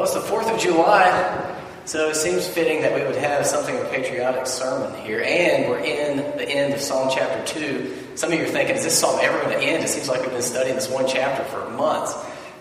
Well, 0.00 0.10
it's 0.10 0.14
the 0.26 0.34
4th 0.34 0.54
of 0.54 0.58
July, 0.58 1.62
so 1.84 2.08
it 2.08 2.16
seems 2.16 2.48
fitting 2.48 2.80
that 2.80 2.94
we 2.94 3.02
would 3.02 3.16
have 3.16 3.44
something 3.44 3.76
of 3.76 3.84
a 3.84 3.88
patriotic 3.90 4.46
sermon 4.46 4.98
here. 5.02 5.22
And 5.22 5.68
we're 5.68 5.80
in 5.80 6.16
the 6.38 6.48
end 6.48 6.72
of 6.72 6.80
Psalm 6.80 7.10
chapter 7.12 7.44
2. 7.60 8.14
Some 8.14 8.32
of 8.32 8.38
you 8.38 8.46
are 8.46 8.48
thinking, 8.48 8.76
is 8.76 8.84
this 8.84 8.98
psalm 8.98 9.18
ever 9.20 9.38
going 9.42 9.58
to 9.58 9.62
end? 9.62 9.84
It 9.84 9.88
seems 9.88 10.08
like 10.08 10.22
we've 10.22 10.30
been 10.30 10.40
studying 10.40 10.74
this 10.74 10.88
one 10.88 11.06
chapter 11.06 11.44
for 11.44 11.68
months. 11.72 12.14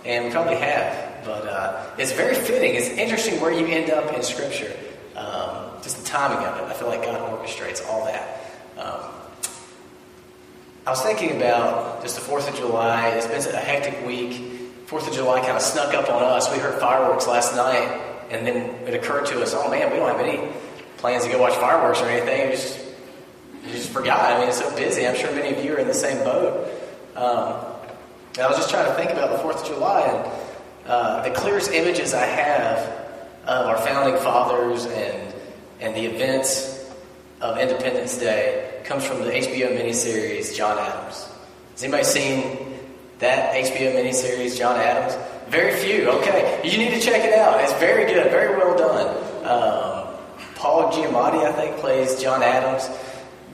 And 0.04 0.26
we 0.26 0.32
probably 0.32 0.58
have. 0.58 1.24
But 1.24 1.48
uh, 1.48 1.86
it's 1.98 2.12
very 2.12 2.36
fitting. 2.36 2.76
It's 2.76 2.90
interesting 2.90 3.40
where 3.40 3.54
you 3.54 3.68
end 3.68 3.90
up 3.90 4.14
in 4.14 4.22
Scripture. 4.22 4.76
Um, 5.16 5.82
just 5.82 5.98
the 5.98 6.04
timing 6.04 6.46
of 6.46 6.58
it. 6.58 6.64
I 6.64 6.74
feel 6.74 6.90
like 6.90 7.04
God 7.04 7.22
orchestrates 7.40 7.88
all 7.88 8.04
that. 8.04 8.52
Um, 8.78 9.00
I 10.86 10.90
was 10.90 11.02
thinking 11.04 11.38
about 11.38 12.02
just 12.02 12.18
the 12.18 12.22
4th 12.22 12.50
of 12.50 12.56
July. 12.56 13.12
It's 13.12 13.28
been 13.28 13.56
a 13.56 13.58
hectic 13.60 14.06
week. 14.06 14.59
Fourth 14.90 15.08
of 15.08 15.14
July 15.14 15.40
kind 15.42 15.52
of 15.52 15.62
snuck 15.62 15.94
up 15.94 16.10
on 16.10 16.24
us. 16.24 16.52
We 16.52 16.58
heard 16.58 16.80
fireworks 16.80 17.28
last 17.28 17.56
night, 17.56 18.02
and 18.32 18.44
then 18.44 18.58
it 18.88 18.96
occurred 18.96 19.28
to 19.28 19.40
us, 19.40 19.54
oh 19.56 19.70
man, 19.70 19.92
we 19.92 19.98
don't 19.98 20.10
have 20.10 20.20
any 20.20 20.52
plans 20.98 21.26
to 21.26 21.32
go 21.32 21.40
watch 21.40 21.54
fireworks 21.54 22.02
or 22.02 22.08
anything. 22.08 22.50
We 22.50 22.56
just, 22.56 22.80
we 23.68 23.72
just 23.72 23.92
forgot. 23.92 24.34
I 24.34 24.40
mean, 24.40 24.48
it's 24.48 24.58
so 24.58 24.76
busy. 24.76 25.06
I'm 25.06 25.16
sure 25.16 25.32
many 25.36 25.56
of 25.56 25.64
you 25.64 25.76
are 25.76 25.78
in 25.78 25.88
the 25.88 25.94
same 25.94 26.18
boat. 26.24 26.72
Um, 27.16 27.54
I 28.42 28.48
was 28.48 28.58
just 28.58 28.72
trying 28.72 28.88
to 28.88 28.96
think 28.96 29.12
about 29.12 29.30
the 29.30 29.38
Fourth 29.38 29.62
of 29.62 29.68
July, 29.68 30.02
and 30.02 30.32
uh, 30.88 31.22
the 31.22 31.36
clearest 31.36 31.70
images 31.70 32.16
I 32.16 32.26
have 32.26 32.80
of 33.46 33.68
our 33.68 33.78
founding 33.78 34.20
fathers 34.24 34.88
and 34.88 35.36
and 35.82 35.96
the 35.96 36.06
events 36.06 36.92
of 37.42 37.60
Independence 37.60 38.18
Day 38.18 38.82
comes 38.86 39.06
from 39.06 39.20
the 39.20 39.30
HBO 39.30 39.70
miniseries 39.80 40.58
John 40.58 40.80
Adams. 40.80 41.30
Has 41.74 41.84
anybody 41.84 42.06
seen 42.06 42.69
that 43.20 43.54
HBO 43.54 43.94
miniseries, 43.94 44.58
John 44.58 44.78
Adams. 44.78 45.16
Very 45.50 45.76
few. 45.76 46.10
Okay, 46.10 46.62
you 46.64 46.78
need 46.78 46.92
to 46.92 47.00
check 47.00 47.24
it 47.24 47.34
out. 47.34 47.62
It's 47.62 47.74
very 47.74 48.12
good, 48.12 48.32
very 48.32 48.56
well 48.58 48.78
done. 48.78 49.08
Um, 49.46 50.16
Paul 50.56 50.92
Giamatti, 50.92 51.46
I 51.46 51.52
think, 51.52 51.78
plays 51.78 52.22
John 52.22 52.44
Adams. 52.44 52.90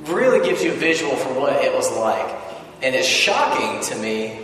Really 0.03 0.45
gives 0.47 0.63
you 0.63 0.71
a 0.71 0.75
visual 0.75 1.15
for 1.15 1.33
what 1.39 1.53
it 1.63 1.73
was 1.73 1.91
like, 1.97 2.35
and 2.81 2.93
it's 2.93 3.07
shocking 3.07 3.81
to 3.89 3.95
me 4.01 4.39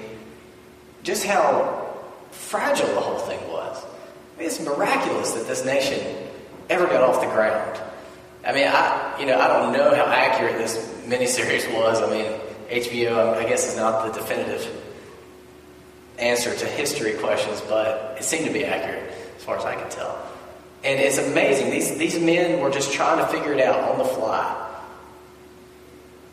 just 1.03 1.23
how 1.25 1.97
fragile 2.31 2.87
the 2.87 3.01
whole 3.01 3.19
thing 3.19 3.39
was. 3.51 3.83
I 3.83 4.39
mean, 4.39 4.47
it's 4.47 4.59
miraculous 4.61 5.31
that 5.33 5.47
this 5.47 5.65
nation 5.65 5.99
ever 6.69 6.85
got 6.87 7.03
off 7.03 7.21
the 7.21 7.27
ground. 7.27 7.79
I 8.45 8.53
mean, 8.53 8.67
I 8.67 9.19
you 9.19 9.25
know 9.25 9.39
I 9.39 9.47
don't 9.47 9.73
know 9.73 9.93
how 9.93 10.05
accurate 10.05 10.57
this 10.57 10.77
miniseries 11.05 11.71
was. 11.75 12.01
I 12.01 12.09
mean, 12.09 12.31
HBO 12.69 13.35
I 13.35 13.47
guess 13.47 13.67
is 13.67 13.75
not 13.75 14.05
the 14.05 14.19
definitive 14.19 14.65
answer 16.19 16.55
to 16.55 16.65
history 16.65 17.13
questions, 17.13 17.61
but 17.61 18.15
it 18.17 18.23
seemed 18.23 18.45
to 18.45 18.53
be 18.53 18.65
accurate 18.65 19.11
as 19.37 19.43
far 19.43 19.57
as 19.57 19.65
I 19.65 19.75
could 19.75 19.91
tell. 19.91 20.21
And 20.83 20.99
it's 20.99 21.17
amazing. 21.17 21.69
These, 21.69 21.97
these 21.97 22.19
men 22.19 22.59
were 22.59 22.71
just 22.71 22.91
trying 22.93 23.19
to 23.19 23.27
figure 23.27 23.53
it 23.53 23.61
out 23.61 23.79
on 23.91 23.97
the 23.97 24.05
fly. 24.05 24.69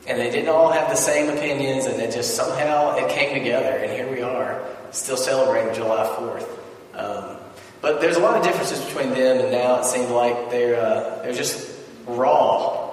And 0.07 0.19
they 0.19 0.31
didn't 0.31 0.49
all 0.49 0.73
have 0.73 0.89
the 0.89 0.97
same 0.97 1.29
opinions, 1.29 1.85
and 1.85 2.01
it 2.01 2.13
just 2.13 2.35
somehow 2.35 2.97
it 2.97 3.11
came 3.11 3.35
together, 3.35 3.69
and 3.69 3.93
here 3.93 4.11
we 4.11 4.23
are, 4.23 4.65
still 4.91 5.19
celebrating 5.19 5.75
July 5.75 6.07
4th. 6.19 6.49
Um, 6.95 7.37
but 7.83 8.01
there's 8.01 8.17
a 8.17 8.21
lot 8.21 8.37
of 8.37 8.43
differences 8.43 8.83
between 8.85 9.11
them 9.11 9.39
and 9.39 9.53
now. 9.53 9.81
It 9.81 9.85
seems 9.85 10.11
like 10.11 10.51
they're, 10.51 10.81
uh, 10.81 11.23
they're 11.23 11.35
just 11.35 11.79
raw. 12.07 12.91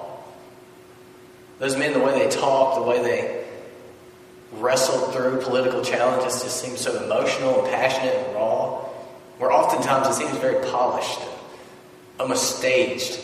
Those 1.58 1.76
men, 1.76 1.94
the 1.94 2.00
way 2.00 2.18
they 2.18 2.30
talk, 2.30 2.76
the 2.76 2.82
way 2.82 3.02
they 3.02 3.35
wrestled 4.52 5.12
through 5.12 5.40
political 5.42 5.82
challenges 5.82 6.42
just 6.42 6.62
seems 6.62 6.80
so 6.80 7.02
emotional 7.04 7.64
and 7.64 7.74
passionate 7.74 8.14
and 8.14 8.34
raw, 8.34 8.78
where 9.38 9.52
oftentimes 9.52 10.08
it 10.08 10.14
seems 10.14 10.36
very 10.38 10.64
polished, 10.66 11.20
almost 12.18 12.58
staged, 12.58 13.20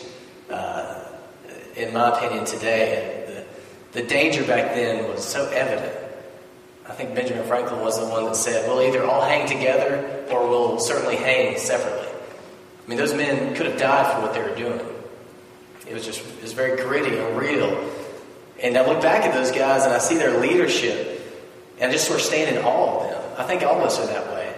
uh, 0.49 1.05
in 1.75 1.93
my 1.93 2.17
opinion, 2.17 2.45
today. 2.45 3.45
The, 3.91 4.01
the 4.01 4.07
danger 4.07 4.43
back 4.43 4.75
then 4.75 5.07
was 5.09 5.23
so 5.23 5.47
evident. 5.49 5.97
I 6.87 6.91
think 6.91 7.15
Benjamin 7.15 7.45
Franklin 7.47 7.79
was 7.79 7.97
the 7.99 8.05
one 8.05 8.25
that 8.25 8.35
said, 8.35 8.67
we'll 8.67 8.81
either 8.81 9.03
all 9.05 9.21
hang 9.21 9.47
together 9.47 10.25
or 10.29 10.47
we'll 10.49 10.79
certainly 10.79 11.15
hang 11.15 11.57
separately. 11.57 12.07
I 12.85 12.89
mean, 12.89 12.97
those 12.97 13.13
men 13.13 13.55
could 13.55 13.65
have 13.65 13.79
died 13.79 14.13
for 14.13 14.21
what 14.21 14.33
they 14.33 14.41
were 14.41 14.55
doing. 14.55 14.85
It 15.87 15.93
was 15.93 16.05
just, 16.05 16.19
it 16.19 16.41
was 16.41 16.51
very 16.53 16.81
gritty 16.81 17.17
and 17.17 17.37
real. 17.37 17.89
And 18.61 18.77
I 18.77 18.85
look 18.85 19.01
back 19.01 19.25
at 19.25 19.33
those 19.33 19.51
guys 19.51 19.85
and 19.85 19.93
I 19.93 19.99
see 19.99 20.17
their 20.17 20.37
leadership 20.39 21.12
and 21.83 21.91
just 21.91 22.07
sort 22.07 22.17
of 22.17 22.25
stand 22.25 22.55
in 22.55 22.63
awe 22.63 23.03
of 23.03 23.09
them. 23.11 23.21
I 23.37 23.43
think 23.43 23.61
all 23.61 23.77
of 23.77 23.83
us 23.83 23.99
are 23.99 24.07
that 24.07 24.27
way. 24.31 24.55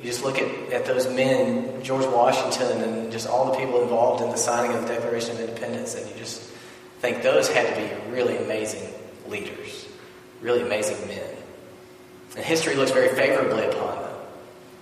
You 0.00 0.06
just 0.06 0.24
look 0.24 0.38
at, 0.38 0.72
at 0.72 0.86
those 0.86 1.06
men, 1.06 1.82
George 1.82 2.06
Washington, 2.06 2.80
and 2.80 3.12
just 3.12 3.28
all 3.28 3.52
the 3.52 3.58
people 3.58 3.82
involved 3.82 4.22
in 4.22 4.30
the 4.30 4.38
signing 4.38 4.74
of 4.74 4.80
the 4.80 4.88
Declaration 4.88 5.32
of 5.32 5.40
Independence, 5.40 5.94
and 5.94 6.08
you 6.08 6.16
just 6.16 6.40
think 7.00 7.22
those 7.22 7.50
had 7.50 7.74
to 7.74 7.80
be 7.80 8.10
really 8.10 8.38
amazing 8.38 8.82
leaders, 9.28 9.86
really 10.40 10.62
amazing 10.62 11.06
men. 11.06 11.36
And 12.34 12.44
history 12.44 12.76
looks 12.76 12.92
very 12.92 13.14
favorably 13.14 13.66
upon 13.66 14.02
them. 14.02 14.14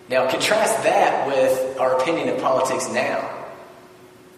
Now, 0.09 0.31
contrast 0.31 0.85
that 0.85 1.27
with 1.27 1.81
our 1.81 2.01
opinion 2.01 2.29
of 2.29 2.41
politics 2.41 2.89
now. 2.93 3.29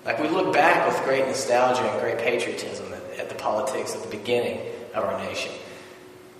Like 0.06 0.18
we 0.18 0.28
look 0.28 0.54
back 0.54 0.88
with 0.88 1.04
great 1.04 1.26
nostalgia 1.26 1.82
and 1.82 2.00
great 2.00 2.18
patriotism 2.18 2.90
at, 2.90 3.20
at 3.20 3.28
the 3.28 3.34
politics 3.34 3.94
at 3.94 4.02
the 4.02 4.16
beginning 4.16 4.60
of 4.94 5.04
our 5.04 5.18
nation. 5.18 5.52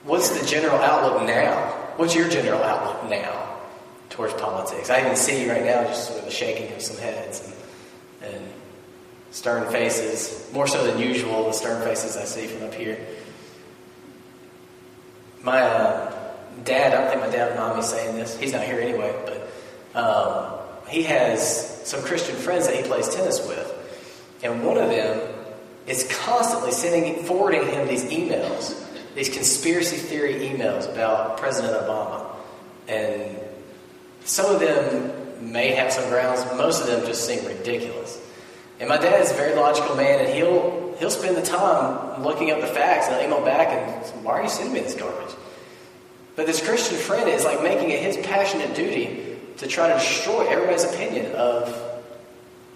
What's 0.05 0.31
the 0.31 0.45
general 0.47 0.79
outlook 0.79 1.27
now? 1.27 1.55
What's 1.97 2.15
your 2.15 2.29
general 2.29 2.63
outlook 2.63 3.09
now 3.09 3.57
towards 4.11 4.35
politics? 4.35 4.91
I 4.91 5.01
even 5.01 5.15
see 5.15 5.49
right 5.49 5.65
now 5.65 5.85
just 5.85 6.09
sort 6.09 6.21
of 6.21 6.27
a 6.27 6.31
shaking 6.31 6.75
of 6.75 6.83
some 6.83 6.97
heads 6.97 7.55
and, 8.21 8.35
and 8.35 8.45
stern 9.31 9.71
faces, 9.71 10.51
more 10.53 10.67
so 10.67 10.85
than 10.85 10.99
usual, 10.99 11.45
the 11.45 11.53
stern 11.53 11.83
faces 11.83 12.17
I 12.17 12.25
see 12.25 12.49
from 12.49 12.67
up 12.67 12.75
here. 12.75 12.99
My 15.45 15.61
uh, 15.61 16.35
dad, 16.65 16.93
I 16.95 17.01
don't 17.01 17.11
think 17.11 17.21
my 17.21 17.31
dad 17.31 17.51
would 17.51 17.59
mind 17.59 17.85
saying 17.85 18.17
this. 18.17 18.37
He's 18.37 18.53
not 18.53 18.65
here 18.65 18.81
anyway, 18.81 19.15
but 19.25 19.99
um, 19.99 20.59
he 20.89 21.05
has 21.05 21.81
some 21.87 22.03
Christian 22.03 22.35
friends 22.35 22.67
that 22.67 22.77
he 22.77 22.83
plays 22.83 23.09
tennis 23.09 23.47
with. 23.47 23.69
And 24.43 24.65
one 24.65 24.79
of 24.79 24.89
them 24.89 25.21
is 25.87 26.09
constantly 26.25 26.73
sending, 26.73 27.23
forwarding 27.25 27.67
him 27.67 27.87
these 27.87 28.05
emails 28.05 28.81
these 29.15 29.29
conspiracy 29.29 29.97
theory 29.97 30.35
emails 30.35 30.91
about 30.91 31.39
President 31.39 31.75
Obama. 31.75 32.27
And 32.89 33.39
some 34.25 34.55
of 34.55 34.61
them 34.61 35.53
may 35.53 35.73
have 35.73 35.93
some 35.93 36.09
grounds, 36.09 36.45
most 36.57 36.81
of 36.81 36.87
them 36.87 37.05
just 37.07 37.27
seem 37.27 37.45
ridiculous. 37.45 38.21
And 38.81 38.89
my 38.89 38.97
dad 38.97 39.21
is 39.21 39.31
a 39.31 39.35
very 39.35 39.55
logical 39.55 39.95
man, 39.97 40.25
and 40.25 40.35
he'll 40.35 40.83
he'll 40.99 41.11
spend 41.11 41.37
the 41.37 41.43
time 41.43 42.23
looking 42.23 42.53
up 42.53 42.61
the 42.61 42.67
facts 42.67 43.07
and 43.07 43.17
I'll 43.17 43.25
email 43.25 43.45
back 43.45 43.69
and 43.69 44.25
why 44.25 44.35
are 44.35 44.43
you 44.45 44.49
sending 44.49 44.73
me 44.73 44.81
this 44.81 44.95
garbage? 44.95 45.35
But 46.37 46.47
this 46.47 46.65
Christian 46.65 46.97
friend 46.97 47.29
is 47.29 47.45
like 47.45 47.63
making 47.63 47.91
it 47.91 48.01
his 48.01 48.17
passionate 48.19 48.75
duty 48.77 49.37
to 49.59 49.67
try 49.67 49.89
to 49.89 49.95
destroy 49.95 50.47
everybody's 50.47 50.85
opinion 50.85 51.33
of 51.33 51.77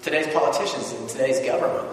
today's 0.03 0.27
politicians 0.35 0.93
and 0.93 1.09
today's 1.09 1.41
government. 1.41 1.87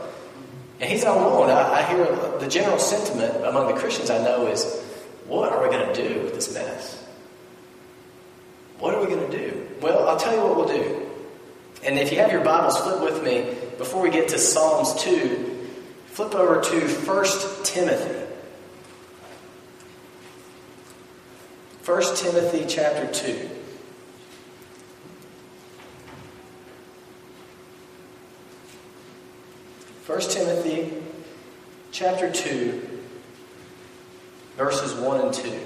And 0.83 0.91
he's 0.91 1.05
not 1.05 1.15
alone. 1.15 1.49
I, 1.49 1.79
I 1.79 1.83
hear 1.83 2.05
the 2.39 2.47
general 2.49 2.77
sentiment 2.77 3.45
among 3.45 3.73
the 3.73 3.79
Christians 3.79 4.09
I 4.09 4.17
know 4.17 4.47
is, 4.47 4.81
what 5.27 5.49
are 5.53 5.63
we 5.63 5.73
going 5.73 5.87
to 5.87 6.09
do 6.09 6.19
with 6.23 6.33
this 6.33 6.53
mess? 6.53 7.01
What 8.79 8.93
are 8.93 8.99
we 8.99 9.07
going 9.07 9.31
to 9.31 9.37
do? 9.37 9.65
Well, 9.79 10.09
I'll 10.09 10.17
tell 10.17 10.35
you 10.35 10.41
what 10.41 10.57
we'll 10.57 10.67
do. 10.67 11.09
And 11.85 11.97
if 11.97 12.11
you 12.11 12.17
have 12.17 12.33
your 12.33 12.43
Bibles, 12.43 12.77
flip 12.81 12.99
with 12.99 13.23
me 13.23 13.55
before 13.77 14.01
we 14.01 14.09
get 14.09 14.27
to 14.29 14.37
Psalms 14.37 15.01
2. 15.01 15.69
Flip 16.07 16.35
over 16.35 16.61
to 16.61 16.79
1 16.81 17.25
Timothy. 17.63 18.19
1 21.85 22.15
Timothy 22.17 22.65
chapter 22.67 23.07
2. 23.09 23.49
1 30.05 30.19
Timothy 30.19 30.91
chapter 31.93 32.29
2, 32.29 32.99
verses 34.57 34.93
1 34.95 35.21
and 35.21 35.33
2. 35.33 35.59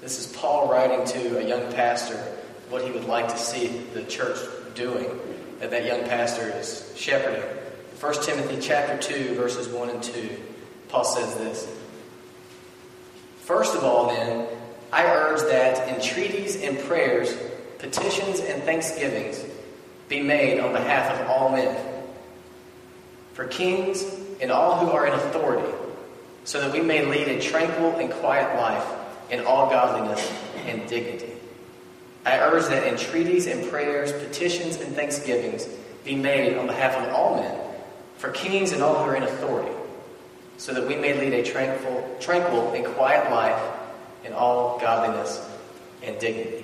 This 0.00 0.20
is 0.20 0.32
Paul 0.36 0.70
writing 0.70 1.04
to 1.04 1.38
a 1.38 1.48
young 1.48 1.72
pastor 1.72 2.14
what 2.70 2.84
he 2.84 2.92
would 2.92 3.06
like 3.06 3.26
to 3.26 3.36
see 3.36 3.66
the 3.92 4.04
church 4.04 4.38
doing, 4.76 5.08
that 5.58 5.72
that 5.72 5.84
young 5.84 6.04
pastor 6.04 6.48
is 6.56 6.92
shepherding. 6.94 7.42
1 7.98 8.14
Timothy 8.22 8.60
chapter 8.60 8.96
2, 8.98 9.34
verses 9.34 9.66
1 9.66 9.90
and 9.90 10.00
2, 10.00 10.30
Paul 10.90 11.04
says 11.04 11.34
this. 11.38 11.68
First 13.40 13.74
of 13.74 13.82
all, 13.82 14.14
then, 14.14 14.46
I 14.92 15.06
urge 15.06 15.40
that 15.40 15.88
entreaties 15.88 16.62
and 16.62 16.78
prayers 16.78 17.36
petitions 17.84 18.40
and 18.40 18.62
thanksgivings 18.62 19.44
be 20.08 20.22
made 20.22 20.58
on 20.58 20.72
behalf 20.72 21.20
of 21.20 21.28
all 21.28 21.50
men, 21.50 21.76
for 23.34 23.44
kings 23.44 24.02
and 24.40 24.50
all 24.50 24.78
who 24.78 24.90
are 24.90 25.06
in 25.06 25.12
authority, 25.12 25.70
so 26.44 26.62
that 26.62 26.72
we 26.72 26.80
may 26.80 27.04
lead 27.04 27.28
a 27.28 27.38
tranquil 27.38 27.94
and 27.96 28.10
quiet 28.10 28.58
life 28.58 28.86
in 29.30 29.44
all 29.44 29.68
godliness 29.68 30.32
and 30.64 30.88
dignity. 30.88 31.30
I 32.24 32.38
urge 32.38 32.64
that 32.68 32.86
entreaties 32.86 33.46
and 33.46 33.68
prayers, 33.68 34.12
petitions 34.12 34.80
and 34.80 34.94
thanksgivings 34.94 35.68
be 36.04 36.14
made 36.14 36.56
on 36.56 36.66
behalf 36.66 36.96
of 36.96 37.12
all 37.12 37.36
men, 37.36 37.54
for 38.16 38.30
kings 38.30 38.72
and 38.72 38.82
all 38.82 38.94
who 38.94 39.10
are 39.10 39.16
in 39.16 39.24
authority, 39.24 39.76
so 40.56 40.72
that 40.72 40.88
we 40.88 40.96
may 40.96 41.20
lead 41.20 41.34
a 41.34 41.42
tranquil, 41.42 42.16
tranquil 42.18 42.72
and 42.72 42.86
quiet 42.94 43.30
life 43.30 43.62
in 44.24 44.32
all 44.32 44.78
godliness 44.78 45.46
and 46.02 46.18
dignity. 46.18 46.63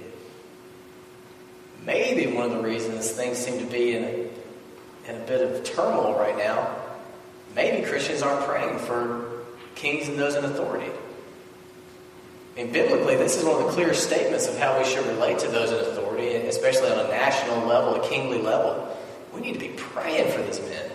Maybe 1.85 2.27
one 2.27 2.51
of 2.51 2.57
the 2.57 2.63
reasons 2.63 3.11
things 3.11 3.39
seem 3.39 3.59
to 3.59 3.67
be 3.67 3.97
in 3.97 4.31
in 5.09 5.17
a 5.17 5.25
bit 5.27 5.43
of 5.43 5.65
turmoil 5.65 6.15
right 6.15 6.37
now, 6.37 6.77
maybe 7.55 7.85
Christians 7.87 8.23
aren't 8.23 8.47
praying 8.47 8.79
for 8.79 9.43
kings 9.75 10.09
and 10.09 10.19
those 10.19 10.35
in 10.35 10.45
authority. 10.45 10.91
I 12.55 12.63
mean, 12.63 12.73
biblically, 12.73 13.17
this 13.17 13.37
is 13.37 13.45
one 13.45 13.61
of 13.61 13.67
the 13.67 13.73
clear 13.73 13.95
statements 13.95 14.47
of 14.47 14.59
how 14.59 14.79
we 14.79 14.85
should 14.85 15.07
relate 15.07 15.39
to 15.41 15.49
those 15.49 15.71
in 15.71 15.79
authority, 15.79 16.35
especially 16.35 16.91
on 16.91 17.07
a 17.07 17.09
national 17.09 17.67
level, 17.67 17.95
a 17.95 18.09
kingly 18.09 18.41
level. 18.41 18.97
We 19.35 19.41
need 19.41 19.55
to 19.55 19.61
be 19.61 19.69
praying 19.77 20.33
for 20.33 20.43
these 20.43 20.61
men. 20.61 20.91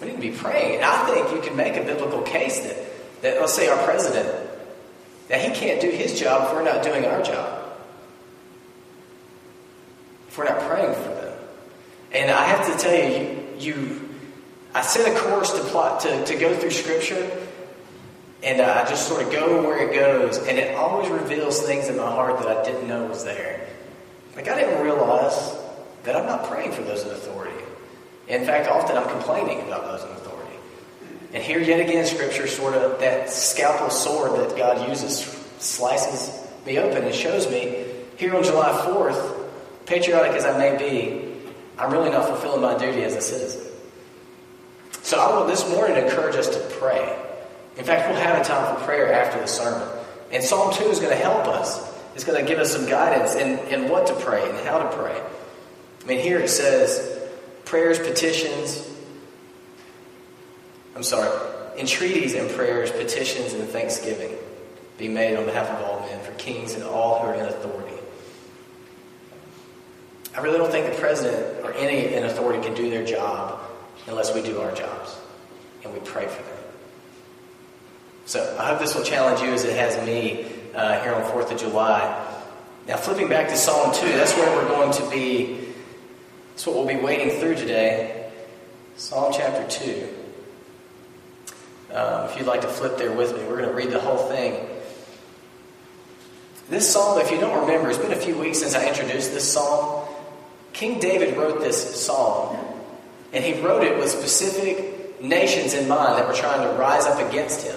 We 0.00 0.08
need 0.08 0.16
to 0.16 0.20
be 0.20 0.30
praying. 0.30 0.76
And 0.76 0.84
I 0.84 1.06
think 1.06 1.30
you 1.32 1.40
can 1.40 1.56
make 1.56 1.76
a 1.76 1.84
biblical 1.84 2.22
case 2.22 2.60
that, 2.60 3.22
that 3.22 3.40
let's 3.40 3.54
say 3.54 3.68
our 3.68 3.82
president, 3.84 4.50
that 5.28 5.40
he 5.40 5.54
can't 5.54 5.80
do 5.80 5.90
his 5.90 6.18
job 6.18 6.48
if 6.48 6.54
we're 6.54 6.64
not 6.64 6.82
doing 6.82 7.06
our 7.06 7.22
job. 7.22 7.61
If 10.32 10.38
we're 10.38 10.44
not 10.44 10.60
praying 10.60 10.94
for 10.94 11.10
them. 11.10 11.38
And 12.12 12.30
I 12.30 12.44
have 12.44 12.66
to 12.72 12.82
tell 12.82 12.94
you, 12.94 13.36
you, 13.58 13.74
you 13.74 14.08
I 14.74 14.80
set 14.80 15.14
a 15.14 15.18
course 15.20 15.52
to 15.52 15.60
plot 15.64 16.00
to, 16.00 16.24
to 16.24 16.38
go 16.38 16.56
through 16.56 16.70
scripture 16.70 17.30
and 18.42 18.62
I 18.62 18.88
just 18.88 19.06
sort 19.06 19.22
of 19.22 19.30
go 19.30 19.62
where 19.62 19.86
it 19.86 19.94
goes, 19.94 20.38
and 20.38 20.58
it 20.58 20.74
always 20.74 21.10
reveals 21.10 21.60
things 21.60 21.88
in 21.88 21.98
my 21.98 22.10
heart 22.10 22.38
that 22.38 22.48
I 22.48 22.64
didn't 22.64 22.88
know 22.88 23.04
was 23.04 23.24
there. 23.24 23.68
Like, 24.34 24.48
I 24.48 24.58
didn't 24.58 24.82
realize 24.82 25.54
that 26.04 26.16
I'm 26.16 26.24
not 26.24 26.48
praying 26.48 26.72
for 26.72 26.80
those 26.80 27.02
in 27.02 27.10
authority. 27.10 27.62
In 28.26 28.46
fact, 28.46 28.68
often 28.68 28.96
I'm 28.96 29.08
complaining 29.10 29.60
about 29.60 29.84
those 29.84 30.02
in 30.02 30.10
authority. 30.16 30.56
And 31.34 31.42
here, 31.42 31.60
yet 31.60 31.78
again, 31.78 32.06
Scripture 32.06 32.46
sort 32.46 32.74
of, 32.74 32.98
that 33.00 33.28
scalpel 33.28 33.90
sword 33.90 34.32
that 34.40 34.56
God 34.56 34.88
uses 34.88 35.18
slices 35.58 36.42
me 36.64 36.78
open 36.78 37.04
and 37.04 37.14
shows 37.14 37.48
me 37.50 37.84
here 38.16 38.34
on 38.34 38.42
July 38.42 38.72
4th, 38.86 39.41
patriotic 39.86 40.32
as 40.32 40.44
I 40.44 40.56
may 40.58 40.76
be, 40.76 41.32
I'm 41.78 41.90
really 41.90 42.10
not 42.10 42.26
fulfilling 42.26 42.62
my 42.62 42.76
duty 42.76 43.02
as 43.02 43.14
a 43.14 43.20
citizen. 43.20 43.62
So 45.02 45.18
I 45.18 45.36
will 45.36 45.46
this 45.46 45.68
morning 45.70 45.96
encourage 45.96 46.36
us 46.36 46.48
to 46.48 46.60
pray. 46.78 47.18
In 47.76 47.84
fact, 47.84 48.08
we'll 48.08 48.20
have 48.20 48.40
a 48.40 48.44
time 48.44 48.76
for 48.76 48.84
prayer 48.84 49.12
after 49.12 49.40
the 49.40 49.46
sermon. 49.46 49.88
And 50.30 50.42
Psalm 50.42 50.72
2 50.72 50.84
is 50.84 50.98
going 50.98 51.10
to 51.10 51.22
help 51.22 51.46
us. 51.48 51.90
It's 52.14 52.24
going 52.24 52.42
to 52.42 52.48
give 52.48 52.58
us 52.58 52.72
some 52.72 52.86
guidance 52.86 53.34
in, 53.34 53.58
in 53.68 53.88
what 53.88 54.06
to 54.08 54.14
pray 54.14 54.48
and 54.48 54.58
how 54.66 54.78
to 54.78 54.96
pray. 54.96 55.20
I 56.02 56.06
mean, 56.06 56.20
here 56.20 56.38
it 56.38 56.48
says 56.48 57.28
prayers, 57.64 57.98
petitions, 57.98 58.88
I'm 60.94 61.02
sorry, 61.02 61.30
entreaties 61.78 62.34
and 62.34 62.50
prayers, 62.50 62.90
petitions, 62.90 63.54
and 63.54 63.68
thanksgiving 63.68 64.36
be 64.98 65.08
made 65.08 65.36
on 65.36 65.46
behalf 65.46 65.68
of 65.70 65.82
all 65.84 66.00
men, 66.00 66.22
for 66.22 66.32
kings 66.32 66.74
and 66.74 66.84
all 66.84 67.20
who 67.20 67.28
are 67.28 67.34
in 67.34 67.46
authority. 67.46 67.91
I 70.34 70.40
really 70.40 70.58
don't 70.58 70.70
think 70.70 70.86
the 70.86 70.98
president 70.98 71.64
or 71.64 71.72
any 71.74 72.14
in 72.14 72.24
authority 72.24 72.62
can 72.62 72.74
do 72.74 72.88
their 72.88 73.04
job 73.04 73.60
unless 74.06 74.34
we 74.34 74.42
do 74.42 74.60
our 74.60 74.72
jobs 74.72 75.16
and 75.84 75.92
we 75.92 76.00
pray 76.00 76.26
for 76.26 76.42
them. 76.42 76.62
So 78.24 78.56
I 78.58 78.68
hope 78.68 78.78
this 78.78 78.94
will 78.94 79.04
challenge 79.04 79.40
you 79.40 79.52
as 79.52 79.64
it 79.64 79.76
has 79.76 80.04
me 80.06 80.46
uh, 80.74 81.02
here 81.02 81.14
on 81.14 81.22
4th 81.22 81.52
of 81.52 81.60
July. 81.60 82.28
Now, 82.86 82.96
flipping 82.96 83.28
back 83.28 83.48
to 83.48 83.56
Psalm 83.56 83.94
2, 83.94 84.06
that's 84.08 84.34
where 84.36 84.56
we're 84.56 84.68
going 84.68 84.92
to 84.92 85.10
be, 85.10 85.68
that's 86.50 86.66
what 86.66 86.76
we'll 86.76 86.86
be 86.86 86.96
wading 86.96 87.38
through 87.38 87.56
today. 87.56 88.30
Psalm 88.96 89.32
chapter 89.36 89.66
2. 89.68 90.08
Um, 91.94 92.24
if 92.30 92.38
you'd 92.38 92.46
like 92.46 92.62
to 92.62 92.68
flip 92.68 92.96
there 92.96 93.12
with 93.12 93.36
me, 93.36 93.44
we're 93.44 93.58
going 93.58 93.68
to 93.68 93.74
read 93.74 93.90
the 93.90 94.00
whole 94.00 94.28
thing. 94.28 94.66
This 96.70 96.90
psalm, 96.90 97.20
if 97.20 97.30
you 97.30 97.38
don't 97.38 97.60
remember, 97.60 97.90
it's 97.90 97.98
been 97.98 98.12
a 98.12 98.16
few 98.16 98.38
weeks 98.38 98.60
since 98.60 98.74
I 98.74 98.88
introduced 98.88 99.32
this 99.32 99.52
psalm. 99.52 100.01
King 100.82 100.98
David 100.98 101.36
wrote 101.36 101.60
this 101.60 102.04
psalm, 102.04 102.58
and 103.32 103.44
he 103.44 103.52
wrote 103.60 103.84
it 103.84 103.96
with 103.96 104.10
specific 104.10 105.22
nations 105.22 105.74
in 105.74 105.86
mind 105.86 106.18
that 106.18 106.26
were 106.26 106.34
trying 106.34 106.60
to 106.60 106.76
rise 106.76 107.06
up 107.06 107.20
against 107.30 107.64
him. 107.64 107.76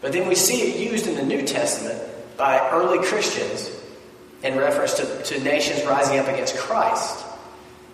But 0.00 0.10
then 0.10 0.26
we 0.26 0.34
see 0.34 0.62
it 0.62 0.90
used 0.90 1.06
in 1.06 1.14
the 1.14 1.22
New 1.22 1.46
Testament 1.46 1.96
by 2.36 2.58
early 2.70 2.98
Christians 3.06 3.70
in 4.42 4.58
reference 4.58 4.94
to, 4.94 5.22
to 5.22 5.44
nations 5.44 5.84
rising 5.86 6.18
up 6.18 6.26
against 6.26 6.56
Christ. 6.56 7.24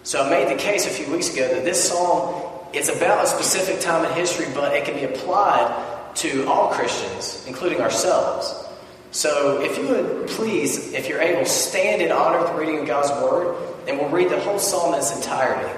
So 0.05 0.25
I 0.25 0.31
made 0.31 0.49
the 0.49 0.59
case 0.59 0.87
a 0.87 0.89
few 0.89 1.13
weeks 1.13 1.35
ago 1.35 1.47
that 1.47 1.63
this 1.63 1.91
psalm 1.91 2.43
it's 2.73 2.89
about 2.89 3.23
a 3.23 3.29
specific 3.29 3.81
time 3.81 4.07
in 4.07 4.13
history, 4.15 4.47
but 4.55 4.75
it 4.75 4.87
can 4.87 4.95
be 4.95 5.05
applied 5.05 6.15
to 6.15 6.47
all 6.49 6.71
Christians, 6.71 7.45
including 7.47 7.83
ourselves. 7.83 8.70
So 9.12 9.61
if 9.61 9.77
you 9.77 9.89
would 9.89 10.29
please, 10.29 10.93
if 10.93 11.09
you're 11.09 11.21
able, 11.21 11.45
stand 11.45 12.01
in 12.01 12.12
honor 12.12 12.39
of 12.39 12.55
the 12.55 12.61
reading 12.61 12.81
of 12.81 12.87
God's 12.87 13.11
Word, 13.23 13.57
and 13.89 13.99
we'll 13.99 14.09
read 14.09 14.31
the 14.31 14.41
whole 14.41 14.59
psalm 14.59 14.95
in 14.95 15.01
its 15.01 15.15
entirety. 15.15 15.69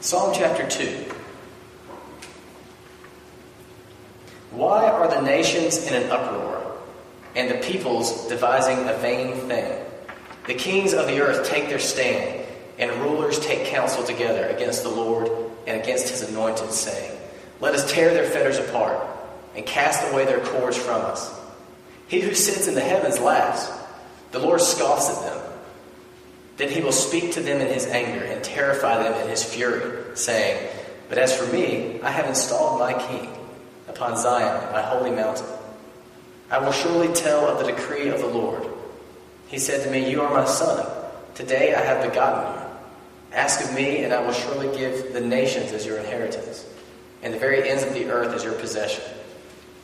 Psalm 0.00 0.32
chapter 0.34 0.66
2. 0.68 1.06
Why 4.52 4.88
are 4.88 5.08
the 5.08 5.20
nations 5.20 5.86
in 5.86 5.94
an 5.94 6.10
uproar, 6.10 6.78
and 7.34 7.50
the 7.50 7.66
peoples 7.66 8.28
devising 8.28 8.88
a 8.88 8.94
vain 8.98 9.34
thing? 9.48 9.84
The 10.46 10.54
kings 10.54 10.94
of 10.94 11.06
the 11.06 11.20
earth 11.20 11.48
take 11.48 11.68
their 11.68 11.78
stand, 11.78 12.46
and 12.78 12.90
rulers 13.02 13.38
take 13.40 13.66
counsel 13.66 14.04
together 14.04 14.46
against 14.46 14.82
the 14.82 14.88
Lord 14.88 15.28
and 15.66 15.80
against 15.80 16.08
his 16.08 16.22
anointed, 16.22 16.70
saying, 16.72 17.18
Let 17.60 17.74
us 17.74 17.90
tear 17.92 18.14
their 18.14 18.24
fetters 18.24 18.58
apart, 18.58 19.06
and 19.54 19.66
cast 19.66 20.10
away 20.12 20.24
their 20.24 20.40
cords 20.40 20.76
from 20.76 21.02
us. 21.02 21.38
He 22.08 22.20
who 22.20 22.34
sits 22.34 22.66
in 22.66 22.74
the 22.74 22.80
heavens 22.80 23.20
laughs, 23.20 23.70
the 24.32 24.38
Lord 24.38 24.60
scoffs 24.60 25.08
at 25.10 25.22
them. 25.22 25.52
Then 26.56 26.68
he 26.68 26.80
will 26.80 26.92
speak 26.92 27.32
to 27.32 27.40
them 27.40 27.60
in 27.60 27.72
his 27.72 27.86
anger 27.86 28.24
and 28.24 28.44
terrify 28.44 29.02
them 29.02 29.20
in 29.22 29.28
his 29.28 29.42
fury, 29.42 30.16
saying, 30.16 30.68
But 31.08 31.18
as 31.18 31.36
for 31.36 31.50
me, 31.52 32.00
I 32.02 32.10
have 32.10 32.26
installed 32.26 32.78
my 32.78 32.92
king 32.92 33.32
upon 33.88 34.16
Zion, 34.16 34.72
my 34.72 34.82
holy 34.82 35.10
mountain. 35.10 35.46
I 36.50 36.58
will 36.58 36.72
surely 36.72 37.12
tell 37.14 37.46
of 37.46 37.64
the 37.64 37.72
decree 37.72 38.08
of 38.08 38.20
the 38.20 38.26
Lord. 38.26 38.66
He 39.48 39.58
said 39.58 39.84
to 39.84 39.90
me, 39.90 40.10
You 40.10 40.22
are 40.22 40.34
my 40.34 40.44
son. 40.44 40.86
Today 41.34 41.74
I 41.74 41.80
have 41.80 42.08
begotten 42.08 42.54
you. 42.54 42.68
Ask 43.32 43.64
of 43.64 43.74
me, 43.74 44.04
and 44.04 44.12
I 44.12 44.20
will 44.20 44.32
surely 44.32 44.76
give 44.76 45.12
the 45.12 45.20
nations 45.20 45.72
as 45.72 45.86
your 45.86 45.98
inheritance, 45.98 46.66
and 47.22 47.32
the 47.32 47.38
very 47.38 47.68
ends 47.68 47.84
of 47.84 47.94
the 47.94 48.10
earth 48.10 48.34
as 48.34 48.42
your 48.42 48.54
possession. 48.54 49.04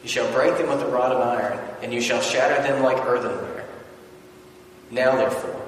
You 0.07 0.11
shall 0.11 0.33
break 0.33 0.57
them 0.57 0.69
with 0.69 0.81
a 0.83 0.87
rod 0.87 1.11
of 1.11 1.21
iron, 1.21 1.59
and 1.83 1.93
you 1.93 2.01
shall 2.01 2.21
shatter 2.21 2.63
them 2.63 2.81
like 2.81 2.97
earthenware. 3.05 3.67
Now, 4.89 5.17
therefore, 5.17 5.61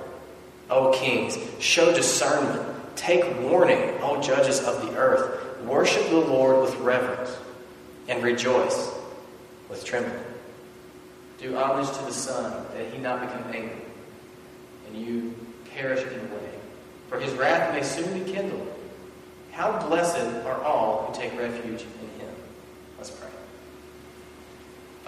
O 0.70 0.92
kings, 0.92 1.36
show 1.58 1.92
discernment. 1.92 2.62
Take 2.94 3.24
warning, 3.40 3.98
O 4.00 4.22
judges 4.22 4.60
of 4.60 4.80
the 4.82 4.96
earth. 4.96 5.60
Worship 5.64 6.08
the 6.10 6.18
Lord 6.18 6.60
with 6.60 6.76
reverence 6.76 7.36
and 8.06 8.22
rejoice 8.22 8.92
with 9.68 9.84
trembling. 9.84 10.22
Do 11.40 11.56
homage 11.56 11.90
to 11.96 12.04
the 12.04 12.12
Son, 12.12 12.64
that 12.74 12.92
he 12.92 12.98
not 12.98 13.20
become 13.20 13.42
angry, 13.52 13.82
and 14.86 15.04
you 15.04 15.34
perish 15.74 16.06
in 16.06 16.16
the 16.16 16.34
way. 16.36 16.50
For 17.08 17.18
his 17.18 17.32
wrath 17.32 17.74
may 17.74 17.82
soon 17.82 18.22
be 18.22 18.32
kindled. 18.32 18.72
How 19.50 19.84
blessed 19.88 20.46
are 20.46 20.62
all 20.62 21.06
who 21.06 21.20
take 21.20 21.36
refuge 21.36 21.82
in 21.82 22.20
him. 22.20 22.32
Let's 22.98 23.10
pray. 23.10 23.27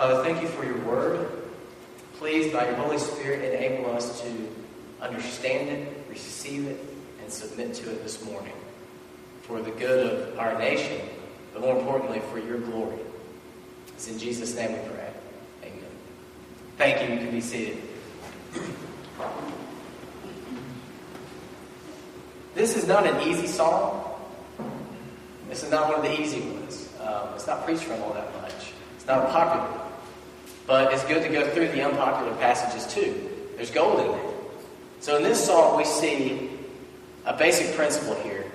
Father, 0.00 0.24
thank 0.24 0.40
you 0.40 0.48
for 0.48 0.64
your 0.64 0.78
word. 0.78 1.30
Please, 2.14 2.50
by 2.50 2.64
your 2.64 2.74
Holy 2.76 2.96
Spirit, 2.96 3.52
enable 3.52 3.90
us 3.90 4.22
to 4.22 4.48
understand 4.98 5.68
it, 5.68 6.06
receive 6.08 6.66
it, 6.68 6.82
and 7.20 7.30
submit 7.30 7.74
to 7.74 7.90
it 7.90 8.02
this 8.02 8.24
morning 8.24 8.54
for 9.42 9.60
the 9.60 9.70
good 9.72 10.06
of 10.30 10.38
our 10.38 10.58
nation 10.58 11.06
but 11.52 11.60
more 11.60 11.78
importantly, 11.78 12.22
for 12.32 12.38
your 12.38 12.56
glory. 12.60 12.96
It's 13.88 14.08
in 14.08 14.18
Jesus' 14.18 14.54
name 14.54 14.72
we 14.72 14.88
pray. 14.88 15.12
Amen. 15.64 15.84
Thank 16.78 17.02
you. 17.02 17.16
You 17.16 17.20
can 17.20 17.30
be 17.32 17.42
seated. 17.42 17.82
This 22.54 22.74
is 22.74 22.88
not 22.88 23.06
an 23.06 23.20
easy 23.28 23.46
song. 23.46 24.14
This 25.50 25.62
is 25.62 25.70
not 25.70 25.88
one 25.88 25.96
of 25.96 26.02
the 26.02 26.18
easy 26.18 26.40
ones. 26.40 26.88
Um, 27.02 27.34
it's 27.34 27.46
not 27.46 27.66
preached 27.66 27.82
from 27.82 28.00
all 28.00 28.14
that 28.14 28.34
much. 28.40 28.72
It's 28.96 29.06
not 29.06 29.28
popular. 29.28 29.79
But 30.70 30.92
it's 30.92 31.02
good 31.02 31.24
to 31.24 31.28
go 31.28 31.50
through 31.50 31.66
the 31.72 31.82
unpopular 31.82 32.32
passages 32.36 32.86
too. 32.94 33.28
There's 33.56 33.72
gold 33.72 33.98
in 33.98 34.12
there. 34.12 34.30
So 35.00 35.16
in 35.16 35.24
this 35.24 35.44
psalm, 35.44 35.76
we 35.76 35.84
see 35.84 36.48
a 37.26 37.36
basic 37.36 37.74
principle 37.74 38.14
here. 38.22 38.46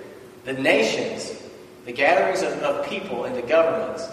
The 0.45 0.53
nations 0.53 1.37
the 1.83 1.91
gatherings 1.91 2.41
of, 2.41 2.53
of 2.63 2.87
people 2.87 3.25
and 3.25 3.35
the 3.35 3.41
governments 3.41 4.07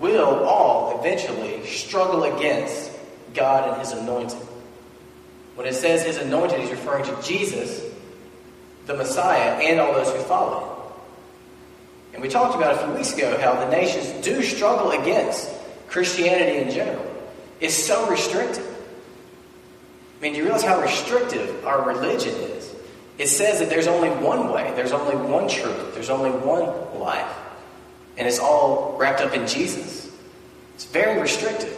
will 0.00 0.44
all 0.44 0.98
eventually 0.98 1.64
struggle 1.66 2.24
against 2.24 2.90
God 3.32 3.70
and 3.70 3.80
His 3.80 3.92
anointed. 3.92 4.40
When 5.54 5.68
it 5.68 5.76
says 5.76 6.04
His 6.04 6.16
anointed, 6.16 6.58
He's 6.58 6.70
referring 6.70 7.04
to 7.04 7.22
Jesus, 7.22 7.80
the 8.86 8.94
Messiah, 8.94 9.52
and 9.52 9.78
all 9.78 9.92
those 9.92 10.12
who 10.12 10.20
follow 10.22 10.64
Him. 10.64 10.94
And 12.14 12.22
we 12.22 12.28
talked 12.28 12.56
about 12.56 12.74
a 12.74 12.78
few 12.84 12.92
weeks 12.96 13.14
ago 13.14 13.38
how 13.38 13.54
the 13.54 13.70
nations 13.70 14.26
do 14.26 14.42
struggle 14.42 14.90
against 14.90 15.48
Christianity 15.86 16.58
in 16.58 16.70
general. 16.70 17.09
It's 17.60 17.74
so 17.74 18.08
restrictive. 18.08 18.66
I 20.18 20.22
mean, 20.22 20.32
do 20.32 20.38
you 20.38 20.44
realize 20.44 20.62
how 20.62 20.80
restrictive 20.80 21.64
our 21.64 21.82
religion 21.82 22.34
is? 22.34 22.74
It 23.18 23.28
says 23.28 23.58
that 23.60 23.68
there's 23.68 23.86
only 23.86 24.08
one 24.08 24.50
way, 24.52 24.72
there's 24.74 24.92
only 24.92 25.16
one 25.16 25.48
truth, 25.48 25.94
there's 25.94 26.10
only 26.10 26.30
one 26.30 26.98
life. 26.98 27.36
And 28.16 28.26
it's 28.26 28.38
all 28.38 28.96
wrapped 28.98 29.20
up 29.20 29.34
in 29.34 29.46
Jesus. 29.46 30.10
It's 30.74 30.84
very 30.86 31.20
restrictive. 31.20 31.76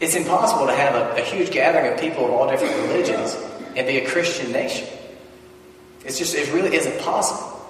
It's 0.00 0.14
impossible 0.14 0.66
to 0.66 0.74
have 0.74 0.94
a, 0.94 1.20
a 1.20 1.24
huge 1.24 1.50
gathering 1.50 1.92
of 1.92 2.00
people 2.00 2.24
of 2.24 2.30
all 2.30 2.50
different 2.50 2.74
religions 2.76 3.36
and 3.76 3.86
be 3.86 3.98
a 3.98 4.08
Christian 4.08 4.52
nation. 4.52 4.88
It's 6.04 6.18
just, 6.18 6.34
it 6.34 6.50
really 6.52 6.74
isn't 6.74 6.98
possible. 7.00 7.60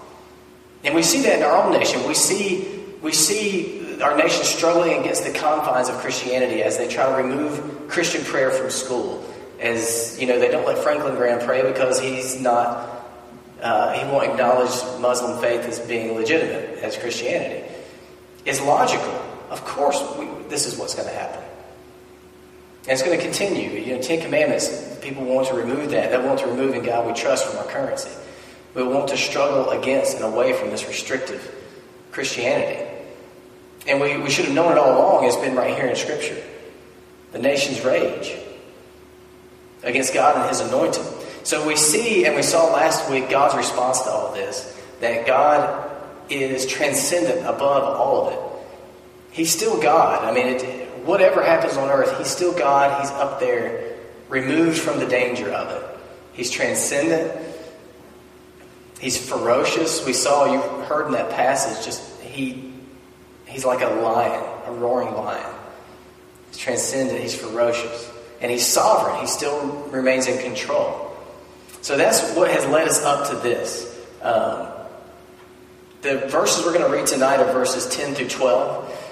And 0.84 0.94
we 0.94 1.02
see 1.02 1.22
that 1.22 1.38
in 1.38 1.42
our 1.42 1.64
own 1.64 1.72
nation. 1.72 2.06
We 2.06 2.14
see, 2.14 2.84
we 3.02 3.12
see 3.12 3.79
our 4.02 4.16
nation 4.16 4.44
struggling 4.44 5.00
against 5.00 5.24
the 5.24 5.32
confines 5.32 5.88
of 5.88 5.96
Christianity 5.96 6.62
as 6.62 6.78
they 6.78 6.88
try 6.88 7.06
to 7.10 7.22
remove 7.22 7.88
Christian 7.88 8.24
prayer 8.24 8.50
from 8.50 8.70
school. 8.70 9.24
As, 9.60 10.18
you 10.18 10.26
know, 10.26 10.38
they 10.38 10.50
don't 10.50 10.66
let 10.66 10.78
Franklin 10.78 11.14
Graham 11.16 11.44
pray 11.44 11.62
because 11.62 12.00
he's 12.00 12.40
not, 12.40 13.06
uh, 13.60 13.92
he 13.92 14.04
won't 14.10 14.30
acknowledge 14.30 14.70
Muslim 15.00 15.40
faith 15.40 15.62
as 15.66 15.78
being 15.80 16.14
legitimate 16.14 16.78
as 16.78 16.96
Christianity. 16.96 17.68
It's 18.44 18.60
logical. 18.62 19.12
Of 19.50 19.64
course, 19.64 20.02
we, 20.18 20.26
this 20.48 20.66
is 20.66 20.78
what's 20.78 20.94
going 20.94 21.08
to 21.08 21.14
happen. 21.14 21.42
And 22.84 22.92
it's 22.92 23.02
going 23.02 23.18
to 23.18 23.22
continue. 23.22 23.70
You 23.70 23.96
know, 23.96 24.02
Ten 24.02 24.22
Commandments, 24.22 24.98
people 25.02 25.24
want 25.24 25.48
to 25.48 25.54
remove 25.54 25.90
that. 25.90 26.10
They 26.10 26.18
want 26.26 26.40
to 26.40 26.46
remove 26.46 26.74
in 26.74 26.82
God 26.82 27.06
we 27.06 27.12
trust 27.12 27.46
from 27.46 27.58
our 27.58 27.66
currency. 27.66 28.10
We 28.74 28.82
want 28.82 29.08
to 29.08 29.16
struggle 29.16 29.70
against 29.70 30.16
and 30.16 30.24
away 30.24 30.54
from 30.54 30.70
this 30.70 30.86
restrictive 30.86 31.54
Christianity. 32.12 32.89
And 33.86 34.00
we, 34.00 34.16
we 34.18 34.30
should 34.30 34.46
have 34.46 34.54
known 34.54 34.72
it 34.72 34.78
all 34.78 34.96
along. 34.96 35.24
It's 35.24 35.36
been 35.36 35.56
right 35.56 35.74
here 35.74 35.86
in 35.86 35.96
Scripture. 35.96 36.42
The 37.32 37.38
nation's 37.38 37.82
rage 37.82 38.36
against 39.82 40.12
God 40.12 40.36
and 40.36 40.48
His 40.48 40.60
anointing. 40.60 41.04
So 41.42 41.66
we 41.66 41.76
see, 41.76 42.26
and 42.26 42.36
we 42.36 42.42
saw 42.42 42.72
last 42.72 43.10
week, 43.10 43.30
God's 43.30 43.54
response 43.56 44.02
to 44.02 44.10
all 44.10 44.34
this 44.34 44.76
that 45.00 45.26
God 45.26 45.90
is 46.28 46.66
transcendent 46.66 47.46
above 47.46 47.84
all 47.84 48.26
of 48.26 48.32
it. 48.34 48.66
He's 49.30 49.50
still 49.50 49.80
God. 49.80 50.22
I 50.24 50.32
mean, 50.32 50.56
it, 50.56 50.88
whatever 51.06 51.42
happens 51.42 51.76
on 51.76 51.88
earth, 51.88 52.18
He's 52.18 52.28
still 52.28 52.52
God. 52.52 53.00
He's 53.00 53.10
up 53.12 53.40
there, 53.40 53.96
removed 54.28 54.78
from 54.78 54.98
the 54.98 55.06
danger 55.06 55.50
of 55.50 55.70
it. 55.70 55.98
He's 56.32 56.50
transcendent. 56.50 57.40
He's 59.00 59.16
ferocious. 59.16 60.04
We 60.04 60.12
saw, 60.12 60.52
you 60.52 60.60
heard 60.84 61.06
in 61.06 61.12
that 61.12 61.30
passage, 61.30 61.82
just 61.84 62.20
he, 62.20 62.69
he's 63.50 63.64
like 63.64 63.82
a 63.82 63.88
lion, 63.88 64.42
a 64.66 64.72
roaring 64.72 65.14
lion. 65.14 65.54
He's 66.48 66.58
transcendent, 66.58 67.20
he's 67.20 67.34
ferocious. 67.34 68.10
And 68.40 68.50
he's 68.50 68.66
sovereign. 68.66 69.20
He 69.20 69.26
still 69.26 69.66
remains 69.90 70.26
in 70.26 70.42
control. 70.42 71.14
So 71.82 71.98
that's 71.98 72.34
what 72.34 72.50
has 72.50 72.66
led 72.66 72.88
us 72.88 73.04
up 73.04 73.28
to 73.28 73.36
this. 73.36 73.86
Um, 74.22 74.68
the 76.00 76.26
verses 76.28 76.64
we're 76.64 76.72
going 76.72 76.90
to 76.90 76.96
read 76.96 77.06
tonight 77.06 77.36
are 77.36 77.52
verses 77.52 77.86
10 77.94 78.14
through 78.14 78.28
12. 78.28 79.08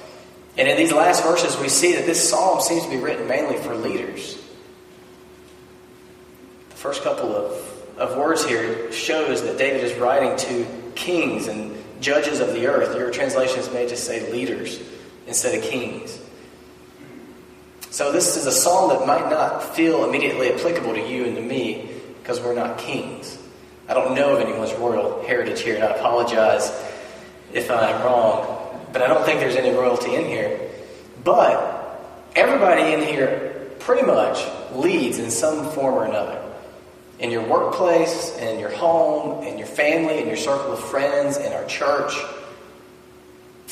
And 0.56 0.66
in 0.66 0.78
these 0.78 0.92
last 0.92 1.22
verses, 1.22 1.58
we 1.58 1.68
see 1.68 1.92
that 1.96 2.06
this 2.06 2.26
psalm 2.30 2.62
seems 2.62 2.84
to 2.84 2.90
be 2.90 2.96
written 2.96 3.28
mainly 3.28 3.58
for 3.58 3.74
leaders. 3.74 4.36
The 6.70 6.76
first 6.76 7.02
couple 7.02 7.36
of 7.36 7.68
of 7.98 8.16
words 8.16 8.44
here 8.44 8.90
shows 8.92 9.42
that 9.42 9.58
David 9.58 9.82
is 9.82 9.98
writing 9.98 10.36
to 10.36 10.66
kings 10.94 11.48
and 11.48 11.76
judges 12.00 12.40
of 12.40 12.52
the 12.52 12.66
earth. 12.66 12.96
Your 12.96 13.10
translations 13.10 13.70
may 13.72 13.88
just 13.88 14.04
say 14.04 14.30
leaders 14.32 14.80
instead 15.26 15.54
of 15.54 15.62
kings. 15.62 16.18
So 17.90 18.12
this 18.12 18.36
is 18.36 18.46
a 18.46 18.52
psalm 18.52 18.90
that 18.90 19.06
might 19.06 19.30
not 19.30 19.74
feel 19.74 20.04
immediately 20.04 20.52
applicable 20.52 20.94
to 20.94 21.00
you 21.00 21.24
and 21.24 21.36
to 21.36 21.42
me 21.42 21.88
because 22.20 22.40
we're 22.40 22.54
not 22.54 22.78
kings. 22.78 23.38
I 23.88 23.94
don't 23.94 24.14
know 24.14 24.36
of 24.36 24.40
anyone's 24.40 24.74
royal 24.74 25.24
heritage 25.26 25.62
here, 25.62 25.76
and 25.76 25.84
I 25.84 25.88
apologize 25.88 26.70
if 27.52 27.70
I'm 27.70 28.02
wrong, 28.02 28.86
but 28.92 29.00
I 29.00 29.06
don't 29.06 29.24
think 29.24 29.40
there's 29.40 29.56
any 29.56 29.70
royalty 29.70 30.14
in 30.14 30.26
here. 30.26 30.60
But 31.24 32.28
everybody 32.36 32.92
in 32.92 33.02
here 33.02 33.68
pretty 33.78 34.06
much 34.06 34.44
leads 34.72 35.18
in 35.18 35.30
some 35.30 35.70
form 35.70 35.94
or 35.94 36.04
another 36.04 36.47
in 37.18 37.30
your 37.30 37.42
workplace, 37.46 38.36
in 38.38 38.58
your 38.60 38.70
home, 38.70 39.44
in 39.44 39.58
your 39.58 39.66
family, 39.66 40.20
in 40.20 40.26
your 40.26 40.36
circle 40.36 40.72
of 40.72 40.80
friends, 40.80 41.36
in 41.36 41.52
our 41.52 41.64
church. 41.66 42.12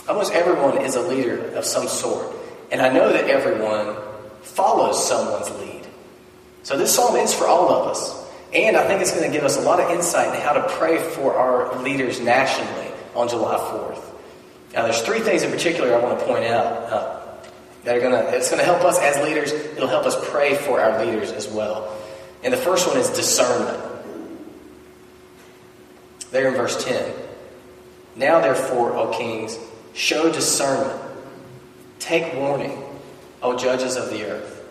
Almost 0.09 0.33
everyone 0.33 0.79
is 0.79 0.97
a 0.97 1.03
leader 1.03 1.49
of 1.55 1.65
some 1.65 1.89
sort. 1.89 2.35
And 2.71 2.81
I 2.81 2.93
know 2.93 3.13
that 3.13 3.29
everyone 3.29 3.97
follows 4.43 5.07
someone's 5.07 5.51
lead. 5.61 5.87
So 6.63 6.77
this 6.77 6.95
psalm 6.95 7.17
is 7.17 7.33
for 7.33 7.47
all 7.47 7.69
of 7.69 7.89
us. 7.89 8.27
And 8.53 8.77
I 8.77 8.87
think 8.87 9.01
it's 9.01 9.13
going 9.13 9.31
to 9.31 9.33
give 9.33 9.45
us 9.45 9.57
a 9.57 9.61
lot 9.61 9.81
of 9.81 9.91
insight 9.91 10.35
in 10.35 10.41
how 10.41 10.53
to 10.53 10.69
pray 10.71 10.99
for 10.99 11.35
our 11.37 11.81
leaders 11.83 12.21
nationally 12.21 12.91
on 13.15 13.29
July 13.29 13.57
4th. 13.57 14.03
Now, 14.73 14.83
there's 14.83 15.03
three 15.03 15.21
things 15.21 15.43
in 15.43 15.51
particular 15.51 15.95
I 15.95 16.01
want 16.03 16.19
to 16.19 16.25
point 16.27 16.45
out 16.45 16.67
uh, 16.67 17.21
that 17.85 17.97
are 17.97 18.01
going 18.01 18.13
to, 18.13 18.37
it's 18.37 18.51
going 18.51 18.61
to 18.61 18.65
help 18.65 18.83
us 18.83 18.99
as 18.99 19.17
leaders. 19.25 19.53
It'll 19.53 19.89
help 19.89 20.07
us 20.07 20.17
pray 20.31 20.57
for 20.57 20.81
our 20.81 21.05
leaders 21.05 21.33
as 21.33 21.49
well. 21.49 21.97
And 22.43 22.53
the 22.53 22.59
first 22.59 22.87
one 22.87 22.97
is 22.99 23.11
discernment. 23.11 23.83
There 26.31 26.49
in 26.49 26.55
verse 26.55 26.85
10. 26.85 27.13
Now, 28.17 28.41
therefore, 28.41 28.97
O 28.97 29.17
kings, 29.17 29.59
show 29.95 30.31
discernment. 30.33 31.01
Take 31.99 32.35
warning, 32.35 32.83
O 33.43 33.57
judges 33.57 33.97
of 33.97 34.11
the 34.11 34.25
earth. 34.25 34.65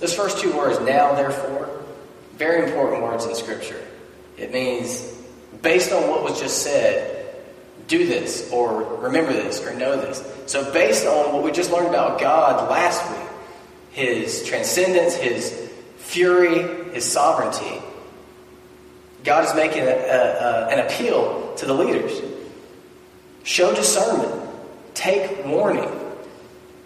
Those 0.00 0.14
first 0.14 0.38
two 0.38 0.56
words, 0.56 0.80
now, 0.80 1.14
therefore, 1.14 1.82
very 2.36 2.68
important 2.68 3.02
words 3.02 3.24
in 3.26 3.34
Scripture. 3.34 3.82
It 4.36 4.52
means, 4.52 5.00
based 5.62 5.92
on 5.92 6.08
what 6.08 6.22
was 6.22 6.40
just 6.40 6.62
said, 6.62 7.34
do 7.86 8.06
this, 8.06 8.50
or 8.50 8.82
remember 9.00 9.32
this, 9.32 9.64
or 9.64 9.74
know 9.74 9.96
this. 9.96 10.24
So, 10.46 10.72
based 10.72 11.06
on 11.06 11.32
what 11.32 11.42
we 11.42 11.52
just 11.52 11.70
learned 11.70 11.88
about 11.88 12.18
God 12.18 12.70
last 12.70 13.08
week, 13.10 13.28
His 13.92 14.44
transcendence, 14.44 15.14
His 15.14 15.63
fury, 16.04 16.60
is 16.94 17.04
sovereignty, 17.04 17.82
God 19.24 19.44
is 19.44 19.54
making 19.54 19.82
a, 19.82 19.86
a, 19.86 19.90
a, 19.90 20.68
an 20.68 20.86
appeal 20.86 21.54
to 21.56 21.66
the 21.66 21.72
leaders. 21.72 22.20
Show 23.42 23.74
discernment. 23.74 24.42
Take 24.94 25.44
warning. 25.44 25.90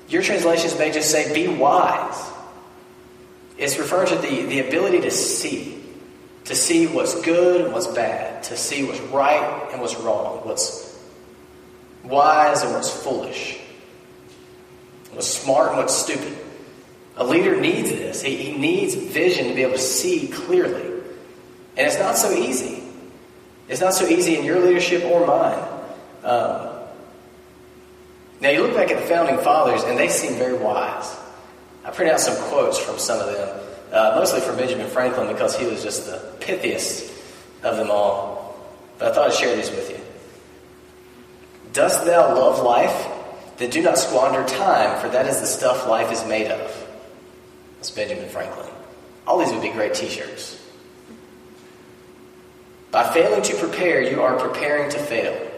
Your 0.08 0.22
translations 0.22 0.78
may 0.78 0.90
just 0.92 1.10
say, 1.10 1.34
be 1.34 1.48
wise. 1.48 2.30
It's 3.58 3.76
referring 3.76 4.08
to 4.08 4.16
the, 4.16 4.46
the 4.46 4.60
ability 4.66 5.00
to 5.00 5.10
see, 5.10 5.82
to 6.44 6.54
see 6.54 6.86
what's 6.86 7.20
good 7.22 7.60
and 7.60 7.72
what's 7.72 7.88
bad, 7.88 8.44
to 8.44 8.56
see 8.56 8.84
what's 8.84 9.00
right 9.00 9.68
and 9.72 9.80
what's 9.80 9.96
wrong, 9.96 10.46
what's 10.46 10.96
wise 12.04 12.62
and 12.62 12.72
what's 12.72 12.90
foolish, 12.90 13.58
what's 15.12 15.26
smart 15.26 15.70
and 15.70 15.78
what's 15.78 15.94
stupid. 15.94 16.36
A 17.18 17.24
leader 17.24 17.60
needs 17.60 17.90
this. 17.90 18.22
He, 18.22 18.36
he 18.36 18.56
needs 18.56 18.94
vision 18.94 19.48
to 19.48 19.54
be 19.54 19.62
able 19.62 19.72
to 19.72 19.78
see 19.78 20.28
clearly. 20.28 20.82
And 21.76 21.86
it's 21.86 21.98
not 21.98 22.16
so 22.16 22.32
easy. 22.32 22.82
It's 23.68 23.80
not 23.80 23.92
so 23.92 24.06
easy 24.06 24.36
in 24.36 24.44
your 24.44 24.60
leadership 24.60 25.04
or 25.04 25.26
mine. 25.26 25.58
Um, 26.24 26.78
now, 28.40 28.50
you 28.50 28.62
look 28.62 28.74
back 28.74 28.90
at 28.90 29.00
the 29.00 29.06
founding 29.06 29.38
fathers, 29.38 29.82
and 29.82 29.98
they 29.98 30.08
seem 30.08 30.34
very 30.34 30.54
wise. 30.54 31.16
I 31.84 31.90
printed 31.90 32.14
out 32.14 32.20
some 32.20 32.36
quotes 32.48 32.78
from 32.78 32.98
some 32.98 33.18
of 33.18 33.26
them, 33.34 33.60
uh, 33.92 34.12
mostly 34.14 34.40
from 34.40 34.56
Benjamin 34.56 34.88
Franklin 34.88 35.26
because 35.26 35.58
he 35.58 35.66
was 35.66 35.82
just 35.82 36.06
the 36.06 36.18
pithiest 36.38 37.10
of 37.64 37.76
them 37.76 37.90
all. 37.90 38.56
But 38.98 39.10
I 39.10 39.14
thought 39.14 39.28
I'd 39.28 39.34
share 39.34 39.56
these 39.56 39.70
with 39.70 39.90
you. 39.90 39.98
Dost 41.72 42.04
thou 42.04 42.34
love 42.34 42.62
life? 42.62 43.08
Then 43.56 43.70
do 43.70 43.82
not 43.82 43.98
squander 43.98 44.44
time, 44.46 45.00
for 45.00 45.08
that 45.08 45.26
is 45.26 45.40
the 45.40 45.46
stuff 45.46 45.88
life 45.88 46.12
is 46.12 46.24
made 46.26 46.50
of. 46.50 46.87
That's 47.78 47.90
Benjamin 47.90 48.28
Franklin. 48.28 48.68
All 49.26 49.38
these 49.38 49.52
would 49.52 49.62
be 49.62 49.70
great 49.70 49.94
t 49.94 50.08
shirts. 50.08 50.60
By 52.90 53.12
failing 53.12 53.42
to 53.42 53.54
prepare, 53.56 54.02
you 54.02 54.22
are 54.22 54.38
preparing 54.38 54.90
to 54.90 54.98
fail. 54.98 55.48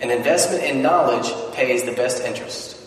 An 0.00 0.10
investment 0.10 0.62
in 0.64 0.82
knowledge 0.82 1.32
pays 1.54 1.84
the 1.84 1.92
best 1.92 2.22
interest. 2.22 2.78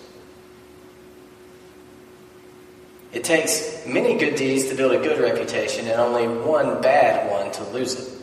It 3.13 3.23
takes 3.23 3.85
many 3.87 4.17
good 4.17 4.35
deeds 4.35 4.67
to 4.69 4.75
build 4.75 4.91
a 4.91 4.99
good 4.99 5.19
reputation 5.19 5.87
and 5.87 5.99
only 5.99 6.27
one 6.27 6.81
bad 6.81 7.31
one 7.31 7.51
to 7.53 7.63
lose 7.71 7.95
it. 7.95 8.13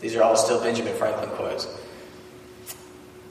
These 0.00 0.16
are 0.16 0.22
all 0.22 0.36
still 0.36 0.60
Benjamin 0.60 0.94
Franklin 0.96 1.30
quotes. 1.30 1.66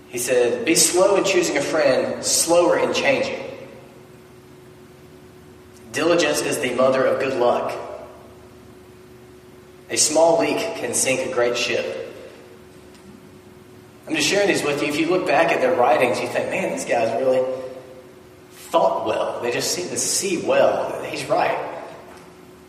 He 0.07 0.17
said, 0.17 0.65
Be 0.65 0.75
slow 0.75 1.17
in 1.17 1.25
choosing 1.25 1.57
a 1.57 1.61
friend, 1.61 2.23
slower 2.23 2.79
in 2.79 2.93
changing. 2.93 3.44
Diligence 5.95 6.41
is 6.41 6.59
the 6.59 6.75
mother 6.75 7.05
of 7.05 7.21
good 7.21 7.39
luck. 7.39 7.73
A 9.89 9.95
small 9.95 10.39
leak 10.39 10.57
can 10.57 10.93
sink 10.93 11.31
a 11.31 11.33
great 11.33 11.57
ship. 11.57 12.13
I'm 14.05 14.13
just 14.13 14.27
sharing 14.27 14.49
these 14.49 14.61
with 14.61 14.81
you. 14.81 14.89
If 14.89 14.99
you 14.99 15.09
look 15.09 15.25
back 15.25 15.53
at 15.53 15.61
their 15.61 15.73
writings, 15.73 16.19
you 16.19 16.27
think, 16.27 16.49
man, 16.49 16.71
these 16.73 16.83
guys 16.83 17.17
really 17.17 17.41
thought 18.51 19.05
well. 19.05 19.41
They 19.41 19.51
just 19.51 19.71
seem 19.71 19.87
to 19.87 19.97
see 19.97 20.45
well. 20.45 21.01
He's 21.05 21.23
right. 21.27 21.57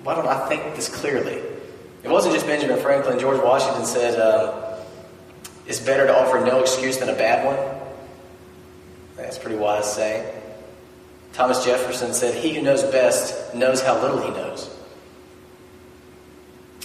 Why 0.05 0.15
don't 0.15 0.29
I 0.29 0.49
think 0.49 0.77
this 0.77 0.89
clearly? 0.89 1.43
It 2.05 2.09
wasn't 2.09 2.33
just 2.33 2.47
Benjamin 2.47 2.79
Franklin. 2.79 3.19
George 3.19 3.43
Washington 3.43 3.87
said, 3.87 4.21
um, 4.21 4.55
it's 5.67 5.81
better 5.81 6.07
to 6.07 6.17
offer 6.17 6.39
no 6.47 6.61
excuse 6.61 6.99
than 6.99 7.09
a 7.09 7.15
bad 7.15 7.45
one. 7.45 7.59
That's 9.17 9.37
pretty 9.37 9.57
wise 9.57 9.93
saying. 9.93 10.36
Thomas 11.37 11.63
Jefferson 11.67 12.15
said, 12.15 12.35
He 12.35 12.55
who 12.55 12.63
knows 12.63 12.83
best 12.85 13.55
knows 13.55 13.83
how 13.83 14.01
little 14.01 14.23
he 14.23 14.31
knows. 14.31 14.75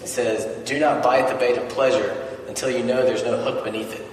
It 0.01 0.07
says, 0.07 0.67
Do 0.67 0.77
not 0.77 1.01
bite 1.01 1.29
the 1.29 1.35
bait 1.35 1.57
of 1.57 1.69
pleasure 1.69 2.17
until 2.49 2.69
you 2.69 2.83
know 2.83 3.01
there's 3.01 3.23
no 3.23 3.41
hook 3.41 3.63
beneath 3.63 3.93
it. 3.93 4.05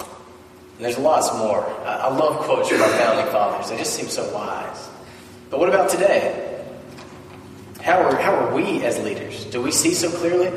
And 0.00 0.84
there's 0.84 0.98
lots 0.98 1.32
more. 1.34 1.64
I, 1.86 2.08
love 2.08 2.40
quotes 2.40 2.68
from 2.68 2.82
our 2.82 2.88
founding 2.88 3.26
fathers, 3.26 3.70
they 3.70 3.76
just 3.76 3.94
seem 3.94 4.08
so 4.08 4.34
wise. 4.34 4.88
But 5.48 5.60
what 5.60 5.68
about 5.68 5.90
today? 5.90 6.64
How 7.80 8.02
are, 8.02 8.16
how 8.16 8.34
are 8.34 8.52
we 8.52 8.82
as 8.82 8.98
leaders? 8.98 9.44
Do 9.44 9.62
we 9.62 9.70
see 9.70 9.94
so 9.94 10.10
clearly? 10.10 10.50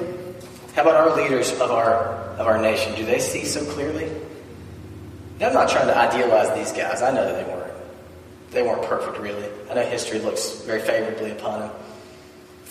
How 0.74 0.82
about 0.82 0.96
our 0.96 1.16
leaders 1.16 1.51
of 1.51 1.70
our, 1.70 2.06
of 2.40 2.48
our 2.48 2.60
nation? 2.60 2.96
Do 2.96 3.06
they 3.06 3.20
see 3.20 3.46
so 3.46 3.63
clearly? 3.72 4.10
Now, 5.40 5.50
I'm 5.50 5.54
not 5.54 5.70
trying 5.70 5.88
to 5.88 5.96
idealize 5.96 6.56
these 6.58 6.72
guys. 6.72 7.04
I 7.04 7.12
know 7.12 7.24
that 7.24 7.46
they 7.46 7.54
weren't. 7.54 7.61
They 8.51 8.62
weren't 8.62 8.84
perfect, 8.84 9.17
really. 9.17 9.50
I 9.70 9.74
know 9.74 9.86
history 9.86 10.20
looks 10.20 10.62
very 10.62 10.81
favorably 10.81 11.31
upon 11.31 11.62
them. 11.62 11.72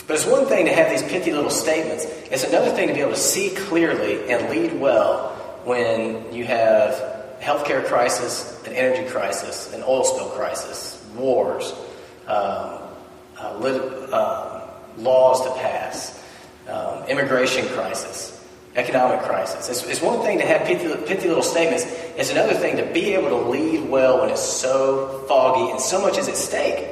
But 0.06 0.16
it's 0.16 0.26
one 0.26 0.46
thing 0.46 0.66
to 0.66 0.72
have 0.72 0.90
these 0.90 1.02
pithy 1.02 1.32
little 1.32 1.50
statements. 1.50 2.04
It's 2.30 2.44
another 2.44 2.70
thing 2.70 2.88
to 2.88 2.94
be 2.94 3.00
able 3.00 3.12
to 3.12 3.16
see 3.16 3.50
clearly 3.50 4.30
and 4.30 4.50
lead 4.50 4.78
well 4.78 5.30
when 5.64 6.32
you 6.34 6.44
have 6.44 6.92
a 6.92 7.38
healthcare 7.40 7.84
crisis, 7.84 8.60
an 8.66 8.74
energy 8.74 9.08
crisis, 9.08 9.72
an 9.72 9.82
oil 9.82 10.04
spill 10.04 10.28
crisis, 10.30 11.02
wars, 11.16 11.72
um, 12.26 12.80
uh, 13.38 13.56
lit- 13.58 14.12
uh, 14.12 14.66
laws 14.98 15.42
to 15.44 15.60
pass, 15.60 16.22
um, 16.68 17.04
immigration 17.04 17.66
crisis, 17.68 18.39
economic 18.76 19.20
crisis. 19.22 19.68
It's, 19.68 19.82
it's 19.84 20.00
one 20.00 20.22
thing 20.22 20.38
to 20.38 20.46
have 20.46 20.66
pithy, 20.66 20.88
pithy, 21.06 21.28
little 21.28 21.42
statements. 21.42 21.84
It's 22.16 22.30
another 22.30 22.54
thing 22.54 22.76
to 22.76 22.86
be 22.92 23.14
able 23.14 23.28
to 23.30 23.48
lead 23.48 23.88
well 23.88 24.20
when 24.20 24.30
it's 24.30 24.42
so 24.42 25.24
foggy 25.28 25.70
and 25.72 25.80
so 25.80 26.00
much 26.00 26.18
is 26.18 26.28
at 26.28 26.36
stake. 26.36 26.88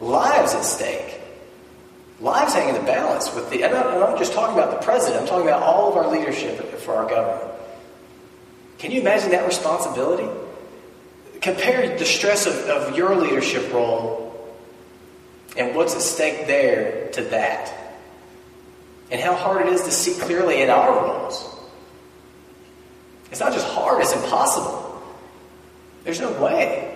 Lives 0.00 0.54
at 0.54 0.64
stake. 0.64 1.20
Lives 2.20 2.54
hang 2.54 2.68
in 2.68 2.74
the 2.74 2.86
balance 2.86 3.34
with 3.34 3.50
the. 3.50 3.64
I'm 3.64 3.72
not, 3.72 3.86
I'm 3.86 4.00
not 4.00 4.18
just 4.18 4.32
talking 4.32 4.56
about 4.56 4.70
the 4.78 4.84
president. 4.84 5.22
I'm 5.22 5.28
talking 5.28 5.46
about 5.46 5.62
all 5.62 5.90
of 5.90 5.96
our 5.96 6.12
leadership 6.12 6.78
for 6.78 6.94
our 6.94 7.08
government. 7.08 7.50
Can 8.78 8.90
you 8.90 9.00
imagine 9.00 9.30
that 9.30 9.46
responsibility? 9.46 10.28
Compare 11.40 11.98
the 11.98 12.04
stress 12.04 12.46
of, 12.46 12.54
of 12.68 12.96
your 12.96 13.16
leadership 13.16 13.72
role 13.72 14.22
and 15.56 15.74
what's 15.74 15.94
at 15.94 16.00
stake 16.02 16.46
there 16.46 17.10
to 17.12 17.22
that 17.24 17.81
and 19.12 19.20
how 19.20 19.34
hard 19.34 19.66
it 19.66 19.72
is 19.74 19.82
to 19.82 19.90
see 19.90 20.18
clearly 20.18 20.62
in 20.62 20.70
our 20.70 20.90
roles. 20.90 21.46
It's 23.30 23.40
not 23.40 23.52
just 23.52 23.66
hard, 23.68 24.00
it's 24.00 24.14
impossible. 24.14 25.02
There's 26.02 26.20
no 26.20 26.32
way. 26.42 26.88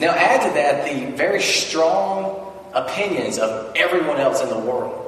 Now, 0.00 0.10
add 0.10 0.48
to 0.48 0.54
that 0.54 0.92
the 0.92 1.16
very 1.16 1.40
strong 1.40 2.52
opinions 2.74 3.38
of 3.38 3.76
everyone 3.76 4.18
else 4.18 4.42
in 4.42 4.48
the 4.48 4.58
world. 4.58 5.00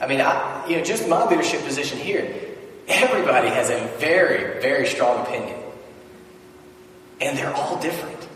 I 0.00 0.08
mean, 0.08 0.20
I, 0.20 0.66
you 0.66 0.76
know, 0.76 0.82
just 0.82 1.08
my 1.08 1.24
leadership 1.30 1.62
position 1.62 1.98
here, 1.98 2.34
everybody 2.88 3.48
has 3.48 3.70
a 3.70 3.86
very, 3.98 4.60
very 4.60 4.88
strong 4.88 5.24
opinion. 5.24 5.56
And 7.20 7.38
they're 7.38 7.54
all 7.54 7.80
different. 7.80 8.28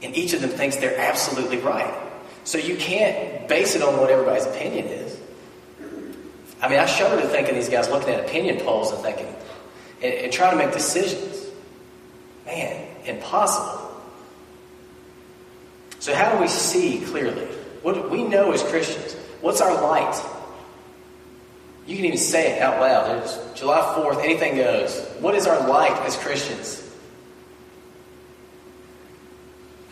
And 0.00 0.16
each 0.16 0.32
of 0.32 0.40
them 0.40 0.50
thinks 0.50 0.76
they're 0.76 0.98
absolutely 0.98 1.58
right. 1.58 2.05
So 2.46 2.58
you 2.58 2.76
can't 2.76 3.48
base 3.48 3.74
it 3.74 3.82
on 3.82 3.98
what 3.98 4.08
everybody's 4.08 4.46
opinion 4.46 4.86
is. 4.86 5.18
I 6.62 6.68
mean, 6.68 6.78
I 6.78 6.86
shudder 6.86 7.20
to 7.20 7.28
think 7.28 7.48
of 7.48 7.56
these 7.56 7.68
guys 7.68 7.90
looking 7.90 8.10
at 8.10 8.24
opinion 8.24 8.60
polls 8.60 8.92
and 8.92 9.02
thinking, 9.02 9.26
and, 10.00 10.14
and 10.14 10.32
trying 10.32 10.56
to 10.56 10.64
make 10.64 10.72
decisions. 10.72 11.44
Man, 12.46 12.86
impossible. 13.04 14.00
So, 15.98 16.14
how 16.14 16.32
do 16.32 16.40
we 16.40 16.46
see 16.46 17.00
clearly? 17.06 17.46
What 17.82 17.96
do 17.96 18.02
we 18.02 18.22
know 18.22 18.52
as 18.52 18.62
Christians? 18.62 19.14
What's 19.40 19.60
our 19.60 19.74
light? 19.82 20.14
You 21.84 21.96
can 21.96 22.04
even 22.04 22.18
say 22.18 22.52
it 22.52 22.62
out 22.62 22.80
loud. 22.80 23.06
There's 23.08 23.58
July 23.58 23.80
4th, 23.98 24.22
anything 24.22 24.54
goes. 24.54 25.04
What 25.18 25.34
is 25.34 25.48
our 25.48 25.66
light 25.68 25.98
as 26.06 26.16
Christians? 26.16 26.88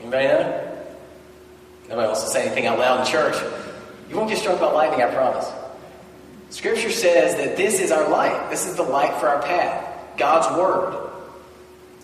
Anybody 0.00 0.28
know? 0.28 0.64
Out 2.54 2.78
loud 2.78 3.00
in 3.00 3.12
church. 3.12 3.34
You 4.08 4.16
won't 4.16 4.30
get 4.30 4.38
struck 4.38 4.60
by 4.60 4.70
lightning, 4.70 5.02
I 5.02 5.12
promise. 5.12 5.46
Scripture 6.50 6.90
says 6.90 7.34
that 7.34 7.56
this 7.56 7.80
is 7.80 7.90
our 7.90 8.08
light. 8.08 8.48
This 8.48 8.64
is 8.66 8.76
the 8.76 8.84
light 8.84 9.12
for 9.18 9.28
our 9.28 9.42
path. 9.42 10.16
God's 10.16 10.56
Word. 10.56 11.10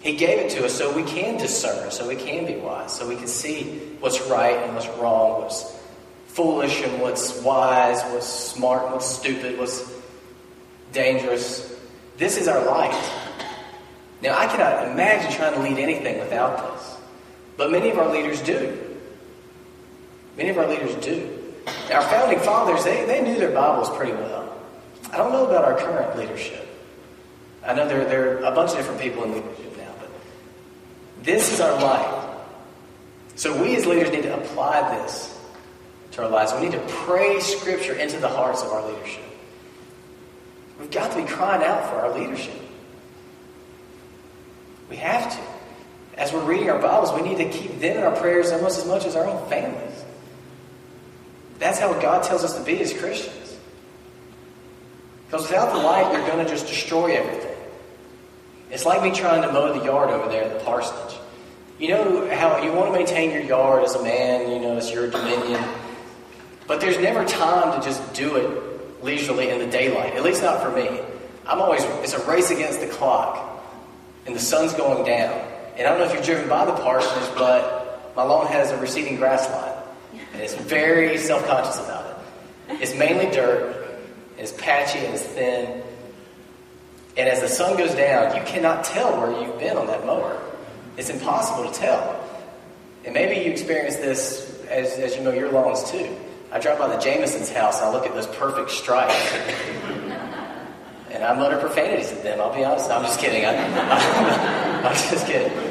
He 0.00 0.16
gave 0.16 0.40
it 0.40 0.50
to 0.52 0.64
us 0.64 0.74
so 0.74 0.94
we 0.94 1.04
can 1.04 1.38
discern, 1.38 1.92
so 1.92 2.08
we 2.08 2.16
can 2.16 2.46
be 2.46 2.56
wise, 2.56 2.92
so 2.92 3.08
we 3.08 3.14
can 3.16 3.28
see 3.28 3.78
what's 4.00 4.20
right 4.22 4.56
and 4.56 4.74
what's 4.74 4.88
wrong, 4.98 5.42
what's 5.42 5.78
foolish 6.26 6.82
and 6.82 7.00
what's 7.00 7.40
wise, 7.42 8.02
what's 8.12 8.26
smart 8.26 8.84
and 8.84 8.92
what's 8.92 9.06
stupid, 9.06 9.56
what's 9.56 9.88
dangerous. 10.92 11.78
This 12.16 12.38
is 12.38 12.48
our 12.48 12.64
light. 12.66 13.10
Now, 14.20 14.36
I 14.36 14.46
cannot 14.46 14.88
imagine 14.90 15.32
trying 15.32 15.54
to 15.54 15.60
lead 15.60 15.78
anything 15.78 16.18
without 16.18 16.74
this, 16.74 16.96
but 17.56 17.70
many 17.70 17.90
of 17.90 17.98
our 17.98 18.10
leaders 18.10 18.40
do. 18.42 18.89
Many 20.40 20.48
of 20.48 20.56
our 20.56 20.68
leaders 20.68 20.94
do. 21.04 21.28
Our 21.92 22.00
founding 22.00 22.38
fathers, 22.38 22.82
they, 22.82 23.04
they 23.04 23.20
knew 23.20 23.38
their 23.38 23.50
Bibles 23.50 23.94
pretty 23.94 24.12
well. 24.12 24.58
I 25.12 25.18
don't 25.18 25.32
know 25.32 25.44
about 25.44 25.66
our 25.66 25.76
current 25.76 26.16
leadership. 26.16 26.66
I 27.62 27.74
know 27.74 27.86
there, 27.86 28.06
there 28.06 28.38
are 28.38 28.44
a 28.44 28.54
bunch 28.54 28.70
of 28.70 28.78
different 28.78 29.02
people 29.02 29.22
in 29.24 29.34
leadership 29.34 29.76
now, 29.76 29.92
but 30.00 30.08
this 31.22 31.52
is 31.52 31.60
our 31.60 31.78
life. 31.82 32.38
So 33.34 33.62
we 33.62 33.76
as 33.76 33.84
leaders 33.84 34.12
need 34.12 34.22
to 34.22 34.34
apply 34.34 34.96
this 34.96 35.38
to 36.12 36.22
our 36.22 36.30
lives. 36.30 36.54
We 36.54 36.60
need 36.60 36.72
to 36.72 36.86
pray 36.88 37.38
Scripture 37.40 37.92
into 37.92 38.16
the 38.16 38.28
hearts 38.28 38.62
of 38.62 38.70
our 38.70 38.90
leadership. 38.90 39.24
We've 40.80 40.90
got 40.90 41.10
to 41.10 41.18
be 41.18 41.28
crying 41.28 41.62
out 41.62 41.90
for 41.90 41.96
our 41.96 42.18
leadership. 42.18 42.58
We 44.88 44.96
have 44.96 45.36
to. 45.36 46.18
As 46.18 46.32
we're 46.32 46.44
reading 46.44 46.70
our 46.70 46.80
Bibles, 46.80 47.12
we 47.12 47.28
need 47.28 47.36
to 47.36 47.58
keep 47.58 47.78
them 47.78 47.98
in 47.98 48.02
our 48.04 48.16
prayers 48.16 48.52
almost 48.52 48.78
as 48.78 48.86
much 48.86 49.04
as 49.04 49.16
our 49.16 49.26
own 49.26 49.46
families. 49.50 49.89
That's 51.60 51.78
how 51.78 51.92
God 52.00 52.24
tells 52.24 52.42
us 52.42 52.58
to 52.58 52.64
be 52.64 52.80
as 52.80 52.92
Christians. 52.92 53.56
Because 55.26 55.42
without 55.42 55.72
the 55.72 55.78
light, 55.78 56.12
you're 56.12 56.26
going 56.26 56.44
to 56.44 56.50
just 56.50 56.66
destroy 56.66 57.14
everything. 57.14 57.56
It's 58.70 58.84
like 58.84 59.02
me 59.02 59.12
trying 59.12 59.42
to 59.42 59.52
mow 59.52 59.78
the 59.78 59.84
yard 59.84 60.10
over 60.10 60.28
there 60.28 60.44
at 60.44 60.58
the 60.58 60.64
parsonage. 60.64 61.16
You 61.78 61.88
know 61.88 62.34
how 62.34 62.62
you 62.62 62.72
want 62.72 62.92
to 62.92 62.98
maintain 62.98 63.30
your 63.30 63.42
yard 63.42 63.84
as 63.84 63.94
a 63.94 64.02
man, 64.02 64.50
you 64.50 64.58
know, 64.58 64.76
as 64.76 64.90
your 64.90 65.08
dominion. 65.08 65.62
But 66.66 66.80
there's 66.80 66.98
never 66.98 67.24
time 67.24 67.78
to 67.78 67.86
just 67.86 68.14
do 68.14 68.36
it 68.36 69.02
leisurely 69.04 69.50
in 69.50 69.58
the 69.58 69.66
daylight. 69.66 70.14
At 70.14 70.22
least 70.22 70.42
not 70.42 70.62
for 70.62 70.70
me. 70.70 71.00
I'm 71.46 71.60
always, 71.60 71.82
it's 72.02 72.14
a 72.14 72.24
race 72.26 72.50
against 72.50 72.80
the 72.80 72.86
clock. 72.86 73.62
And 74.26 74.34
the 74.34 74.40
sun's 74.40 74.72
going 74.74 75.04
down. 75.04 75.32
And 75.76 75.86
I 75.86 75.90
don't 75.90 75.98
know 75.98 76.06
if 76.06 76.12
you're 76.14 76.22
driven 76.22 76.48
by 76.48 76.64
the 76.64 76.74
parsonage, 76.74 77.30
but 77.36 78.12
my 78.16 78.22
lawn 78.22 78.46
has 78.48 78.70
a 78.70 78.78
receding 78.78 79.16
grass 79.16 79.48
line. 79.50 79.69
And 80.40 80.46
it's 80.46 80.54
very 80.54 81.18
self 81.18 81.46
conscious 81.46 81.76
about 81.76 82.06
it. 82.06 82.80
It's 82.80 82.94
mainly 82.94 83.30
dirt, 83.30 83.90
it's 84.38 84.52
patchy 84.52 85.00
and 85.00 85.12
it's 85.12 85.22
thin. 85.22 85.82
And 87.18 87.28
as 87.28 87.40
the 87.42 87.48
sun 87.48 87.76
goes 87.76 87.94
down, 87.94 88.34
you 88.34 88.42
cannot 88.44 88.84
tell 88.84 89.20
where 89.20 89.38
you've 89.38 89.58
been 89.58 89.76
on 89.76 89.86
that 89.88 90.06
mower. 90.06 90.40
It's 90.96 91.10
impossible 91.10 91.70
to 91.70 91.78
tell. 91.78 92.26
And 93.04 93.12
maybe 93.12 93.44
you 93.44 93.52
experience 93.52 93.96
this 93.96 94.64
as, 94.70 94.94
as 94.94 95.14
you 95.14 95.20
mow 95.20 95.32
your 95.32 95.52
lawns 95.52 95.90
too. 95.90 96.08
I 96.50 96.58
drive 96.58 96.78
by 96.78 96.88
the 96.88 96.96
Jameson's 97.02 97.50
house 97.50 97.78
and 97.78 97.90
I 97.90 97.92
look 97.92 98.06
at 98.06 98.14
those 98.14 98.26
perfect 98.28 98.70
stripes. 98.70 99.14
and 101.10 101.22
I 101.22 101.38
mutter 101.38 101.58
profanities 101.58 102.12
at 102.12 102.22
them, 102.22 102.40
I'll 102.40 102.54
be 102.54 102.64
honest. 102.64 102.90
I'm 102.90 103.02
just 103.02 103.20
kidding. 103.20 103.44
I, 103.44 103.52
am 104.86 104.94
just 104.94 105.26
kidding. 105.26 105.69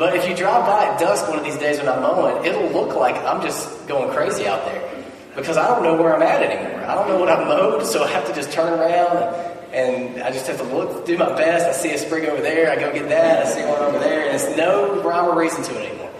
But 0.00 0.16
if 0.16 0.26
you 0.26 0.34
drive 0.34 0.64
by 0.64 0.86
at 0.86 0.98
dusk 0.98 1.28
one 1.28 1.38
of 1.38 1.44
these 1.44 1.58
days 1.58 1.76
when 1.76 1.86
I'm 1.86 2.00
mowing, 2.00 2.46
it'll 2.46 2.70
look 2.70 2.96
like 2.96 3.16
I'm 3.16 3.42
just 3.42 3.86
going 3.86 4.10
crazy 4.10 4.46
out 4.46 4.64
there 4.64 5.04
because 5.36 5.58
I 5.58 5.68
don't 5.68 5.82
know 5.82 5.94
where 5.94 6.16
I'm 6.16 6.22
at 6.22 6.42
anymore. 6.42 6.82
I 6.86 6.94
don't 6.94 7.06
know 7.06 7.18
what 7.18 7.28
I've 7.28 7.46
mowed, 7.46 7.84
so 7.84 8.02
I 8.02 8.08
have 8.08 8.26
to 8.26 8.32
just 8.32 8.50
turn 8.50 8.72
around. 8.72 9.18
And 9.18 9.60
and 9.74 10.22
I 10.22 10.30
just 10.30 10.46
have 10.46 10.56
to 10.56 10.64
look, 10.64 11.04
do 11.04 11.18
my 11.18 11.28
best. 11.36 11.66
I 11.66 11.72
see 11.72 11.92
a 11.92 11.98
sprig 11.98 12.24
over 12.24 12.40
there, 12.40 12.70
I 12.72 12.76
go 12.76 12.90
get 12.94 13.10
that. 13.10 13.46
I 13.46 13.50
see 13.50 13.60
one 13.60 13.78
over 13.78 13.98
there, 13.98 14.24
and 14.24 14.34
it's 14.34 14.56
no 14.56 15.02
rhyme 15.02 15.26
or 15.26 15.38
reason 15.38 15.62
to 15.64 15.78
it 15.78 15.90
anymore. 15.90 16.10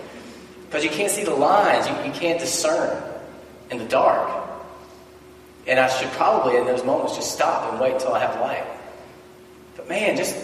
Because 0.67 0.85
you 0.85 0.91
can't 0.91 1.11
see 1.11 1.25
the 1.25 1.35
lines, 1.35 1.89
you, 1.89 1.95
you 2.05 2.13
can't 2.13 2.39
discern 2.39 3.03
in 3.71 3.79
the 3.79 3.87
dark. 3.87 4.47
And 5.67 5.81
I 5.81 5.89
should 5.89 6.11
probably, 6.11 6.59
in 6.59 6.67
those 6.67 6.85
moments, 6.85 7.17
just 7.17 7.33
stop 7.33 7.73
and 7.73 7.81
wait 7.81 7.95
until 7.95 8.13
I 8.13 8.19
have 8.19 8.39
light. 8.41 8.67
But 9.75 9.89
man, 9.89 10.19
just 10.19 10.37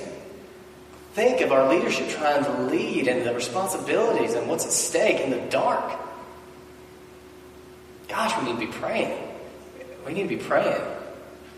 think 1.16 1.40
of 1.40 1.50
our 1.50 1.66
leadership 1.70 2.10
trying 2.10 2.44
to 2.44 2.52
lead 2.64 3.08
and 3.08 3.24
the 3.24 3.32
responsibilities 3.32 4.34
and 4.34 4.46
what's 4.46 4.66
at 4.66 4.70
stake 4.70 5.18
in 5.18 5.30
the 5.30 5.40
dark. 5.48 5.98
Gosh, 8.06 8.38
we 8.38 8.44
need 8.52 8.60
to 8.60 8.66
be 8.66 8.72
praying. 8.78 9.18
We 10.04 10.12
need 10.12 10.24
to 10.24 10.28
be 10.28 10.36
praying 10.36 10.78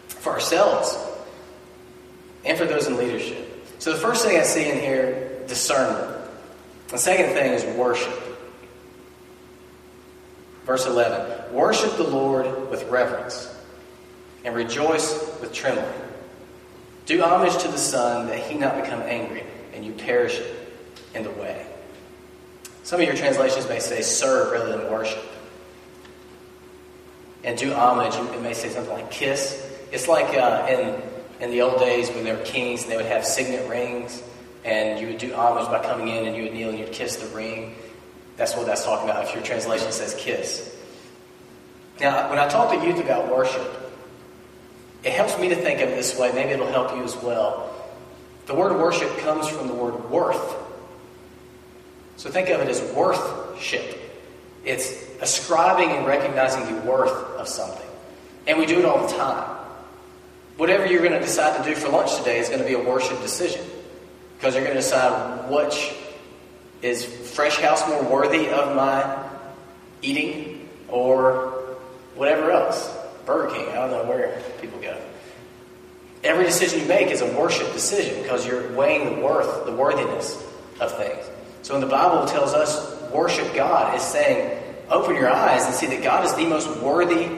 for 0.06 0.32
ourselves 0.32 0.96
and 2.44 2.56
for 2.56 2.66
those 2.66 2.86
in 2.86 2.96
leadership. 2.96 3.66
So 3.80 3.92
the 3.92 3.98
first 3.98 4.24
thing 4.24 4.38
I 4.38 4.44
see 4.44 4.70
in 4.70 4.78
here, 4.78 5.42
discernment. 5.48 6.30
The 6.86 6.98
second 6.98 7.34
thing 7.34 7.52
is 7.52 7.64
worship. 7.76 8.14
Verse 10.66 10.86
11 10.86 11.52
Worship 11.52 11.96
the 11.96 12.04
Lord 12.04 12.70
with 12.70 12.84
reverence 12.84 13.52
and 14.44 14.54
rejoice 14.54 15.12
with 15.40 15.52
trembling. 15.52 16.00
Do 17.06 17.20
homage 17.24 17.60
to 17.62 17.68
the 17.68 17.78
Son 17.78 18.28
that 18.28 18.38
he 18.38 18.56
not 18.56 18.80
become 18.80 19.00
angry 19.02 19.42
and 19.78 19.86
you 19.86 19.92
perish 19.92 20.40
in 21.14 21.22
the 21.22 21.30
way. 21.30 21.64
Some 22.82 23.00
of 23.00 23.06
your 23.06 23.14
translations 23.14 23.68
may 23.68 23.78
say 23.78 24.02
serve 24.02 24.50
rather 24.50 24.76
than 24.76 24.90
worship. 24.90 25.22
And 27.44 27.56
do 27.56 27.72
homage, 27.72 28.14
it 28.16 28.42
may 28.42 28.54
say 28.54 28.70
something 28.70 28.92
like 28.92 29.08
kiss. 29.12 29.64
It's 29.92 30.08
like 30.08 30.36
uh, 30.36 30.66
in, 30.68 31.00
in 31.40 31.50
the 31.52 31.62
old 31.62 31.78
days 31.78 32.10
when 32.10 32.24
there 32.24 32.36
were 32.36 32.44
kings 32.44 32.82
and 32.82 32.90
they 32.90 32.96
would 32.96 33.06
have 33.06 33.24
signet 33.24 33.70
rings, 33.70 34.20
and 34.64 34.98
you 34.98 35.06
would 35.06 35.18
do 35.18 35.32
homage 35.32 35.68
by 35.68 35.80
coming 35.80 36.08
in 36.08 36.26
and 36.26 36.36
you 36.36 36.42
would 36.42 36.52
kneel 36.52 36.70
and 36.70 36.78
you'd 36.80 36.90
kiss 36.90 37.16
the 37.16 37.28
ring. 37.36 37.76
That's 38.36 38.56
what 38.56 38.66
that's 38.66 38.84
talking 38.84 39.08
about 39.08 39.26
if 39.26 39.34
your 39.34 39.44
translation 39.44 39.92
says 39.92 40.16
kiss. 40.18 40.76
Now, 42.00 42.28
when 42.30 42.40
I 42.40 42.48
talk 42.48 42.76
to 42.76 42.84
youth 42.84 42.98
about 42.98 43.30
worship, 43.30 43.92
it 45.04 45.12
helps 45.12 45.38
me 45.38 45.48
to 45.50 45.56
think 45.56 45.80
of 45.80 45.90
it 45.90 45.94
this 45.94 46.18
way. 46.18 46.32
Maybe 46.32 46.50
it'll 46.50 46.66
help 46.66 46.96
you 46.96 47.04
as 47.04 47.16
well. 47.16 47.67
The 48.48 48.54
word 48.54 48.72
worship 48.80 49.14
comes 49.18 49.46
from 49.46 49.68
the 49.68 49.74
word 49.74 50.10
worth. 50.10 50.56
So 52.16 52.30
think 52.30 52.48
of 52.48 52.62
it 52.62 52.68
as 52.68 52.80
worthship. 52.94 53.94
It's 54.64 55.04
ascribing 55.20 55.90
and 55.90 56.06
recognizing 56.06 56.64
the 56.74 56.80
worth 56.80 57.12
of 57.12 57.46
something. 57.46 57.86
And 58.46 58.58
we 58.58 58.64
do 58.64 58.78
it 58.78 58.86
all 58.86 59.06
the 59.06 59.14
time. 59.14 59.54
Whatever 60.56 60.86
you're 60.86 61.02
going 61.02 61.12
to 61.12 61.20
decide 61.20 61.62
to 61.62 61.70
do 61.70 61.76
for 61.76 61.90
lunch 61.90 62.16
today 62.16 62.38
is 62.38 62.48
going 62.48 62.60
to 62.60 62.66
be 62.66 62.72
a 62.72 62.82
worship 62.82 63.20
decision. 63.20 63.64
Because 64.38 64.54
you're 64.54 64.64
going 64.64 64.76
to 64.76 64.80
decide 64.80 65.50
which 65.50 65.94
is 66.80 67.04
Fresh 67.04 67.58
House 67.58 67.86
more 67.86 68.02
worthy 68.02 68.48
of 68.48 68.74
my 68.74 69.28
eating 70.00 70.70
or 70.88 71.76
whatever 72.14 72.50
else. 72.50 72.96
Burger 73.26 73.54
King, 73.54 73.68
I 73.68 73.74
don't 73.74 73.90
know 73.90 74.04
where 74.04 74.42
people 74.62 74.80
go. 74.80 74.98
Every 76.24 76.44
decision 76.44 76.80
you 76.80 76.86
make 76.86 77.08
is 77.08 77.20
a 77.20 77.32
worship 77.38 77.72
decision 77.72 78.22
because 78.22 78.46
you're 78.46 78.72
weighing 78.72 79.16
the 79.16 79.22
worth, 79.22 79.64
the 79.66 79.72
worthiness 79.72 80.34
of 80.80 80.96
things. 80.96 81.24
So 81.62 81.74
when 81.74 81.80
the 81.80 81.86
Bible 81.88 82.26
tells 82.26 82.54
us 82.54 83.10
worship 83.12 83.54
God, 83.54 83.94
is 83.96 84.02
saying 84.02 84.62
open 84.90 85.14
your 85.14 85.30
eyes 85.30 85.64
and 85.66 85.74
see 85.74 85.86
that 85.86 86.02
God 86.02 86.24
is 86.24 86.34
the 86.34 86.46
most 86.46 86.68
worthy 86.80 87.28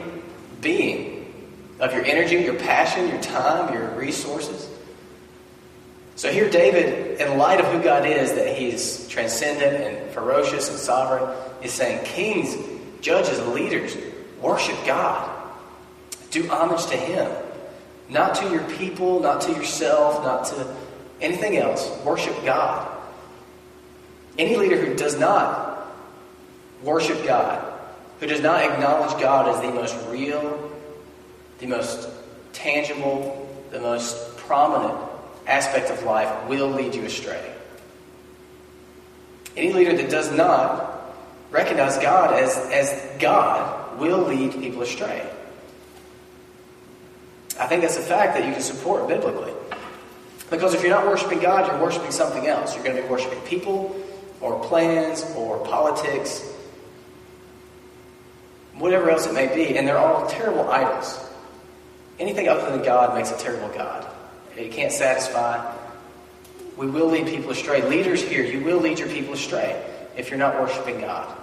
being 0.61 1.33
of 1.79 1.93
your 1.93 2.03
energy, 2.05 2.37
your 2.37 2.55
passion, 2.55 3.07
your 3.09 3.21
time, 3.21 3.73
your 3.73 3.89
resources. 3.91 4.69
So 6.15 6.31
here, 6.31 6.49
David, 6.49 7.19
in 7.19 7.37
light 7.37 7.59
of 7.59 7.65
who 7.67 7.81
God 7.81 8.05
is, 8.05 8.33
that 8.33 8.55
he's 8.55 9.07
transcendent 9.07 9.75
and 9.83 10.11
ferocious 10.11 10.69
and 10.69 10.77
sovereign, 10.77 11.35
is 11.63 11.71
saying, 11.71 12.05
Kings, 12.05 12.55
judges, 13.01 13.39
leaders, 13.47 13.97
worship 14.41 14.77
God. 14.85 15.37
Do 16.29 16.47
homage 16.47 16.85
to 16.87 16.97
Him. 16.97 17.29
Not 18.11 18.35
to 18.35 18.49
your 18.49 18.63
people, 18.71 19.21
not 19.21 19.39
to 19.41 19.53
yourself, 19.53 20.21
not 20.23 20.45
to 20.47 20.75
anything 21.21 21.55
else. 21.55 21.89
Worship 22.03 22.35
God. 22.43 22.91
Any 24.37 24.57
leader 24.57 24.75
who 24.85 24.95
does 24.95 25.17
not 25.17 25.87
worship 26.83 27.25
God, 27.25 27.73
who 28.19 28.27
does 28.27 28.41
not 28.41 28.69
acknowledge 28.69 29.19
God 29.21 29.47
as 29.47 29.61
the 29.61 29.71
most 29.71 29.95
real, 30.09 30.71
the 31.59 31.67
most 31.67 32.09
tangible, 32.51 33.49
the 33.71 33.79
most 33.79 34.37
prominent 34.37 35.09
aspect 35.47 35.89
of 35.89 36.03
life, 36.03 36.49
will 36.49 36.67
lead 36.67 36.93
you 36.93 37.05
astray. 37.05 37.53
Any 39.55 39.71
leader 39.71 39.95
that 39.95 40.09
does 40.09 40.31
not 40.33 41.15
recognize 41.49 41.97
God 41.97 42.33
as, 42.33 42.57
as 42.57 43.19
God 43.19 43.99
will 43.99 44.19
lead 44.19 44.51
people 44.51 44.81
astray. 44.81 45.29
I 47.59 47.67
think 47.67 47.81
that's 47.81 47.97
a 47.97 48.01
fact 48.01 48.35
that 48.35 48.45
you 48.45 48.53
can 48.53 48.61
support 48.61 49.07
biblically. 49.07 49.53
Because 50.49 50.73
if 50.73 50.81
you're 50.81 50.91
not 50.91 51.05
worshiping 51.05 51.39
God, 51.39 51.67
you're 51.67 51.81
worshiping 51.81 52.11
something 52.11 52.47
else. 52.47 52.75
You're 52.75 52.83
going 52.83 52.95
to 52.95 53.01
be 53.01 53.07
worshiping 53.07 53.39
people, 53.41 53.95
or 54.41 54.61
plans, 54.65 55.25
or 55.35 55.63
politics, 55.65 56.45
whatever 58.75 59.09
else 59.09 59.27
it 59.27 59.33
may 59.33 59.53
be. 59.53 59.77
And 59.77 59.87
they're 59.87 59.97
all 59.97 60.27
terrible 60.27 60.69
idols. 60.69 61.19
Anything 62.19 62.49
other 62.49 62.69
than 62.69 62.83
God 62.83 63.15
makes 63.15 63.31
a 63.31 63.37
terrible 63.37 63.69
God. 63.69 64.05
It 64.57 64.71
can't 64.71 64.91
satisfy. 64.91 65.75
We 66.77 66.87
will 66.87 67.07
lead 67.07 67.27
people 67.27 67.51
astray. 67.51 67.87
Leaders 67.87 68.21
here, 68.21 68.43
you 68.43 68.63
will 68.63 68.79
lead 68.79 68.99
your 68.99 69.09
people 69.09 69.33
astray 69.33 69.81
if 70.17 70.29
you're 70.29 70.39
not 70.39 70.59
worshiping 70.59 70.99
God. 70.99 71.37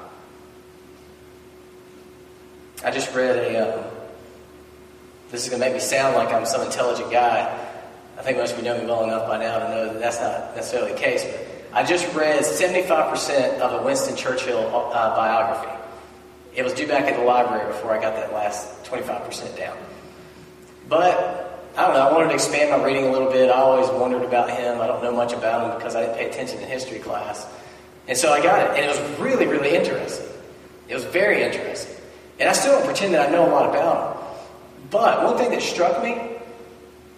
I 2.84 2.90
just 2.90 3.14
read 3.14 3.36
a. 3.36 3.78
Um, 3.78 3.97
this 5.30 5.44
is 5.44 5.50
going 5.50 5.60
to 5.60 5.66
make 5.66 5.74
me 5.74 5.80
sound 5.80 6.16
like 6.16 6.32
I'm 6.32 6.46
some 6.46 6.62
intelligent 6.62 7.10
guy. 7.10 7.66
I 8.18 8.22
think 8.22 8.38
most 8.38 8.52
of 8.52 8.58
you 8.58 8.64
know 8.64 8.78
me 8.78 8.86
well 8.86 9.04
enough 9.04 9.28
by 9.28 9.38
now 9.38 9.58
to 9.58 9.68
know 9.68 9.92
that 9.92 10.00
that's 10.00 10.20
not 10.20 10.56
necessarily 10.56 10.92
the 10.92 10.98
case. 10.98 11.24
But 11.24 11.46
I 11.72 11.84
just 11.84 12.12
read 12.14 12.42
75% 12.42 13.60
of 13.60 13.80
a 13.80 13.84
Winston 13.84 14.16
Churchill 14.16 14.66
uh, 14.74 15.14
biography. 15.14 15.70
It 16.54 16.64
was 16.64 16.72
due 16.72 16.88
back 16.88 17.04
at 17.04 17.16
the 17.16 17.24
library 17.24 17.66
before 17.66 17.96
I 17.96 18.00
got 18.00 18.16
that 18.16 18.32
last 18.32 18.84
25% 18.84 19.56
down. 19.56 19.76
But 20.88 21.70
I 21.76 21.82
don't 21.82 21.94
know. 21.94 22.08
I 22.08 22.12
wanted 22.12 22.28
to 22.28 22.34
expand 22.34 22.70
my 22.70 22.84
reading 22.84 23.04
a 23.06 23.12
little 23.12 23.30
bit. 23.30 23.50
I 23.50 23.60
always 23.60 23.88
wondered 23.90 24.22
about 24.22 24.50
him. 24.50 24.80
I 24.80 24.86
don't 24.86 25.02
know 25.02 25.12
much 25.14 25.32
about 25.32 25.70
him 25.70 25.76
because 25.76 25.94
I 25.94 26.00
didn't 26.06 26.16
pay 26.16 26.28
attention 26.28 26.58
in 26.60 26.68
history 26.68 26.98
class. 26.98 27.46
And 28.08 28.16
so 28.16 28.32
I 28.32 28.42
got 28.42 28.60
it, 28.60 28.82
and 28.82 28.84
it 28.84 28.88
was 28.88 29.20
really, 29.20 29.46
really 29.46 29.76
interesting. 29.76 30.26
It 30.88 30.94
was 30.94 31.04
very 31.04 31.42
interesting. 31.42 31.94
And 32.40 32.48
I 32.48 32.52
still 32.52 32.72
don't 32.72 32.86
pretend 32.86 33.14
that 33.14 33.28
I 33.28 33.30
know 33.30 33.46
a 33.46 33.52
lot 33.52 33.68
about 33.68 34.16
him. 34.16 34.17
But 34.90 35.24
one 35.24 35.36
thing 35.36 35.50
that 35.50 35.62
struck 35.62 36.02
me, 36.02 36.16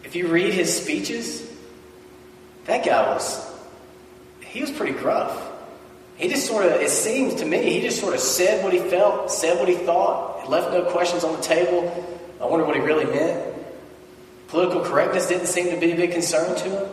if 0.04 0.16
you 0.16 0.28
read 0.28 0.52
his 0.52 0.74
speeches, 0.74 1.48
that 2.64 2.84
guy 2.84 3.12
was, 3.12 3.48
he 4.40 4.60
was 4.60 4.70
pretty 4.70 4.92
gruff. 4.92 5.48
He 6.16 6.28
just 6.28 6.46
sort 6.46 6.66
of, 6.66 6.72
it 6.72 6.90
seems 6.90 7.36
to 7.36 7.46
me, 7.46 7.62
he 7.70 7.80
just 7.80 8.00
sort 8.00 8.14
of 8.14 8.20
said 8.20 8.62
what 8.62 8.72
he 8.72 8.78
felt, 8.78 9.30
said 9.30 9.58
what 9.58 9.68
he 9.68 9.76
thought, 9.76 10.48
left 10.48 10.72
no 10.72 10.82
questions 10.82 11.24
on 11.24 11.34
the 11.36 11.42
table. 11.42 11.80
I 12.40 12.46
wonder 12.46 12.66
what 12.66 12.74
he 12.74 12.82
really 12.82 13.06
meant. 13.06 13.54
Political 14.48 14.84
correctness 14.84 15.28
didn't 15.28 15.46
seem 15.46 15.70
to 15.70 15.78
be 15.78 15.92
a 15.92 15.96
big 15.96 16.12
concern 16.12 16.56
to 16.56 16.64
him. 16.64 16.88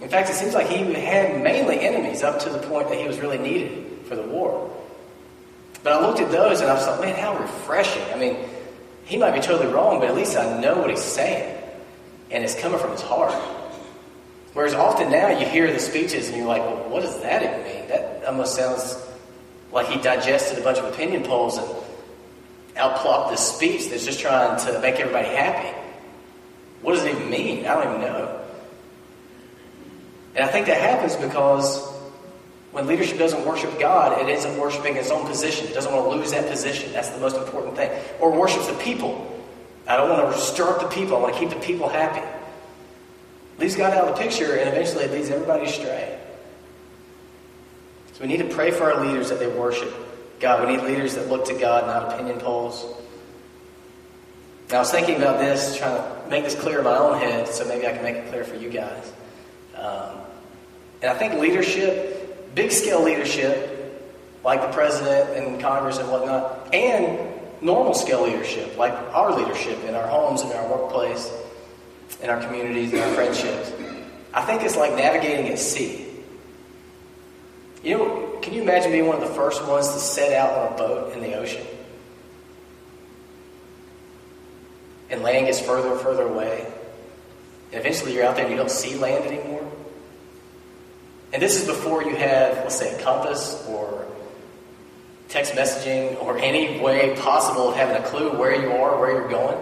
In 0.00 0.08
fact, 0.08 0.30
it 0.30 0.34
seems 0.34 0.54
like 0.54 0.68
he 0.68 0.92
had 0.94 1.42
mainly 1.42 1.80
enemies 1.80 2.22
up 2.22 2.38
to 2.40 2.50
the 2.50 2.58
point 2.58 2.88
that 2.90 2.98
he 2.98 3.06
was 3.08 3.18
really 3.18 3.38
needed 3.38 4.06
for 4.06 4.14
the 4.14 4.22
war. 4.22 4.70
But 5.82 5.94
I 5.94 6.06
looked 6.06 6.20
at 6.20 6.30
those 6.30 6.60
and 6.60 6.70
I 6.70 6.74
was 6.74 6.86
like, 6.86 7.00
man, 7.00 7.16
how 7.16 7.38
refreshing. 7.38 8.02
I 8.12 8.16
mean, 8.16 8.36
he 9.06 9.16
might 9.16 9.32
be 9.32 9.40
totally 9.40 9.72
wrong, 9.72 10.00
but 10.00 10.08
at 10.08 10.16
least 10.16 10.36
I 10.36 10.60
know 10.60 10.78
what 10.78 10.90
he's 10.90 11.02
saying. 11.02 11.62
And 12.30 12.42
it's 12.44 12.60
coming 12.60 12.78
from 12.78 12.90
his 12.90 13.02
heart. 13.02 13.32
Whereas 14.52 14.74
often 14.74 15.10
now 15.10 15.28
you 15.28 15.46
hear 15.46 15.72
the 15.72 15.78
speeches 15.78 16.28
and 16.28 16.36
you're 16.36 16.46
like, 16.46 16.62
well, 16.62 16.88
what 16.88 17.02
does 17.02 17.20
that 17.22 17.42
even 17.42 17.62
mean? 17.62 17.88
That 17.88 18.24
almost 18.26 18.56
sounds 18.56 19.00
like 19.70 19.86
he 19.86 20.00
digested 20.00 20.58
a 20.58 20.62
bunch 20.62 20.78
of 20.78 20.86
opinion 20.86 21.22
polls 21.22 21.56
and 21.58 21.68
outplopped 22.74 23.30
this 23.30 23.40
speech 23.40 23.88
that's 23.88 24.04
just 24.04 24.18
trying 24.18 24.58
to 24.66 24.80
make 24.80 24.96
everybody 24.96 25.28
happy. 25.28 25.76
What 26.82 26.94
does 26.94 27.04
it 27.04 27.14
even 27.14 27.30
mean? 27.30 27.66
I 27.66 27.74
don't 27.74 27.88
even 27.94 28.00
know. 28.00 28.40
And 30.34 30.44
I 30.44 30.48
think 30.48 30.66
that 30.66 30.80
happens 30.80 31.16
because 31.16 31.95
when 32.76 32.86
leadership 32.86 33.16
doesn't 33.16 33.42
worship 33.46 33.80
God, 33.80 34.20
it 34.20 34.28
isn't 34.28 34.58
worshiping 34.58 34.96
its 34.96 35.10
own 35.10 35.26
position. 35.26 35.66
It 35.66 35.72
doesn't 35.72 35.90
want 35.90 36.10
to 36.10 36.14
lose 36.14 36.32
that 36.32 36.46
position. 36.46 36.92
That's 36.92 37.08
the 37.08 37.18
most 37.18 37.34
important 37.34 37.74
thing. 37.74 37.90
Or 38.20 38.30
worships 38.30 38.66
the 38.66 38.74
people. 38.74 39.42
I 39.86 39.96
don't 39.96 40.10
want 40.10 40.30
to 40.30 40.38
stir 40.38 40.68
up 40.68 40.80
the 40.80 40.88
people. 40.88 41.16
I 41.16 41.20
want 41.20 41.32
to 41.32 41.40
keep 41.40 41.48
the 41.48 41.64
people 41.64 41.88
happy. 41.88 42.20
Leaves 43.58 43.76
God 43.76 43.94
out 43.94 44.08
of 44.08 44.14
the 44.14 44.22
picture, 44.22 44.56
and 44.56 44.68
eventually 44.68 45.04
it 45.04 45.10
leads 45.10 45.30
everybody 45.30 45.64
astray. 45.64 46.18
So 48.12 48.20
we 48.20 48.26
need 48.26 48.46
to 48.46 48.54
pray 48.54 48.70
for 48.72 48.92
our 48.92 49.06
leaders 49.06 49.30
that 49.30 49.38
they 49.38 49.46
worship 49.46 49.94
God. 50.38 50.68
We 50.68 50.76
need 50.76 50.82
leaders 50.82 51.14
that 51.14 51.30
look 51.30 51.46
to 51.46 51.58
God, 51.58 51.86
not 51.86 52.12
opinion 52.12 52.40
polls. 52.40 52.84
Now, 54.68 54.76
I 54.76 54.78
was 54.80 54.90
thinking 54.90 55.16
about 55.16 55.38
this, 55.38 55.78
trying 55.78 55.96
to 55.96 56.28
make 56.28 56.44
this 56.44 56.54
clear 56.54 56.80
in 56.80 56.84
my 56.84 56.98
own 56.98 57.20
head, 57.20 57.48
so 57.48 57.64
maybe 57.64 57.86
I 57.86 57.92
can 57.92 58.02
make 58.02 58.16
it 58.16 58.28
clear 58.28 58.44
for 58.44 58.56
you 58.56 58.68
guys. 58.68 59.10
Um, 59.76 60.18
and 61.00 61.10
I 61.10 61.14
think 61.14 61.40
leadership, 61.40 62.15
big 62.56 62.72
scale 62.72 63.02
leadership, 63.02 64.02
like 64.42 64.62
the 64.62 64.68
president 64.68 65.36
and 65.36 65.60
Congress 65.60 65.98
and 65.98 66.10
whatnot, 66.10 66.74
and 66.74 67.18
normal 67.60 67.94
scale 67.94 68.22
leadership, 68.22 68.76
like 68.76 68.92
our 69.14 69.38
leadership 69.38 69.78
in 69.84 69.94
our 69.94 70.06
homes, 70.08 70.42
in 70.42 70.50
our 70.52 70.66
workplace, 70.68 71.30
in 72.22 72.30
our 72.30 72.40
communities, 72.40 72.92
in 72.92 72.98
our 72.98 73.14
friendships. 73.14 73.72
I 74.32 74.42
think 74.42 74.62
it's 74.62 74.76
like 74.76 74.94
navigating 74.94 75.48
at 75.48 75.58
sea. 75.58 76.06
You 77.82 77.98
know, 77.98 78.38
can 78.40 78.54
you 78.54 78.62
imagine 78.62 78.90
being 78.90 79.06
one 79.06 79.22
of 79.22 79.28
the 79.28 79.34
first 79.34 79.64
ones 79.66 79.92
to 79.92 79.98
set 79.98 80.32
out 80.32 80.56
on 80.56 80.72
a 80.72 80.76
boat 80.76 81.12
in 81.12 81.20
the 81.20 81.34
ocean? 81.34 81.64
And 85.10 85.22
land 85.22 85.46
gets 85.46 85.60
further 85.60 85.92
and 85.92 86.00
further 86.00 86.22
away. 86.22 86.66
And 87.70 87.80
eventually 87.80 88.14
you're 88.14 88.24
out 88.24 88.36
there 88.36 88.44
and 88.44 88.52
you 88.52 88.58
don't 88.58 88.70
see 88.70 88.96
land 88.96 89.24
anymore. 89.24 89.65
And 91.36 91.42
this 91.42 91.60
is 91.60 91.66
before 91.66 92.02
you 92.02 92.16
have, 92.16 92.56
let's 92.60 92.76
say, 92.76 92.98
a 92.98 93.02
compass 93.02 93.62
or 93.68 94.06
text 95.28 95.52
messaging 95.52 96.18
or 96.22 96.38
any 96.38 96.80
way 96.80 97.14
possible 97.16 97.68
of 97.68 97.76
having 97.76 98.02
a 98.02 98.06
clue 98.06 98.38
where 98.38 98.58
you 98.58 98.72
are, 98.72 98.98
where 98.98 99.10
you're 99.10 99.28
going. 99.28 99.58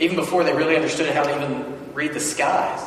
Even 0.00 0.16
before 0.16 0.42
they 0.42 0.52
really 0.52 0.74
understood 0.74 1.14
how 1.14 1.22
to 1.22 1.36
even 1.36 1.94
read 1.94 2.14
the 2.14 2.18
skies. 2.18 2.84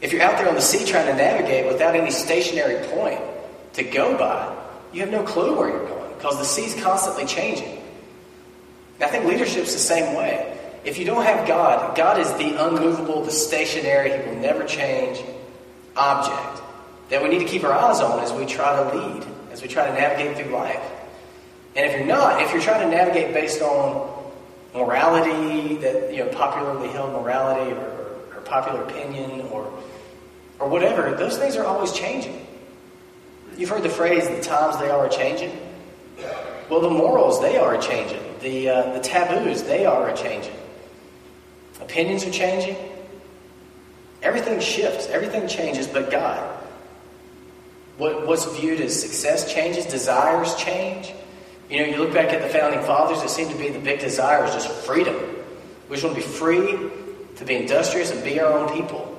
If 0.00 0.12
you're 0.12 0.22
out 0.22 0.38
there 0.38 0.48
on 0.48 0.56
the 0.56 0.60
sea 0.60 0.84
trying 0.84 1.06
to 1.06 1.14
navigate 1.14 1.68
without 1.68 1.94
any 1.94 2.10
stationary 2.10 2.84
point 2.88 3.20
to 3.74 3.84
go 3.84 4.18
by, 4.18 4.56
you 4.92 5.02
have 5.02 5.12
no 5.12 5.22
clue 5.22 5.56
where 5.56 5.68
you're 5.68 5.86
going 5.86 6.14
because 6.14 6.36
the 6.36 6.44
sea's 6.44 6.74
constantly 6.82 7.26
changing. 7.26 7.80
And 8.96 9.04
I 9.04 9.06
think 9.06 9.24
leadership's 9.24 9.72
the 9.72 9.78
same 9.78 10.16
way. 10.16 10.58
If 10.84 10.98
you 10.98 11.04
don't 11.04 11.22
have 11.22 11.46
God, 11.46 11.96
God 11.96 12.18
is 12.18 12.32
the 12.32 12.66
unmovable, 12.66 13.22
the 13.22 13.30
stationary, 13.30 14.20
He 14.20 14.28
will 14.28 14.40
never 14.40 14.64
change 14.64 15.22
object 15.96 16.62
that 17.08 17.22
we 17.22 17.28
need 17.28 17.38
to 17.38 17.44
keep 17.44 17.64
our 17.64 17.72
eyes 17.72 18.00
on 18.00 18.20
as 18.20 18.32
we 18.32 18.46
try 18.46 18.76
to 18.76 18.98
lead, 18.98 19.26
as 19.50 19.62
we 19.62 19.68
try 19.68 19.86
to 19.86 19.92
navigate 19.92 20.36
through 20.36 20.52
life. 20.52 20.82
And 21.74 21.86
if 21.86 21.96
you're 21.96 22.06
not, 22.06 22.42
if 22.42 22.52
you're 22.52 22.62
trying 22.62 22.88
to 22.88 22.96
navigate 22.96 23.34
based 23.34 23.62
on 23.62 24.32
morality, 24.74 25.76
that 25.76 26.12
you 26.12 26.24
know, 26.24 26.30
popularly 26.30 26.88
held 26.88 27.12
morality 27.12 27.72
or, 27.72 28.36
or 28.36 28.40
popular 28.44 28.82
opinion 28.82 29.42
or 29.52 29.72
or 30.58 30.68
whatever, 30.68 31.14
those 31.14 31.36
things 31.36 31.56
are 31.56 31.64
always 31.64 31.92
changing. 31.92 32.46
You've 33.56 33.68
heard 33.68 33.82
the 33.82 33.90
phrase, 33.90 34.28
the 34.28 34.40
times 34.40 34.78
they 34.78 34.88
are 34.88 35.08
changing. 35.08 35.56
Well, 36.68 36.80
the 36.80 36.90
morals, 36.90 37.40
they 37.40 37.56
are 37.56 37.78
changing. 37.78 38.20
The, 38.40 38.68
uh, 38.68 38.92
the 38.94 39.00
taboos, 39.00 39.62
they 39.62 39.86
are 39.86 40.12
changing. 40.14 40.54
Opinions 41.80 42.24
are 42.24 42.30
changing. 42.30 42.76
Everything 44.26 44.58
shifts, 44.58 45.06
everything 45.06 45.46
changes 45.46 45.86
but 45.86 46.10
God. 46.10 46.40
What, 47.96 48.26
what's 48.26 48.44
viewed 48.58 48.80
as 48.80 49.00
success 49.00 49.54
changes, 49.54 49.86
desires 49.86 50.56
change. 50.56 51.14
You 51.70 51.78
know, 51.78 51.86
you 51.86 51.98
look 51.98 52.12
back 52.12 52.32
at 52.32 52.42
the 52.42 52.48
founding 52.48 52.80
fathers, 52.80 53.22
it 53.22 53.30
seemed 53.30 53.52
to 53.52 53.56
be 53.56 53.68
the 53.68 53.78
big 53.78 54.00
desire 54.00 54.44
is 54.44 54.52
just 54.52 54.68
freedom. 54.84 55.14
We 55.88 55.94
just 55.94 56.04
want 56.04 56.16
to 56.16 56.22
be 56.22 56.26
free, 56.26 56.90
to 57.36 57.44
be 57.44 57.54
industrious, 57.54 58.10
and 58.10 58.24
be 58.24 58.40
our 58.40 58.52
own 58.52 58.76
people. 58.76 59.16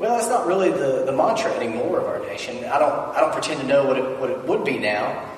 Well, 0.00 0.16
that's 0.16 0.28
not 0.28 0.48
really 0.48 0.72
the, 0.72 1.04
the 1.06 1.12
mantra 1.12 1.52
anymore 1.52 2.00
of 2.00 2.06
our 2.06 2.18
nation. 2.26 2.64
I 2.64 2.80
don't, 2.80 3.16
I 3.16 3.20
don't 3.20 3.32
pretend 3.32 3.60
to 3.60 3.66
know 3.68 3.86
what 3.86 3.98
it, 3.98 4.18
what 4.18 4.30
it 4.30 4.44
would 4.46 4.64
be 4.64 4.80
now. 4.80 5.30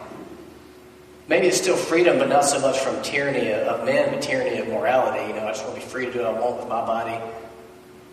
Maybe 1.28 1.48
it's 1.48 1.60
still 1.60 1.76
freedom, 1.76 2.16
but 2.16 2.30
not 2.30 2.46
so 2.46 2.58
much 2.60 2.78
from 2.78 3.02
tyranny 3.02 3.52
of 3.52 3.84
men, 3.84 4.10
but 4.10 4.22
tyranny 4.22 4.58
of 4.58 4.68
morality. 4.68 5.22
You 5.28 5.34
know, 5.34 5.46
I 5.46 5.52
just 5.52 5.64
want 5.64 5.74
to 5.74 5.82
be 5.82 5.86
free 5.86 6.06
to 6.06 6.12
do 6.12 6.20
what 6.20 6.28
I 6.28 6.40
want 6.40 6.60
with 6.60 6.68
my 6.68 6.80
body. 6.86 7.41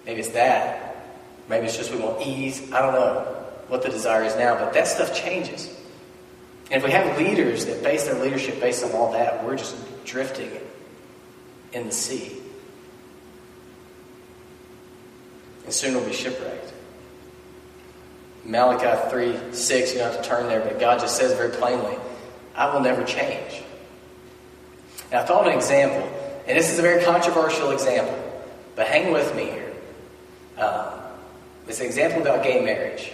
Maybe 0.05 0.19
it's 0.21 0.29
that. 0.29 0.89
Maybe 1.47 1.65
it's 1.65 1.77
just 1.77 1.91
we 1.91 1.99
want 1.99 2.25
ease. 2.25 2.71
I 2.71 2.81
don't 2.81 2.93
know 2.93 3.35
what 3.67 3.83
the 3.83 3.89
desire 3.89 4.23
is 4.23 4.35
now, 4.35 4.55
but 4.55 4.73
that 4.73 4.87
stuff 4.87 5.15
changes. 5.15 5.67
And 6.71 6.81
if 6.81 6.83
we 6.83 6.91
have 6.91 7.17
leaders 7.17 7.65
that 7.65 7.83
base 7.83 8.05
their 8.05 8.21
leadership 8.21 8.59
based 8.59 8.83
on 8.83 8.91
all 8.91 9.11
that, 9.13 9.43
we're 9.43 9.55
just 9.55 9.75
drifting 10.05 10.51
in 11.73 11.85
the 11.85 11.91
sea. 11.91 12.37
And 15.65 15.73
soon 15.73 15.95
we'll 15.95 16.05
be 16.05 16.13
shipwrecked. 16.13 16.73
Malachi 18.45 19.09
3 19.09 19.53
6, 19.53 19.93
you 19.93 19.99
don't 19.99 20.13
have 20.13 20.21
to 20.23 20.27
turn 20.27 20.47
there, 20.47 20.61
but 20.61 20.79
God 20.79 20.99
just 20.99 21.17
says 21.17 21.33
very 21.33 21.51
plainly, 21.51 21.97
I 22.55 22.73
will 22.73 22.81
never 22.81 23.03
change. 23.03 23.63
Now, 25.11 25.21
I 25.21 25.25
thought 25.25 25.47
an 25.47 25.53
example, 25.53 26.07
and 26.47 26.57
this 26.57 26.71
is 26.71 26.79
a 26.79 26.81
very 26.81 27.03
controversial 27.03 27.71
example, 27.71 28.17
but 28.75 28.87
hang 28.87 29.11
with 29.11 29.35
me 29.35 29.45
here. 29.45 29.68
Um, 30.59 30.99
it's 31.67 31.79
an 31.79 31.85
example 31.85 32.21
about 32.21 32.43
gay 32.43 32.63
marriage. 32.63 33.11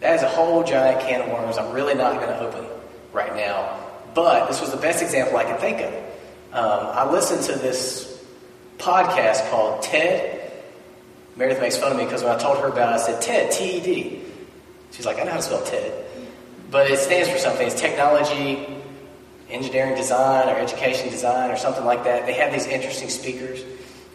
That 0.00 0.14
is 0.16 0.22
a 0.22 0.28
whole 0.28 0.64
giant 0.64 1.00
can 1.00 1.22
of 1.22 1.28
worms 1.28 1.58
I'm 1.58 1.72
really 1.72 1.94
not 1.94 2.14
going 2.20 2.28
to 2.28 2.40
open 2.40 2.64
right 3.12 3.34
now. 3.34 3.80
But 4.14 4.48
this 4.48 4.60
was 4.60 4.70
the 4.70 4.76
best 4.76 5.02
example 5.02 5.36
I 5.36 5.44
could 5.44 5.58
think 5.58 5.80
of. 5.80 5.92
Um, 6.52 6.86
I 6.92 7.10
listened 7.10 7.42
to 7.44 7.58
this 7.58 8.24
podcast 8.78 9.48
called 9.50 9.82
TED. 9.82 10.52
Meredith 11.36 11.60
makes 11.60 11.76
fun 11.76 11.90
of 11.90 11.98
me 11.98 12.04
because 12.04 12.22
when 12.22 12.32
I 12.32 12.38
told 12.38 12.58
her 12.58 12.68
about 12.68 12.92
it, 12.92 12.94
I 12.94 12.98
said 12.98 13.20
TED, 13.20 13.50
T 13.50 13.78
E 13.78 13.80
D. 13.80 14.22
She's 14.92 15.04
like, 15.04 15.18
I 15.18 15.24
know 15.24 15.32
how 15.32 15.38
to 15.38 15.42
spell 15.42 15.64
TED. 15.64 16.04
But 16.70 16.90
it 16.90 16.98
stands 16.98 17.28
for 17.28 17.38
something. 17.38 17.66
It's 17.66 17.80
technology, 17.80 18.66
engineering 19.50 19.96
design, 19.96 20.48
or 20.48 20.56
education 20.56 21.08
design, 21.10 21.50
or 21.50 21.56
something 21.56 21.84
like 21.84 22.04
that. 22.04 22.26
They 22.26 22.34
have 22.34 22.52
these 22.52 22.66
interesting 22.66 23.08
speakers. 23.08 23.64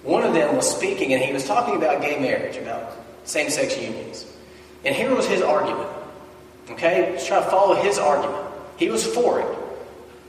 One 0.03 0.23
of 0.23 0.33
them 0.33 0.55
was 0.55 0.69
speaking, 0.69 1.13
and 1.13 1.21
he 1.21 1.33
was 1.33 1.45
talking 1.45 1.75
about 1.75 2.01
gay 2.01 2.19
marriage, 2.19 2.57
about 2.57 2.93
same 3.25 3.49
sex 3.49 3.77
unions. 3.77 4.25
And 4.85 4.95
here 4.95 5.13
was 5.13 5.27
his 5.27 5.41
argument. 5.41 5.89
Okay? 6.71 7.11
Let's 7.11 7.27
try 7.27 7.39
to 7.39 7.49
follow 7.49 7.75
his 7.75 7.97
argument. 7.97 8.45
He 8.77 8.89
was 8.89 9.05
for 9.05 9.41
it, 9.41 9.57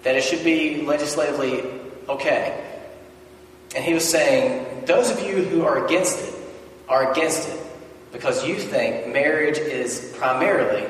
that 0.03 0.17
it 0.17 0.25
should 0.25 0.43
be 0.43 0.83
legislatively 0.83 1.63
okay. 2.09 2.67
And 3.77 3.85
he 3.85 3.95
was 3.95 4.09
saying, 4.09 4.85
those 4.87 5.11
of 5.11 5.21
you 5.21 5.45
who 5.45 5.65
are 5.65 5.85
against 5.87 6.19
it 6.19 6.35
are 6.89 7.13
against 7.13 7.49
it 7.49 7.61
because 8.13 8.45
you 8.45 8.57
think 8.57 9.13
marriage 9.13 9.59
is 9.59 10.13
primarily 10.17 10.85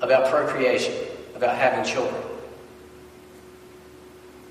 about 0.00 0.30
procreation, 0.30 0.94
about 1.36 1.56
having 1.56 1.84
children. 1.84 2.20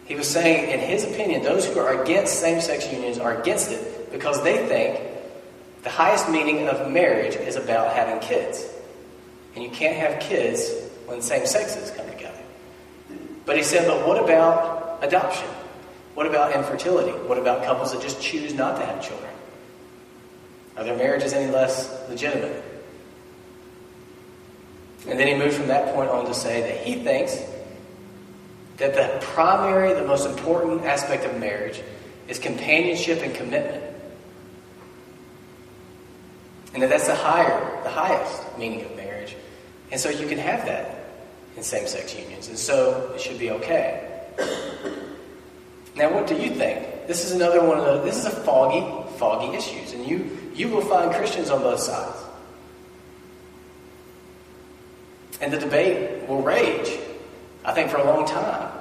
He 0.07 0.15
was 0.15 0.29
saying, 0.29 0.71
in 0.71 0.79
his 0.79 1.03
opinion, 1.03 1.43
those 1.43 1.67
who 1.67 1.79
are 1.79 2.01
against 2.01 2.39
same 2.39 2.61
sex 2.61 2.89
unions 2.91 3.17
are 3.17 3.39
against 3.41 3.71
it 3.71 4.09
because 4.09 4.41
they 4.41 4.65
think 4.65 5.01
the 5.83 5.89
highest 5.89 6.29
meaning 6.29 6.69
of 6.69 6.89
marriage 6.89 7.35
is 7.35 7.57
about 7.57 7.93
having 7.93 8.19
kids. 8.19 8.65
And 9.53 9.63
you 9.63 9.69
can't 9.69 9.97
have 9.97 10.21
kids 10.21 10.71
when 11.07 11.21
same 11.21 11.45
sexes 11.45 11.91
come 11.91 12.09
together. 12.09 12.39
But 13.45 13.57
he 13.57 13.63
said, 13.63 13.85
but 13.85 14.07
what 14.07 14.23
about 14.23 15.03
adoption? 15.03 15.47
What 16.13 16.25
about 16.25 16.55
infertility? 16.55 17.11
What 17.27 17.37
about 17.37 17.65
couples 17.65 17.91
that 17.91 18.01
just 18.01 18.21
choose 18.21 18.53
not 18.53 18.77
to 18.77 18.85
have 18.85 19.05
children? 19.05 19.31
Are 20.77 20.85
their 20.85 20.95
marriages 20.95 21.33
any 21.33 21.51
less 21.51 21.91
legitimate? 22.07 22.63
And 25.07 25.19
then 25.19 25.27
he 25.27 25.35
moved 25.35 25.55
from 25.55 25.67
that 25.67 25.93
point 25.93 26.09
on 26.09 26.25
to 26.25 26.33
say 26.33 26.61
that 26.61 26.85
he 26.85 27.03
thinks 27.03 27.41
that 28.77 28.93
the 28.93 29.25
primary, 29.25 29.93
the 29.93 30.05
most 30.05 30.25
important 30.25 30.85
aspect 30.85 31.25
of 31.25 31.39
marriage 31.39 31.81
is 32.27 32.39
companionship 32.39 33.21
and 33.21 33.33
commitment. 33.33 33.83
And 36.73 36.83
that 36.83 36.89
that's 36.89 37.07
the 37.07 37.15
higher, 37.15 37.81
the 37.83 37.89
highest 37.89 38.57
meaning 38.57 38.85
of 38.85 38.95
marriage. 38.95 39.35
And 39.91 39.99
so 39.99 40.09
you 40.09 40.27
can 40.27 40.37
have 40.37 40.65
that 40.65 41.05
in 41.55 41.63
same 41.63 41.87
sex 41.87 42.15
unions. 42.15 42.49
And 42.49 42.57
so 42.57 43.11
it 43.15 43.21
should 43.21 43.39
be 43.39 43.51
okay. 43.51 44.21
Now, 45.95 46.13
what 46.13 46.27
do 46.27 46.35
you 46.35 46.51
think? 46.51 47.07
This 47.07 47.25
is 47.25 47.31
another 47.31 47.65
one 47.65 47.79
of 47.79 47.85
the, 47.85 48.01
this 48.01 48.17
is 48.17 48.25
a 48.25 48.29
foggy, 48.29 48.85
foggy 49.17 49.57
issues. 49.57 49.93
And 49.93 50.05
you, 50.05 50.37
you 50.53 50.67
will 50.67 50.81
find 50.81 51.11
Christians 51.15 51.49
on 51.49 51.61
both 51.63 51.79
sides. 51.79 52.17
And 55.41 55.51
the 55.51 55.57
debate 55.57 56.27
will 56.27 56.41
rage, 56.41 56.99
I 57.67 57.73
think, 57.73 57.91
for 57.91 57.97
a 57.97 58.05
long 58.05 58.25
time. 58.25 58.71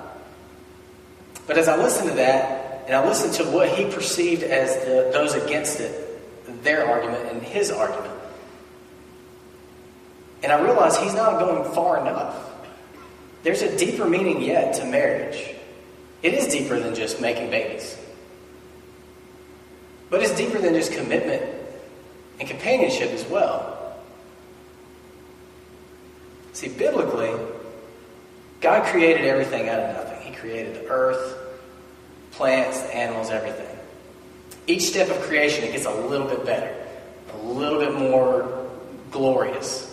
But 1.47 1.59
as 1.59 1.69
I 1.69 1.77
listened 1.77 2.09
to 2.11 2.17
that, 2.17 2.85
and 2.87 2.95
I 2.95 3.05
listened 3.05 3.35
to 3.35 3.45
what 3.45 3.69
he 3.69 3.85
perceived 3.91 4.45
as 4.45 4.77
the, 4.85 5.11
those 5.13 5.35
against 5.35 5.81
it, 5.81 6.63
their 6.63 6.87
argument 6.87 7.29
and 7.31 7.43
his 7.43 7.73
argument, 7.73 8.15
and 10.43 10.53
I 10.53 10.61
realized 10.63 11.01
he's 11.01 11.15
not 11.15 11.41
going 11.41 11.75
far 11.75 12.01
enough. 12.01 12.37
There's 13.43 13.63
a 13.63 13.77
deeper 13.77 14.09
meaning 14.09 14.41
yet 14.41 14.75
to 14.77 14.85
marriage. 14.85 15.55
It 16.23 16.35
is 16.35 16.47
deeper 16.47 16.79
than 16.79 16.95
just 16.95 17.21
making 17.21 17.51
babies. 17.51 17.97
But 20.11 20.23
it's 20.23 20.37
deeper 20.37 20.59
than 20.59 20.75
just 20.75 20.93
commitment 20.93 21.43
and 22.39 22.49
companionship 22.49 23.11
as 23.11 23.25
well. 23.25 23.97
See, 26.53 26.69
biblically, 26.69 27.33
God 28.61 28.87
created 28.87 29.25
everything 29.27 29.69
out 29.69 29.81
of 29.81 29.97
nothing. 29.97 30.33
He 30.33 30.37
created 30.37 30.75
the 30.75 30.89
earth, 30.89 31.37
plants, 32.33 32.83
animals, 32.93 33.31
everything. 33.31 33.67
Each 34.67 34.83
step 34.83 35.09
of 35.11 35.21
creation, 35.23 35.65
it 35.65 35.73
gets 35.73 35.87
a 35.87 35.95
little 35.95 36.27
bit 36.27 36.45
better, 36.45 36.75
a 37.33 37.37
little 37.37 37.79
bit 37.79 37.95
more 37.95 38.69
glorious. 39.11 39.93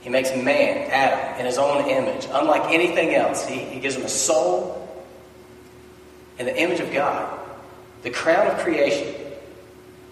He 0.00 0.10
makes 0.10 0.34
man, 0.34 0.90
Adam, 0.90 1.38
in 1.38 1.46
his 1.46 1.58
own 1.58 1.88
image. 1.88 2.26
Unlike 2.30 2.72
anything 2.72 3.14
else, 3.14 3.46
he, 3.46 3.58
he 3.58 3.78
gives 3.78 3.94
him 3.94 4.04
a 4.04 4.08
soul 4.08 4.78
and 6.38 6.48
the 6.48 6.60
image 6.60 6.80
of 6.80 6.92
God, 6.92 7.38
the 8.02 8.10
crown 8.10 8.48
of 8.48 8.58
creation. 8.58 9.14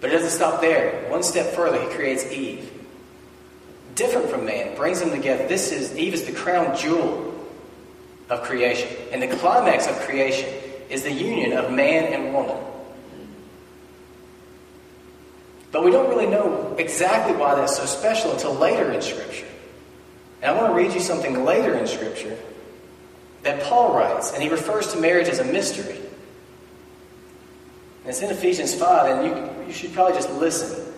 But 0.00 0.10
it 0.10 0.12
doesn't 0.12 0.30
stop 0.30 0.60
there. 0.60 1.10
One 1.10 1.22
step 1.22 1.54
further, 1.54 1.80
he 1.80 1.88
creates 1.88 2.30
Eve. 2.30 2.70
Different 3.96 4.30
from 4.30 4.44
man, 4.44 4.76
brings 4.76 5.00
them 5.00 5.10
together. 5.10 5.48
This 5.48 5.72
is 5.72 5.96
Eve 5.96 6.14
is 6.14 6.24
the 6.24 6.32
crown 6.32 6.76
jewel 6.76 7.29
of 8.30 8.42
creation. 8.42 8.88
And 9.12 9.20
the 9.20 9.28
climax 9.36 9.86
of 9.86 9.96
creation 10.00 10.48
is 10.88 11.02
the 11.02 11.12
union 11.12 11.52
of 11.52 11.70
man 11.70 12.12
and 12.12 12.32
woman. 12.32 12.56
But 15.72 15.84
we 15.84 15.90
don't 15.90 16.08
really 16.08 16.26
know 16.26 16.74
exactly 16.78 17.36
why 17.36 17.54
that's 17.54 17.76
so 17.76 17.86
special 17.86 18.32
until 18.32 18.54
later 18.54 18.90
in 18.90 19.02
Scripture. 19.02 19.46
And 20.42 20.50
I 20.50 20.60
want 20.60 20.72
to 20.72 20.74
read 20.74 20.92
you 20.94 21.00
something 21.00 21.44
later 21.44 21.74
in 21.74 21.86
Scripture 21.86 22.36
that 23.42 23.62
Paul 23.62 23.94
writes, 23.94 24.32
and 24.32 24.42
he 24.42 24.48
refers 24.48 24.92
to 24.92 25.00
marriage 25.00 25.28
as 25.28 25.38
a 25.38 25.44
mystery. 25.44 25.96
And 28.02 28.08
it's 28.08 28.20
in 28.20 28.30
Ephesians 28.30 28.74
5, 28.74 29.18
and 29.18 29.26
you, 29.26 29.66
you 29.66 29.72
should 29.72 29.92
probably 29.92 30.14
just 30.14 30.30
listen. 30.32 30.89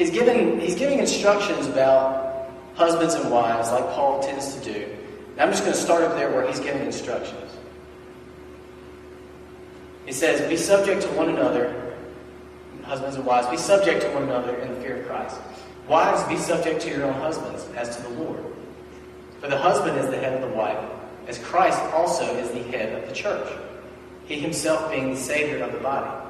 He's 0.00 0.08
giving, 0.08 0.58
he's 0.58 0.76
giving 0.76 0.98
instructions 0.98 1.66
about 1.66 2.50
husbands 2.74 3.12
and 3.12 3.30
wives, 3.30 3.70
like 3.70 3.84
Paul 3.90 4.22
tends 4.22 4.56
to 4.56 4.72
do. 4.72 4.86
And 5.32 5.42
I'm 5.42 5.50
just 5.50 5.62
going 5.62 5.74
to 5.74 5.78
start 5.78 6.02
up 6.02 6.14
there 6.14 6.30
where 6.30 6.46
he's 6.46 6.58
giving 6.58 6.80
instructions. 6.86 7.52
He 10.06 10.12
says, 10.12 10.40
Be 10.48 10.56
subject 10.56 11.02
to 11.02 11.08
one 11.08 11.28
another, 11.28 11.94
husbands 12.82 13.16
and 13.16 13.26
wives, 13.26 13.48
be 13.48 13.58
subject 13.58 14.00
to 14.00 14.08
one 14.12 14.22
another 14.22 14.56
in 14.56 14.72
the 14.72 14.80
fear 14.80 15.02
of 15.02 15.06
Christ. 15.06 15.38
Wives, 15.86 16.26
be 16.30 16.38
subject 16.38 16.80
to 16.80 16.88
your 16.88 17.04
own 17.04 17.20
husbands 17.20 17.68
as 17.76 17.94
to 17.98 18.02
the 18.04 18.08
Lord. 18.08 18.42
For 19.42 19.48
the 19.48 19.58
husband 19.58 19.98
is 19.98 20.06
the 20.06 20.16
head 20.16 20.32
of 20.32 20.40
the 20.40 20.56
wife 20.56 20.82
as 21.28 21.36
Christ 21.40 21.78
also 21.92 22.24
is 22.38 22.50
the 22.52 22.62
head 22.74 23.02
of 23.02 23.06
the 23.06 23.14
church, 23.14 23.52
he 24.24 24.40
himself 24.40 24.90
being 24.90 25.10
the 25.10 25.20
Savior 25.20 25.62
of 25.62 25.72
the 25.72 25.78
body. 25.78 26.29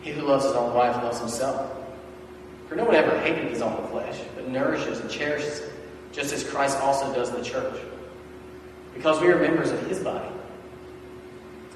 He 0.00 0.12
who 0.12 0.22
loves 0.22 0.44
his 0.44 0.54
own 0.54 0.74
wife 0.74 0.96
loves 1.02 1.18
himself. 1.18 1.70
For 2.68 2.76
no 2.76 2.84
one 2.84 2.94
ever 2.94 3.18
hated 3.20 3.50
his 3.50 3.62
own 3.62 3.86
flesh, 3.88 4.18
but 4.34 4.48
nourishes 4.48 5.00
and 5.00 5.10
cherishes 5.10 5.60
it, 5.60 5.72
just 6.12 6.32
as 6.32 6.44
Christ 6.44 6.78
also 6.78 7.12
does 7.12 7.30
the 7.30 7.42
church. 7.42 7.80
Because 8.94 9.20
we 9.20 9.28
are 9.28 9.38
members 9.38 9.70
of 9.70 9.86
his 9.86 9.98
body. 9.98 10.28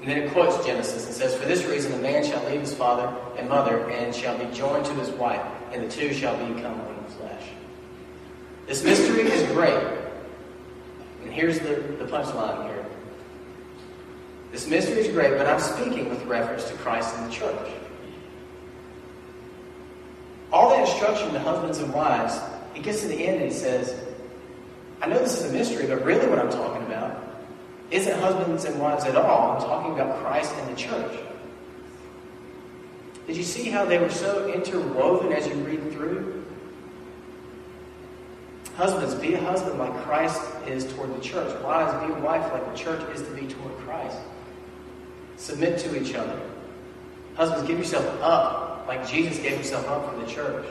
And 0.01 0.09
then 0.09 0.17
it 0.23 0.31
quotes 0.31 0.65
Genesis 0.65 1.05
and 1.05 1.13
says, 1.13 1.35
For 1.35 1.47
this 1.47 1.65
reason 1.65 1.93
a 1.93 1.97
man 1.97 2.23
shall 2.23 2.43
leave 2.49 2.61
his 2.61 2.73
father 2.73 3.13
and 3.37 3.49
mother 3.49 3.89
and 3.89 4.13
shall 4.13 4.37
be 4.37 4.45
joined 4.53 4.85
to 4.85 4.93
his 4.93 5.09
wife, 5.09 5.41
and 5.71 5.83
the 5.83 5.89
two 5.89 6.13
shall 6.13 6.37
become 6.37 6.77
one 6.85 7.03
flesh. 7.17 7.43
This 8.67 8.83
mystery 8.83 9.23
is 9.23 9.51
great, 9.51 9.87
and 11.23 11.31
here's 11.31 11.59
the, 11.59 11.75
the 11.99 12.05
punchline 12.05 12.67
here. 12.67 12.85
This 14.51 14.67
mystery 14.67 14.99
is 14.99 15.07
great, 15.09 15.37
but 15.37 15.47
I'm 15.47 15.59
speaking 15.59 16.09
with 16.09 16.23
reference 16.23 16.63
to 16.69 16.73
Christ 16.75 17.15
and 17.17 17.29
the 17.29 17.35
church. 17.35 17.69
All 20.55 20.69
that 20.69 20.87
instruction 20.87 21.33
to 21.33 21.39
husbands 21.39 21.79
and 21.79 21.93
wives, 21.93 22.39
he 22.73 22.81
gets 22.81 23.01
to 23.01 23.09
the 23.09 23.27
end 23.27 23.41
and 23.41 23.51
he 23.51 23.51
says, 23.51 23.93
I 25.01 25.07
know 25.07 25.19
this 25.19 25.37
is 25.37 25.51
a 25.51 25.53
mystery, 25.53 25.85
but 25.85 26.05
really 26.05 26.29
what 26.29 26.39
I'm 26.39 26.49
talking 26.49 26.81
about 26.87 27.21
isn't 27.91 28.17
husbands 28.21 28.63
and 28.63 28.79
wives 28.79 29.03
at 29.03 29.17
all. 29.17 29.51
I'm 29.51 29.61
talking 29.61 29.91
about 29.91 30.23
Christ 30.23 30.53
and 30.55 30.71
the 30.71 30.79
church. 30.79 31.11
Did 33.27 33.35
you 33.35 33.43
see 33.43 33.69
how 33.69 33.83
they 33.83 33.97
were 33.97 34.09
so 34.09 34.47
interwoven 34.47 35.33
as 35.33 35.45
you 35.45 35.55
read 35.55 35.91
through? 35.91 36.45
Husbands, 38.77 39.13
be 39.15 39.33
a 39.33 39.41
husband 39.41 39.77
like 39.77 39.93
Christ 40.03 40.41
is 40.67 40.85
toward 40.93 41.13
the 41.17 41.21
church. 41.21 41.53
Wives, 41.63 42.07
be 42.07 42.13
a 42.13 42.23
wife 42.23 42.49
like 42.53 42.65
the 42.71 42.77
church 42.77 43.01
is 43.13 43.21
to 43.23 43.31
be 43.31 43.45
toward 43.45 43.75
Christ. 43.79 44.19
Submit 45.35 45.79
to 45.79 46.01
each 46.01 46.15
other. 46.15 46.39
Husbands, 47.35 47.67
give 47.67 47.77
yourself 47.77 48.05
up 48.21 48.64
like 48.87 49.07
Jesus 49.07 49.37
gave 49.39 49.53
himself 49.53 49.87
up 49.87 50.11
for 50.11 50.19
the 50.19 50.31
church. 50.31 50.65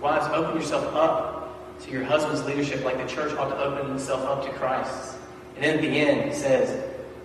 Wives, 0.00 0.26
open 0.34 0.60
yourself 0.60 0.94
up 0.94 1.80
to 1.80 1.90
your 1.90 2.04
husband's 2.04 2.44
leadership 2.44 2.84
like 2.84 2.96
the 2.96 3.06
church 3.06 3.36
ought 3.36 3.48
to 3.48 3.58
open 3.58 3.94
itself 3.94 4.24
up 4.24 4.44
to 4.44 4.52
Christ. 4.58 5.16
And 5.56 5.64
in 5.64 5.80
the 5.80 5.98
end, 5.98 6.30
he 6.30 6.34
says, 6.34 6.84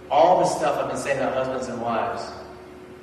all 0.10 0.40
the 0.40 0.46
stuff 0.46 0.78
I've 0.78 0.90
been 0.90 0.98
saying 0.98 1.18
about 1.18 1.34
husbands 1.34 1.68
and 1.68 1.82
wives, 1.82 2.24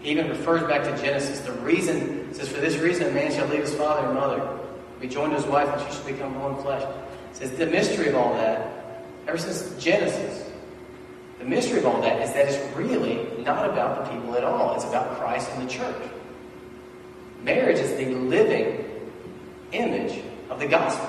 he 0.00 0.10
even 0.10 0.28
refers 0.28 0.62
back 0.68 0.84
to 0.84 1.02
Genesis. 1.02 1.40
The 1.40 1.52
reason, 1.52 2.32
says, 2.34 2.48
for 2.48 2.60
this 2.60 2.76
reason 2.76 3.08
a 3.08 3.10
man 3.12 3.32
shall 3.32 3.46
leave 3.48 3.62
his 3.62 3.74
father 3.74 4.06
and 4.06 4.14
mother 4.14 4.58
be 5.00 5.08
joined 5.08 5.30
to 5.30 5.36
his 5.36 5.46
wife, 5.46 5.68
and 5.68 5.86
she 5.86 5.96
should 5.96 6.06
become 6.06 6.40
one 6.40 6.60
flesh. 6.62 6.82
It 6.82 7.36
says 7.36 7.52
the 7.52 7.66
mystery 7.66 8.08
of 8.08 8.16
all 8.16 8.34
that, 8.34 9.04
ever 9.26 9.38
since 9.38 9.82
Genesis, 9.82 10.37
the 11.38 11.44
mystery 11.44 11.78
of 11.78 11.86
all 11.86 12.00
that 12.02 12.20
is 12.22 12.32
that 12.32 12.48
it's 12.48 12.76
really 12.76 13.26
not 13.44 13.68
about 13.68 14.04
the 14.04 14.10
people 14.10 14.34
at 14.34 14.44
all. 14.44 14.74
It's 14.74 14.84
about 14.84 15.18
Christ 15.18 15.50
and 15.52 15.68
the 15.68 15.72
church. 15.72 16.10
Marriage 17.42 17.78
is 17.78 17.96
the 17.96 18.06
living 18.06 18.84
image 19.72 20.22
of 20.50 20.58
the 20.58 20.66
gospel. 20.66 21.08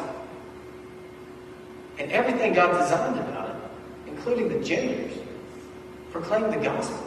And 1.98 2.12
everything 2.12 2.54
God 2.54 2.78
designed 2.80 3.20
about 3.20 3.50
it, 3.50 3.56
including 4.08 4.50
the 4.50 4.64
genders, 4.64 5.18
proclaim 6.12 6.50
the 6.52 6.58
gospel. 6.58 7.06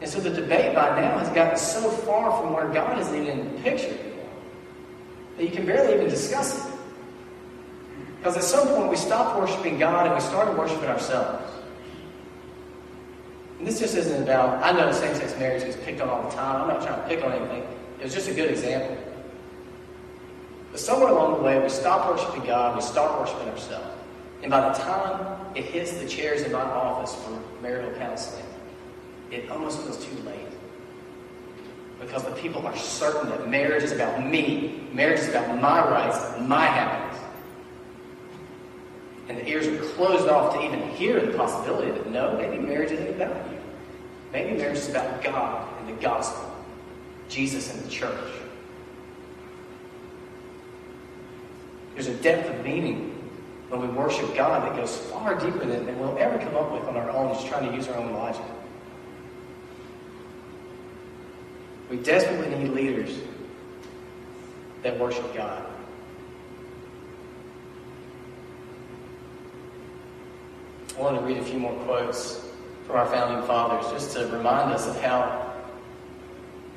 And 0.00 0.08
so 0.08 0.20
the 0.20 0.30
debate 0.30 0.74
by 0.74 1.00
now 1.00 1.18
has 1.18 1.28
gotten 1.30 1.58
so 1.58 1.90
far 1.90 2.40
from 2.40 2.54
where 2.54 2.68
God 2.68 2.98
is 2.98 3.08
even 3.08 3.40
in 3.40 3.54
the 3.54 3.60
picture 3.60 3.96
that 5.36 5.44
you 5.44 5.50
can 5.50 5.66
barely 5.66 5.94
even 5.94 6.08
discuss 6.08 6.66
it. 6.66 6.69
Because 8.20 8.36
at 8.36 8.44
some 8.44 8.68
point 8.68 8.90
we 8.90 8.96
stopped 8.96 9.38
worshiping 9.38 9.78
God 9.78 10.04
and 10.04 10.14
we 10.14 10.20
started 10.20 10.56
worshiping 10.58 10.90
ourselves. 10.90 11.50
And 13.58 13.66
this 13.66 13.80
just 13.80 13.94
isn't 13.94 14.22
about, 14.22 14.62
I 14.62 14.72
know 14.72 14.92
same 14.92 15.14
sex 15.14 15.34
marriage 15.38 15.62
is 15.62 15.76
picked 15.76 16.02
on 16.02 16.10
all 16.10 16.28
the 16.28 16.36
time. 16.36 16.60
I'm 16.60 16.68
not 16.68 16.86
trying 16.86 17.00
to 17.00 17.08
pick 17.08 17.24
on 17.24 17.32
anything. 17.32 17.62
It 17.98 18.04
was 18.04 18.12
just 18.12 18.28
a 18.28 18.34
good 18.34 18.50
example. 18.50 18.96
But 20.70 20.80
somewhere 20.80 21.08
along 21.08 21.38
the 21.38 21.42
way, 21.42 21.58
we 21.62 21.68
stop 21.70 22.08
worshiping 22.10 22.44
God, 22.44 22.72
and 22.72 22.76
we 22.76 22.82
start 22.82 23.18
worshiping 23.18 23.48
ourselves. 23.48 23.96
And 24.42 24.50
by 24.50 24.68
the 24.68 24.78
time 24.78 25.56
it 25.56 25.64
hits 25.64 25.92
the 25.92 26.06
chairs 26.06 26.42
in 26.42 26.52
my 26.52 26.60
office 26.60 27.14
for 27.24 27.38
marital 27.62 27.90
counseling, 27.98 28.44
it 29.30 29.50
almost 29.50 29.80
feels 29.80 30.04
too 30.04 30.16
late. 30.22 30.46
Because 32.00 32.24
the 32.24 32.32
people 32.32 32.66
are 32.66 32.76
certain 32.76 33.30
that 33.30 33.48
marriage 33.48 33.82
is 33.82 33.92
about 33.92 34.24
me. 34.24 34.88
Marriage 34.92 35.20
is 35.20 35.28
about 35.28 35.60
my 35.60 35.80
rights, 35.90 36.38
my 36.40 36.64
happiness. 36.64 37.09
Ears 39.50 39.66
are 39.66 39.78
closed 39.94 40.28
off 40.28 40.54
to 40.54 40.64
even 40.64 40.80
hear 40.90 41.20
the 41.20 41.36
possibility 41.36 41.90
that 41.90 42.08
no, 42.08 42.36
maybe 42.36 42.56
marriage 42.56 42.92
isn't 42.92 43.08
about 43.08 43.50
you. 43.50 43.58
Maybe 44.32 44.56
marriage 44.56 44.78
is 44.78 44.88
about 44.88 45.24
God 45.24 45.68
and 45.80 45.88
the 45.88 46.00
gospel, 46.00 46.54
Jesus 47.28 47.74
and 47.74 47.84
the 47.84 47.90
church. 47.90 48.32
There's 51.94 52.06
a 52.06 52.14
depth 52.14 52.48
of 52.48 52.64
meaning 52.64 53.10
when 53.70 53.80
we 53.80 53.88
worship 53.88 54.36
God 54.36 54.62
that 54.62 54.76
goes 54.76 54.96
far 54.96 55.34
deeper 55.34 55.66
than, 55.66 55.84
than 55.84 55.98
we'll 55.98 56.16
ever 56.18 56.38
come 56.38 56.54
up 56.54 56.70
with 56.72 56.84
on 56.84 56.96
our 56.96 57.10
own, 57.10 57.34
just 57.34 57.48
trying 57.48 57.68
to 57.68 57.74
use 57.74 57.88
our 57.88 57.96
own 57.96 58.12
logic. 58.12 58.44
We 61.90 61.96
desperately 61.96 62.56
need 62.56 62.70
leaders 62.70 63.18
that 64.84 64.96
worship 64.98 65.34
God. 65.34 65.69
I 71.00 71.02
want 71.02 71.18
to 71.18 71.24
read 71.24 71.38
a 71.38 71.42
few 71.42 71.58
more 71.58 71.72
quotes 71.84 72.46
from 72.86 72.96
our 72.96 73.06
founding 73.06 73.42
fathers 73.46 73.90
just 73.90 74.14
to 74.18 74.26
remind 74.26 74.70
us 74.70 74.86
of 74.86 75.00
how 75.00 75.50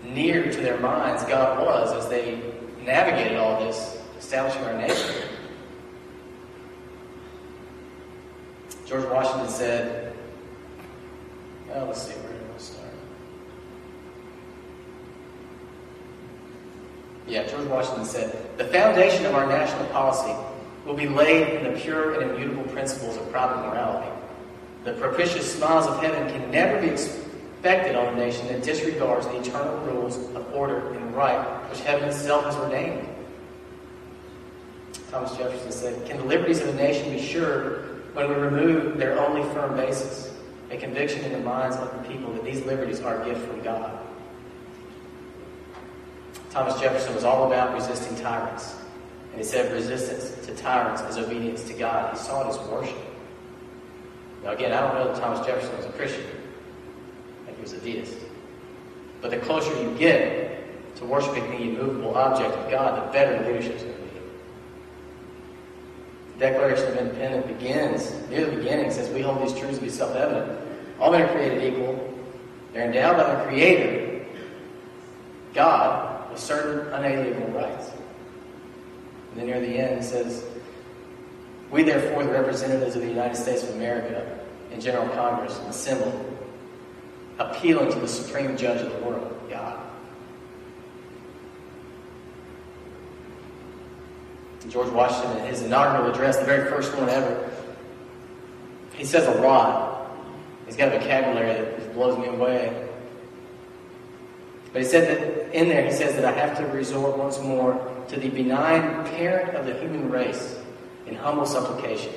near 0.05 0.49
to 0.49 0.61
their 0.61 0.79
minds 0.79 1.25
God 1.25 1.59
was 1.59 1.91
as 1.91 2.07
they 2.09 2.41
navigated 2.85 3.37
all 3.37 3.65
this, 3.65 4.01
establishing 4.17 4.63
our 4.63 4.77
nation. 4.77 5.13
George 8.85 9.03
Washington 9.09 9.49
said, 9.49 10.15
well, 11.67 11.87
let's 11.87 12.03
see, 12.03 12.13
where 12.13 12.31
do 12.31 12.39
I 12.55 12.57
start? 12.59 12.89
Yeah, 17.27 17.45
George 17.45 17.67
Washington 17.67 18.05
said, 18.05 18.57
the 18.57 18.65
foundation 18.65 19.25
of 19.25 19.35
our 19.35 19.47
national 19.47 19.85
policy 19.87 20.33
will 20.85 20.95
be 20.95 21.09
laid 21.09 21.62
pure 21.79 22.19
and 22.19 22.31
immutable 22.31 22.63
principles 22.71 23.17
of 23.17 23.31
private 23.31 23.67
morality. 23.67 24.09
The 24.83 24.93
propitious 24.93 25.55
smiles 25.55 25.87
of 25.87 26.01
heaven 26.01 26.29
can 26.29 26.51
never 26.51 26.81
be 26.81 26.87
expected 26.87 27.95
on 27.95 28.13
a 28.13 28.17
nation 28.17 28.47
that 28.47 28.63
disregards 28.63 29.25
the 29.27 29.39
eternal 29.39 29.77
rules 29.85 30.17
of 30.35 30.53
order 30.53 30.93
and 30.93 31.15
right 31.15 31.39
which 31.69 31.79
heaven 31.81 32.09
itself 32.09 32.45
has 32.45 32.55
ordained. 32.55 33.07
Thomas 35.09 35.37
Jefferson 35.37 35.71
said, 35.71 36.05
Can 36.05 36.17
the 36.17 36.23
liberties 36.23 36.59
of 36.59 36.69
a 36.69 36.73
nation 36.73 37.11
be 37.11 37.21
sure 37.21 37.83
when 38.13 38.29
we 38.29 38.35
remove 38.35 38.97
their 38.97 39.19
only 39.19 39.43
firm 39.53 39.75
basis, 39.77 40.33
a 40.71 40.77
conviction 40.77 41.23
in 41.23 41.31
the 41.31 41.39
minds 41.39 41.77
of 41.77 41.91
the 41.93 42.09
people 42.09 42.33
that 42.33 42.43
these 42.43 42.65
liberties 42.65 42.99
are 42.99 43.21
a 43.21 43.25
gift 43.25 43.45
from 43.47 43.61
God? 43.61 43.99
Thomas 46.49 46.79
Jefferson 46.79 47.15
was 47.15 47.23
all 47.23 47.47
about 47.47 47.73
resisting 47.73 48.15
tyrants. 48.17 48.75
And 49.33 49.41
he 49.41 49.47
said 49.47 49.73
resistance 49.73 50.45
to 50.45 50.55
tyrants 50.55 51.01
is 51.01 51.17
obedience 51.17 51.63
to 51.63 51.73
God. 51.73 52.15
He 52.15 52.19
saw 52.19 52.45
it 52.45 52.49
as 52.49 52.69
worship. 52.69 52.95
Now, 54.43 54.51
again, 54.51 54.73
I 54.73 54.81
don't 54.81 54.93
know 54.93 55.11
that 55.11 55.19
Thomas 55.19 55.43
Jefferson 55.43 55.75
was 55.75 55.87
a 55.87 55.91
Christian. 55.93 56.25
He 57.47 57.61
was 57.61 57.73
a 57.73 57.79
deist. 57.79 58.17
But 59.21 59.31
the 59.31 59.37
closer 59.37 59.71
you 59.81 59.97
get 59.97 60.95
to 60.97 61.05
worshiping 61.05 61.49
the 61.49 61.57
immovable 61.57 62.15
object 62.15 62.53
of 62.53 62.69
God, 62.69 63.07
the 63.07 63.11
better 63.11 63.43
leadership 63.47 63.77
is 63.77 63.83
going 63.83 63.95
to 63.95 64.01
be. 64.03 64.09
The 66.33 66.39
Declaration 66.39 66.87
of 66.89 66.97
Independence 66.97 67.47
begins, 67.47 68.29
near 68.29 68.45
the 68.45 68.57
beginning, 68.57 68.91
says, 68.91 69.09
We 69.09 69.21
hold 69.21 69.41
these 69.41 69.57
truths 69.57 69.77
to 69.77 69.83
be 69.83 69.89
self 69.89 70.15
evident. 70.15 70.59
All 70.99 71.11
men 71.11 71.21
are 71.23 71.31
created 71.31 71.73
equal. 71.73 72.13
They're 72.73 72.85
endowed 72.85 73.17
by 73.17 73.33
the 73.33 73.43
Creator, 73.49 74.25
God, 75.53 76.29
with 76.29 76.39
certain 76.39 76.93
unalienable 76.93 77.47
rights. 77.53 77.92
And 79.33 79.41
then 79.41 79.47
near 79.47 79.59
the 79.59 79.79
end, 79.79 79.99
it 79.99 80.03
says, 80.03 80.45
We, 81.71 81.81
therefore, 81.81 82.23
the 82.23 82.31
representatives 82.31 82.95
of 82.95 83.01
the 83.01 83.07
United 83.07 83.35
States 83.35 83.63
of 83.63 83.69
America 83.71 84.39
in 84.71 84.79
General 84.79 85.09
Congress, 85.09 85.57
assemble, 85.67 86.23
appealing 87.39 87.91
to 87.91 87.99
the 87.99 88.07
supreme 88.07 88.55
judge 88.55 88.81
of 88.81 88.91
the 88.91 88.99
world, 88.99 89.35
God. 89.49 89.79
George 94.69 94.89
Washington, 94.89 95.39
in 95.39 95.47
his 95.47 95.63
inaugural 95.63 96.11
address, 96.11 96.37
the 96.37 96.45
very 96.45 96.69
first 96.69 96.95
one 96.95 97.09
ever, 97.09 97.51
he 98.93 99.03
says 99.03 99.27
a 99.27 99.41
lot. 99.41 100.11
He's 100.67 100.75
got 100.75 100.93
a 100.93 100.99
vocabulary 100.99 101.53
that 101.53 101.93
blows 101.95 102.17
me 102.19 102.27
away. 102.27 102.87
But 104.71 104.83
he 104.83 104.87
said 104.87 105.07
that 105.07 105.55
in 105.55 105.69
there, 105.69 105.83
he 105.83 105.91
says 105.91 106.15
that 106.15 106.25
I 106.25 106.31
have 106.31 106.55
to 106.59 106.65
resort 106.67 107.17
once 107.17 107.39
more 107.39 107.92
to 108.09 108.19
the 108.19 108.29
benign 108.29 109.05
parent 109.05 109.55
of 109.55 109.65
the 109.65 109.73
human 109.79 110.09
race 110.09 110.57
in 111.07 111.15
humble 111.15 111.45
supplication. 111.45 112.13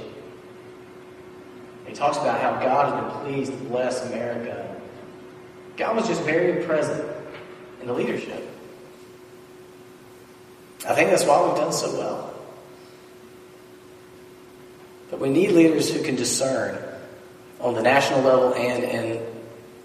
He 1.87 1.95
talks 1.95 2.17
about 2.17 2.41
how 2.41 2.61
God 2.63 2.93
has 2.93 3.03
been 3.03 3.23
pleased 3.23 3.53
to 3.53 3.69
bless 3.69 4.05
America. 4.07 4.77
God 5.77 5.97
was 5.97 6.07
just 6.07 6.23
very 6.23 6.65
present 6.65 7.09
in 7.81 7.87
the 7.87 7.93
leadership. 7.93 8.43
I 10.89 10.95
think 10.95 11.11
that's 11.11 11.25
why 11.25 11.47
we've 11.47 11.57
done 11.57 11.73
so 11.73 11.97
well. 11.97 12.35
But 15.11 15.21
we 15.21 15.29
need 15.29 15.53
leaders 15.53 15.93
who 15.93 16.03
can 16.03 16.17
discern 16.17 16.83
on 17.61 17.75
the 17.75 17.83
national 17.83 18.23
level 18.23 18.55
and 18.55 18.85
in 18.85 19.27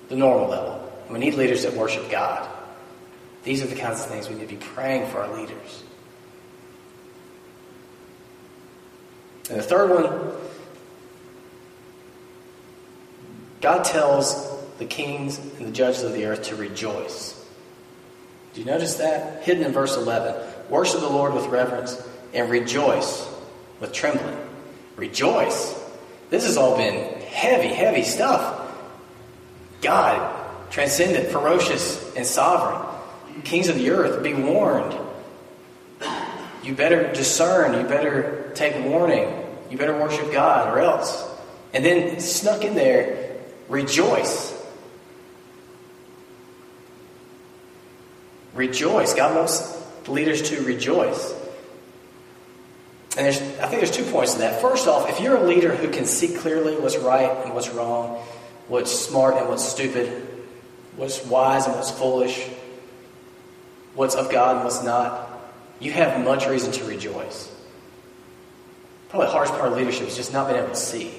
the 0.10 0.16
normal 0.16 0.50
level. 0.50 0.94
We 1.10 1.20
need 1.20 1.36
leaders 1.36 1.64
that 1.64 1.74
worship 1.74 2.10
God. 2.10 2.48
These 3.44 3.64
are 3.64 3.68
the 3.68 3.76
kinds 3.76 4.02
of 4.02 4.08
things 4.08 4.30
we 4.30 4.36
need 4.36 4.50
to 4.50 4.56
be 4.56 4.58
praying 4.58 5.10
for 5.12 5.20
our 5.20 5.36
leaders. 5.36 5.84
And 9.52 9.60
the 9.60 9.64
third 9.64 9.90
one, 9.90 10.32
God 13.60 13.84
tells 13.84 14.50
the 14.78 14.86
kings 14.86 15.38
and 15.38 15.68
the 15.68 15.72
judges 15.72 16.04
of 16.04 16.14
the 16.14 16.26
earth 16.26 16.44
to 16.44 16.56
rejoice. 16.56 17.38
Do 18.54 18.62
you 18.62 18.66
notice 18.66 18.96
that? 18.96 19.44
Hidden 19.44 19.66
in 19.66 19.74
verse 19.74 19.98
11. 19.98 20.36
Worship 20.70 21.02
the 21.02 21.10
Lord 21.10 21.34
with 21.34 21.48
reverence 21.48 22.02
and 22.34 22.50
rejoice 22.50 23.28
with 23.82 23.92
trembling. 23.92 24.38
Rejoice. 24.96 25.78
This 26.30 26.46
has 26.46 26.56
all 26.56 26.78
been 26.78 27.20
heavy, 27.24 27.68
heavy 27.68 28.04
stuff. 28.04 28.74
God, 29.82 30.34
transcendent, 30.70 31.28
ferocious, 31.28 32.16
and 32.16 32.26
sovereign. 32.26 32.88
Kings 33.44 33.68
of 33.68 33.76
the 33.76 33.90
earth, 33.90 34.24
be 34.24 34.34
warned. 34.34 34.96
You 36.64 36.74
better 36.74 37.12
discern. 37.12 37.74
You 37.74 37.86
better 37.86 38.52
take 38.54 38.86
warning. 38.86 39.41
You 39.72 39.78
better 39.78 39.98
worship 39.98 40.34
God 40.34 40.68
or 40.68 40.80
else. 40.80 41.26
And 41.74 41.86
then 41.86 42.20
snuck 42.20 42.66
in 42.66 42.76
there, 42.76 43.38
rejoice. 43.70 44.54
Rejoice. 48.54 49.14
God 49.14 49.34
wants 49.38 49.82
leaders 50.10 50.50
to 50.50 50.62
rejoice. 50.64 51.34
And 53.18 53.28
I 53.28 53.32
think 53.32 53.82
there's 53.82 53.92
two 53.92 54.04
points 54.04 54.34
to 54.34 54.40
that. 54.40 54.60
First 54.60 54.90
off, 54.90 55.10
if 55.10 55.22
you're 55.22 55.38
a 55.38 55.44
leader 55.44 55.74
who 55.74 55.90
can 55.90 56.06
see 56.06 56.36
clearly 56.36 56.76
what's 56.76 56.98
right 56.98 57.32
and 57.46 57.54
what's 57.54 57.70
wrong, 57.70 58.22
what's 58.68 58.92
smart 58.92 59.36
and 59.36 59.48
what's 59.48 59.64
stupid, 59.64 60.28
what's 60.98 61.26
wise 61.26 61.66
and 61.66 61.76
what's 61.76 61.92
foolish, 61.92 62.46
what's 63.96 64.16
of 64.16 64.30
God 64.30 64.58
and 64.58 64.66
what's 64.66 64.84
not, 64.84 65.30
you 65.80 65.94
have 65.94 66.26
much 66.26 66.46
reason 66.46 66.74
to 66.74 66.84
rejoice. 66.84 67.50
Probably 69.12 69.28
the 69.28 69.34
hardest 69.34 69.54
part 69.56 69.72
of 69.72 69.78
leadership 69.78 70.08
is 70.08 70.16
just 70.16 70.32
not 70.32 70.48
being 70.48 70.58
able 70.58 70.70
to 70.70 70.76
see. 70.76 71.12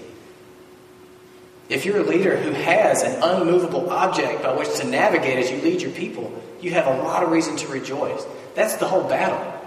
If 1.69 1.85
you're 1.85 1.99
a 1.99 2.03
leader 2.03 2.39
who 2.39 2.53
has 2.53 3.03
an 3.03 3.23
unmovable 3.23 3.91
object 3.91 4.43
by 4.43 4.57
which 4.57 4.75
to 4.79 4.87
navigate 4.87 5.39
as 5.39 5.51
you 5.51 5.59
lead 5.59 5.83
your 5.83 5.91
people, 5.91 6.43
you 6.63 6.71
have 6.71 6.87
a 6.87 7.03
lot 7.03 7.23
of 7.23 7.31
reason 7.31 7.55
to 7.59 7.69
rejoice. 7.69 8.25
That's 8.55 8.77
the 8.77 8.89
whole 8.89 9.05
battle. 9.05 9.61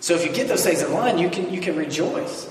So 0.00 0.14
if 0.14 0.26
you 0.26 0.32
get 0.32 0.48
those 0.48 0.64
things 0.64 0.82
in 0.82 0.92
line, 0.92 1.18
you 1.18 1.30
can 1.30 1.52
you 1.52 1.60
can 1.60 1.76
rejoice. 1.76 2.48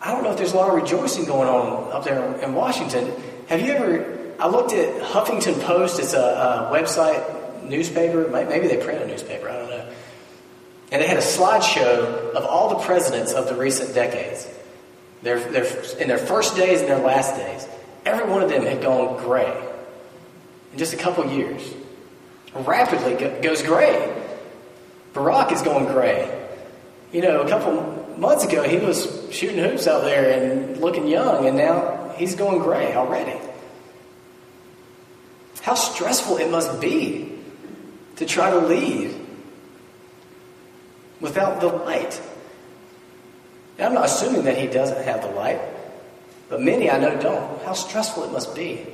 I 0.00 0.10
don't 0.10 0.24
know 0.24 0.32
if 0.32 0.36
there's 0.36 0.52
a 0.52 0.56
lot 0.56 0.68
of 0.68 0.74
rejoicing 0.74 1.24
going 1.24 1.48
on 1.48 1.92
up 1.92 2.02
there 2.02 2.34
in 2.40 2.52
Washington. 2.54 3.12
Have 3.46 3.60
you 3.60 3.72
ever? 3.72 4.34
I 4.40 4.48
looked 4.48 4.72
at 4.72 5.02
Huffington 5.02 5.60
Post. 5.62 6.00
It's 6.00 6.14
a, 6.14 6.18
a 6.18 6.70
website 6.72 7.62
newspaper. 7.62 8.26
Maybe 8.28 8.66
they 8.66 8.78
print 8.78 9.02
a 9.02 9.06
newspaper. 9.06 9.48
I 9.48 9.56
don't 9.56 9.70
know. 9.70 9.71
And 10.92 11.00
they 11.00 11.06
had 11.06 11.16
a 11.16 11.22
slideshow 11.22 12.32
of 12.34 12.44
all 12.44 12.68
the 12.68 12.84
presidents 12.84 13.32
of 13.32 13.46
the 13.46 13.54
recent 13.54 13.94
decades. 13.94 14.46
Their, 15.22 15.40
their, 15.40 15.64
in 15.98 16.06
their 16.06 16.18
first 16.18 16.54
days 16.54 16.80
and 16.80 16.90
their 16.90 16.98
last 16.98 17.34
days, 17.34 17.66
every 18.04 18.28
one 18.28 18.42
of 18.42 18.50
them 18.50 18.62
had 18.62 18.82
gone 18.82 19.16
gray 19.24 19.50
in 20.72 20.78
just 20.78 20.92
a 20.92 20.98
couple 20.98 21.24
years. 21.32 21.62
Rapidly 22.54 23.14
goes 23.40 23.62
gray. 23.62 24.22
Barack 25.14 25.52
is 25.52 25.62
going 25.62 25.86
gray. 25.86 26.46
You 27.10 27.22
know, 27.22 27.40
a 27.40 27.48
couple 27.48 28.14
months 28.18 28.44
ago, 28.44 28.62
he 28.62 28.76
was 28.76 29.28
shooting 29.30 29.58
hoops 29.58 29.86
out 29.86 30.02
there 30.02 30.30
and 30.30 30.78
looking 30.78 31.06
young, 31.06 31.46
and 31.46 31.56
now 31.56 32.14
he's 32.16 32.34
going 32.34 32.58
gray 32.58 32.94
already. 32.94 33.38
How 35.62 35.74
stressful 35.74 36.36
it 36.36 36.50
must 36.50 36.82
be 36.82 37.32
to 38.16 38.26
try 38.26 38.50
to 38.50 38.58
lead 38.58 39.21
without 41.22 41.62
the 41.62 41.68
light. 41.68 42.20
Now, 43.78 43.86
I'm 43.86 43.94
not 43.94 44.04
assuming 44.04 44.44
that 44.44 44.58
he 44.58 44.66
doesn't 44.66 45.02
have 45.04 45.22
the 45.22 45.30
light, 45.30 45.60
but 46.50 46.60
many 46.60 46.90
I 46.90 46.98
know 46.98 47.18
don't. 47.18 47.62
How 47.62 47.72
stressful 47.72 48.24
it 48.24 48.32
must 48.32 48.54
be 48.54 48.84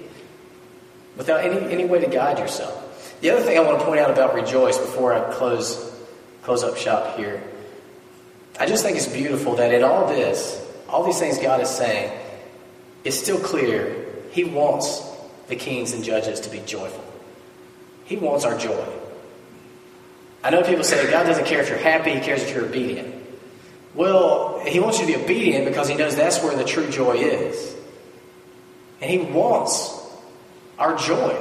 without 1.16 1.45
any, 1.45 1.72
any 1.72 1.85
way 1.85 1.99
to 1.99 2.07
guide 2.07 2.39
yourself. 2.39 2.85
The 3.20 3.31
other 3.31 3.43
thing 3.43 3.59
I 3.59 3.62
want 3.62 3.81
to 3.81 3.85
point 3.85 3.99
out 3.99 4.12
about 4.12 4.37
rejoice 4.37 4.79
before 4.79 5.12
I 5.12 5.33
close, 5.33 5.93
close 6.43 6.62
up 6.62 6.76
shop 6.76 7.16
here 7.16 7.43
I 8.59 8.66
just 8.66 8.83
think 8.83 8.97
it's 8.97 9.07
beautiful 9.07 9.55
that 9.57 9.72
in 9.72 9.85
all 9.85 10.09
this, 10.09 10.61
all 10.89 11.05
these 11.05 11.18
things 11.18 11.39
God 11.39 11.61
is 11.61 11.70
saying, 11.70 12.12
it's 13.05 13.16
still 13.16 13.39
clear 13.39 14.07
He 14.33 14.45
wants 14.45 15.01
the 15.47 15.55
kings 15.55 15.93
and 15.93 16.03
judges 16.03 16.41
to 16.41 16.51
be 16.51 16.59
joyful. 16.61 17.05
He 18.05 18.16
wants 18.16 18.45
our 18.45 18.59
joy. 18.59 18.85
I 20.43 20.51
know 20.51 20.62
people 20.62 20.84
say 20.84 21.11
God 21.11 21.24
doesn't 21.24 21.47
care 21.47 21.61
if 21.61 21.68
you're 21.68 21.78
happy, 21.78 22.12
He 22.12 22.20
cares 22.20 22.43
if 22.43 22.55
you're 22.55 22.66
obedient. 22.66 23.14
Well, 23.95 24.61
He 24.64 24.80
wants 24.80 25.01
you 25.01 25.07
to 25.07 25.12
be 25.12 25.22
obedient 25.22 25.64
because 25.64 25.89
He 25.89 25.97
knows 25.97 26.16
that's 26.16 26.43
where 26.43 26.57
the 26.57 26.64
true 26.64 26.89
joy 26.89 27.14
is. 27.14 27.74
And 29.01 29.11
He 29.11 29.18
wants 29.18 29.99
our 30.78 30.97
joy. 30.97 31.36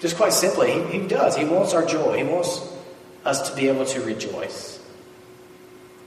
Just 0.00 0.16
quite 0.16 0.32
simply, 0.32 0.72
he, 0.72 1.00
he 1.00 1.06
does. 1.08 1.34
He 1.34 1.46
wants 1.46 1.72
our 1.72 1.84
joy. 1.84 2.18
He 2.18 2.24
wants 2.24 2.60
us 3.24 3.48
to 3.48 3.56
be 3.56 3.68
able 3.68 3.86
to 3.86 4.02
rejoice. 4.02 4.78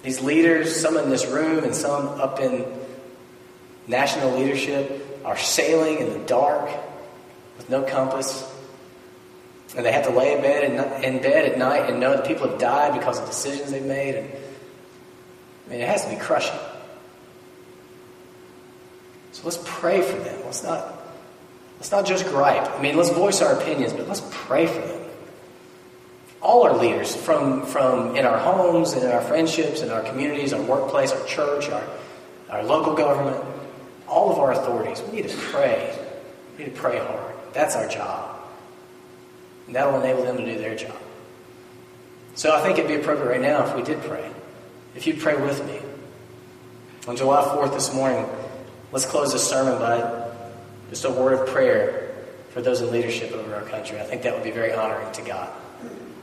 These 0.03 0.21
leaders, 0.21 0.79
some 0.79 0.97
in 0.97 1.09
this 1.09 1.25
room 1.25 1.63
and 1.63 1.73
some 1.73 2.07
up 2.07 2.39
in 2.39 2.65
national 3.87 4.37
leadership, 4.37 5.21
are 5.25 5.37
sailing 5.37 5.97
in 5.97 6.13
the 6.13 6.19
dark 6.27 6.69
with 7.57 7.69
no 7.69 7.81
compass. 7.81 8.43
And 9.75 9.85
they 9.85 9.91
have 9.91 10.05
to 10.05 10.11
lay 10.11 10.33
in 10.33 10.41
bed, 10.41 11.03
in 11.03 11.21
bed 11.21 11.51
at 11.51 11.57
night 11.57 11.89
and 11.89 11.99
know 11.99 12.15
that 12.15 12.25
people 12.25 12.47
have 12.49 12.59
died 12.59 12.97
because 12.97 13.19
of 13.19 13.25
decisions 13.25 13.71
they've 13.71 13.83
made. 13.83 14.15
And, 14.15 14.31
I 15.67 15.69
mean, 15.69 15.81
it 15.81 15.87
has 15.87 16.05
to 16.05 16.09
be 16.09 16.15
crushing. 16.15 16.57
So 19.33 19.43
let's 19.43 19.59
pray 19.65 20.01
for 20.01 20.17
them. 20.17 20.39
Let's 20.45 20.63
not, 20.63 20.99
let's 21.75 21.91
not 21.91 22.05
just 22.05 22.25
gripe. 22.27 22.69
I 22.71 22.81
mean, 22.81 22.95
let's 22.95 23.09
voice 23.09 23.41
our 23.41 23.59
opinions, 23.59 23.93
but 23.93 24.07
let's 24.07 24.23
pray 24.31 24.67
for 24.67 24.79
them 24.79 24.97
all 26.41 26.63
our 26.63 26.77
leaders 26.77 27.15
from, 27.15 27.65
from 27.65 28.15
in 28.15 28.25
our 28.25 28.37
homes 28.37 28.93
and 28.93 29.03
in 29.03 29.11
our 29.11 29.21
friendships 29.21 29.81
and 29.81 29.91
our 29.91 30.01
communities, 30.03 30.53
our 30.53 30.61
workplace, 30.61 31.11
our 31.11 31.25
church, 31.25 31.69
our, 31.69 31.83
our 32.49 32.63
local 32.63 32.95
government, 32.95 33.43
all 34.07 34.31
of 34.31 34.39
our 34.39 34.51
authorities. 34.51 35.01
We 35.07 35.17
need 35.17 35.29
to 35.29 35.37
pray. 35.37 35.97
We 36.57 36.65
need 36.65 36.75
to 36.75 36.79
pray 36.79 36.99
hard. 36.99 37.35
That's 37.53 37.75
our 37.75 37.87
job. 37.87 38.26
And 39.67 39.75
that 39.75 39.91
will 39.91 40.01
enable 40.01 40.23
them 40.23 40.37
to 40.37 40.45
do 40.45 40.57
their 40.57 40.75
job. 40.75 40.97
So 42.35 42.55
I 42.55 42.61
think 42.61 42.77
it'd 42.77 42.89
be 42.89 42.95
appropriate 42.95 43.29
right 43.29 43.41
now 43.41 43.65
if 43.65 43.75
we 43.75 43.83
did 43.83 44.01
pray. 44.03 44.29
If 44.95 45.05
you'd 45.07 45.19
pray 45.19 45.35
with 45.35 45.65
me. 45.67 45.79
On 47.07 47.15
July 47.15 47.41
4th 47.43 47.73
this 47.73 47.93
morning, 47.93 48.25
let's 48.91 49.05
close 49.05 49.31
this 49.31 49.47
sermon 49.47 49.79
by 49.79 50.29
just 50.89 51.05
a 51.05 51.09
word 51.09 51.39
of 51.39 51.47
prayer 51.47 52.15
for 52.49 52.61
those 52.61 52.81
in 52.81 52.91
leadership 52.91 53.31
over 53.31 53.55
our 53.55 53.63
country. 53.63 53.99
I 53.99 54.03
think 54.03 54.23
that 54.23 54.33
would 54.33 54.43
be 54.43 54.51
very 54.51 54.73
honoring 54.73 55.11
to 55.13 55.21
God. 55.21 55.49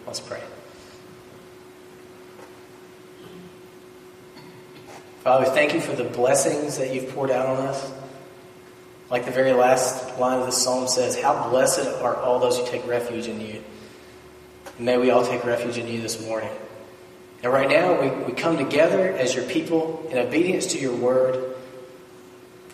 Let's 0.06 0.20
pray. 0.20 0.40
Father, 5.22 5.46
thank 5.46 5.72
you 5.72 5.80
for 5.80 5.92
the 5.92 6.04
blessings 6.04 6.76
that 6.76 6.94
you've 6.94 7.14
poured 7.14 7.30
out 7.30 7.46
on 7.46 7.66
us. 7.66 7.92
Like 9.14 9.26
the 9.26 9.30
very 9.30 9.52
last 9.52 10.18
line 10.18 10.40
of 10.40 10.46
the 10.46 10.50
psalm 10.50 10.88
says, 10.88 11.16
How 11.16 11.48
blessed 11.48 11.86
are 12.02 12.16
all 12.16 12.40
those 12.40 12.58
who 12.58 12.66
take 12.66 12.84
refuge 12.84 13.28
in 13.28 13.40
you. 13.40 13.62
may 14.76 14.98
we 14.98 15.12
all 15.12 15.24
take 15.24 15.44
refuge 15.44 15.78
in 15.78 15.86
you 15.86 16.00
this 16.00 16.20
morning. 16.26 16.50
And 17.44 17.52
right 17.52 17.68
now, 17.68 18.00
we, 18.00 18.08
we 18.24 18.32
come 18.32 18.58
together 18.58 19.12
as 19.12 19.32
your 19.32 19.44
people 19.44 20.04
in 20.10 20.18
obedience 20.18 20.66
to 20.72 20.80
your 20.80 20.96
word, 20.96 21.36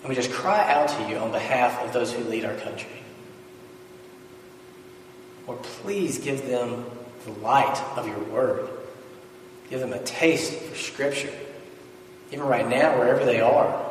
and 0.01 0.09
we 0.09 0.14
just 0.14 0.32
cry 0.32 0.72
out 0.72 0.88
to 0.88 1.11
you 1.11 1.18
on 1.18 1.30
behalf 1.30 1.78
of 1.84 1.93
those 1.93 2.11
who 2.11 2.24
lead 2.24 2.47
our 2.47 2.57
country. 2.57 3.03
Lord, 5.47 5.62
please 5.62 6.20
give 6.20 6.47
them 6.49 6.86
the 7.26 7.32
light 7.32 7.78
of 7.99 8.09
your 8.09 8.20
word. 8.32 8.66
Give 9.68 9.78
them 9.78 9.93
a 9.93 10.03
taste 10.05 10.55
for 10.55 10.74
Scripture, 10.74 11.34
even 12.32 12.47
right 12.47 12.66
now, 12.66 12.99
wherever 12.99 13.26
they 13.26 13.43
are. 13.43 13.89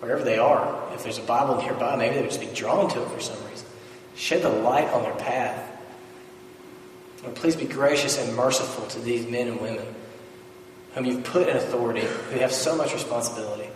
Wherever 0.00 0.22
they 0.22 0.38
are, 0.38 0.92
if 0.94 1.02
there's 1.02 1.18
a 1.18 1.22
Bible 1.22 1.60
nearby, 1.60 1.96
maybe 1.96 2.14
they 2.14 2.20
would 2.20 2.30
just 2.30 2.40
be 2.40 2.54
drawn 2.54 2.88
to 2.90 3.02
it 3.02 3.08
for 3.10 3.20
some 3.20 3.36
reason. 3.48 3.66
Shed 4.14 4.42
the 4.42 4.48
light 4.48 4.88
on 4.88 5.02
their 5.02 5.14
path. 5.14 5.64
Lord, 7.22 7.34
please 7.34 7.56
be 7.56 7.66
gracious 7.66 8.18
and 8.18 8.36
merciful 8.36 8.86
to 8.88 9.00
these 9.00 9.26
men 9.26 9.48
and 9.48 9.60
women 9.60 9.86
whom 10.94 11.04
you've 11.04 11.24
put 11.24 11.48
in 11.48 11.56
authority, 11.56 12.00
who 12.00 12.38
have 12.38 12.52
so 12.52 12.76
much 12.76 12.92
responsibility. 12.92 13.68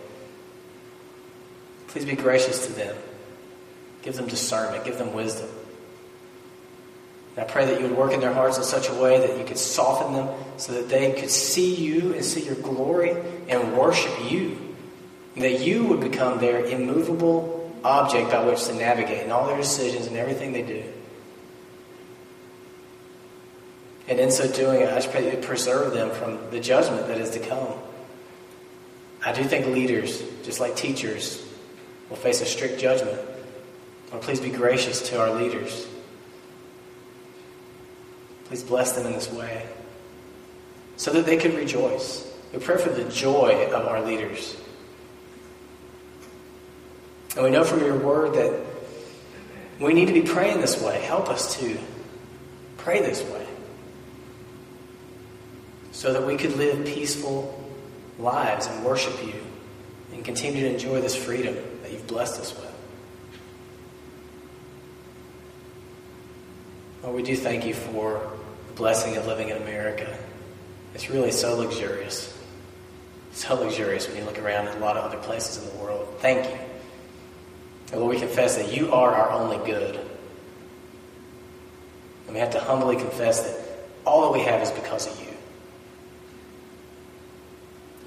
Please 1.87 2.05
be 2.05 2.15
gracious 2.15 2.65
to 2.67 2.73
them. 2.73 2.95
Give 4.01 4.15
them 4.15 4.27
discernment. 4.27 4.83
Give 4.83 4.97
them 4.97 5.13
wisdom. 5.13 5.49
And 7.35 7.45
I 7.45 7.51
pray 7.51 7.65
that 7.65 7.79
you 7.79 7.87
would 7.87 7.97
work 7.97 8.13
in 8.13 8.19
their 8.19 8.33
hearts 8.33 8.57
in 8.57 8.63
such 8.63 8.89
a 8.89 8.93
way 8.93 9.19
that 9.19 9.37
you 9.37 9.45
could 9.45 9.57
soften 9.57 10.13
them 10.13 10.29
so 10.57 10.73
that 10.73 10.89
they 10.89 11.13
could 11.13 11.29
see 11.29 11.75
you 11.75 12.13
and 12.13 12.23
see 12.23 12.41
your 12.41 12.55
glory 12.55 13.15
and 13.47 13.77
worship 13.77 14.31
you. 14.31 14.57
That 15.35 15.61
you 15.61 15.85
would 15.85 15.99
become 15.99 16.39
their 16.39 16.65
immovable 16.65 17.71
object 17.83 18.31
by 18.31 18.45
which 18.45 18.65
to 18.65 18.73
navigate 18.75 19.25
in 19.25 19.31
all 19.31 19.47
their 19.47 19.57
decisions 19.57 20.07
and 20.07 20.15
everything 20.15 20.53
they 20.53 20.61
do. 20.61 20.83
And 24.07 24.19
in 24.19 24.31
so 24.31 24.51
doing, 24.51 24.85
I 24.85 25.01
pray 25.01 25.23
that 25.23 25.33
you 25.33 25.41
preserve 25.41 25.93
them 25.93 26.11
from 26.11 26.37
the 26.51 26.59
judgment 26.59 27.07
that 27.07 27.19
is 27.19 27.31
to 27.31 27.39
come. 27.39 27.73
I 29.25 29.31
do 29.31 29.43
think 29.43 29.67
leaders, 29.67 30.21
just 30.43 30.59
like 30.59 30.75
teachers, 30.75 31.41
will 32.09 32.17
face 32.17 32.41
a 32.41 32.45
strict 32.45 32.79
judgment. 32.79 33.19
Lord, 34.11 34.21
please 34.21 34.41
be 34.41 34.49
gracious 34.49 35.09
to 35.09 35.19
our 35.19 35.33
leaders. 35.33 35.87
Please 38.45 38.61
bless 38.61 38.91
them 38.91 39.07
in 39.07 39.13
this 39.13 39.31
way 39.31 39.65
so 40.97 41.11
that 41.13 41.25
they 41.25 41.37
can 41.37 41.55
rejoice. 41.55 42.29
We 42.51 42.59
pray 42.59 42.77
for 42.77 42.89
the 42.89 43.05
joy 43.05 43.67
of 43.71 43.87
our 43.87 44.01
leaders. 44.01 44.57
And 47.35 47.43
we 47.43 47.49
know 47.49 47.63
from 47.63 47.79
your 47.79 47.97
word 47.97 48.33
that 48.35 48.59
we 49.79 49.93
need 49.93 50.05
to 50.05 50.13
be 50.13 50.21
praying 50.21 50.61
this 50.61 50.81
way. 50.81 51.01
Help 51.01 51.29
us 51.29 51.57
to 51.59 51.77
pray 52.77 53.01
this 53.01 53.23
way 53.23 53.47
so 55.91 56.13
that 56.13 56.25
we 56.25 56.37
could 56.37 56.55
live 56.57 56.85
peaceful 56.85 57.59
lives 58.19 58.67
and 58.67 58.83
worship 58.83 59.13
you 59.25 59.33
and 60.13 60.23
continue 60.23 60.61
to 60.61 60.73
enjoy 60.73 61.01
this 61.01 61.15
freedom 61.15 61.55
that 61.81 61.91
you've 61.91 62.05
blessed 62.07 62.39
us 62.39 62.53
with. 62.55 62.69
Lord, 67.03 67.15
we 67.15 67.23
do 67.23 67.35
thank 67.35 67.65
you 67.65 67.73
for 67.73 68.31
the 68.67 68.73
blessing 68.73 69.17
of 69.17 69.27
living 69.27 69.49
in 69.49 69.57
America. 69.57 70.17
It's 70.93 71.09
really 71.09 71.31
so 71.31 71.57
luxurious. 71.57 72.37
So 73.33 73.55
luxurious 73.55 74.07
when 74.07 74.17
you 74.17 74.23
look 74.23 74.39
around 74.39 74.67
at 74.67 74.77
a 74.77 74.79
lot 74.79 74.95
of 74.95 75.03
other 75.03 75.17
places 75.17 75.63
in 75.63 75.69
the 75.69 75.83
world. 75.83 76.07
Thank 76.19 76.49
you. 76.49 76.72
And 77.93 78.01
Lord, 78.01 78.15
we 78.15 78.19
confess 78.19 78.55
that 78.57 78.75
you 78.75 78.91
are 78.91 79.13
our 79.13 79.29
only 79.29 79.63
good. 79.67 79.95
And 82.25 82.33
we 82.33 82.39
have 82.39 82.49
to 82.53 82.59
humbly 82.59 82.95
confess 82.95 83.43
that 83.43 83.55
all 84.03 84.23
that 84.23 84.37
we 84.37 84.43
have 84.43 84.63
is 84.63 84.71
because 84.71 85.05
of 85.05 85.19
you. 85.21 85.31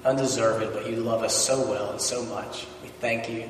Undeserved, 0.03 0.73
but 0.73 0.89
you 0.89 0.97
love 0.97 1.23
us 1.23 1.33
so 1.33 1.69
well 1.69 1.91
and 1.91 2.01
so 2.01 2.23
much. 2.25 2.67
We 2.83 2.89
thank 2.89 3.29
you. 3.29 3.47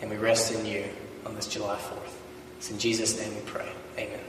And 0.00 0.10
we 0.10 0.16
rest 0.16 0.52
in 0.52 0.66
you 0.66 0.84
on 1.24 1.36
this 1.36 1.46
July 1.46 1.76
4th. 1.76 2.14
It's 2.56 2.72
in 2.72 2.80
Jesus' 2.80 3.16
name 3.16 3.32
we 3.32 3.42
pray. 3.42 3.70
Amen. 3.96 4.27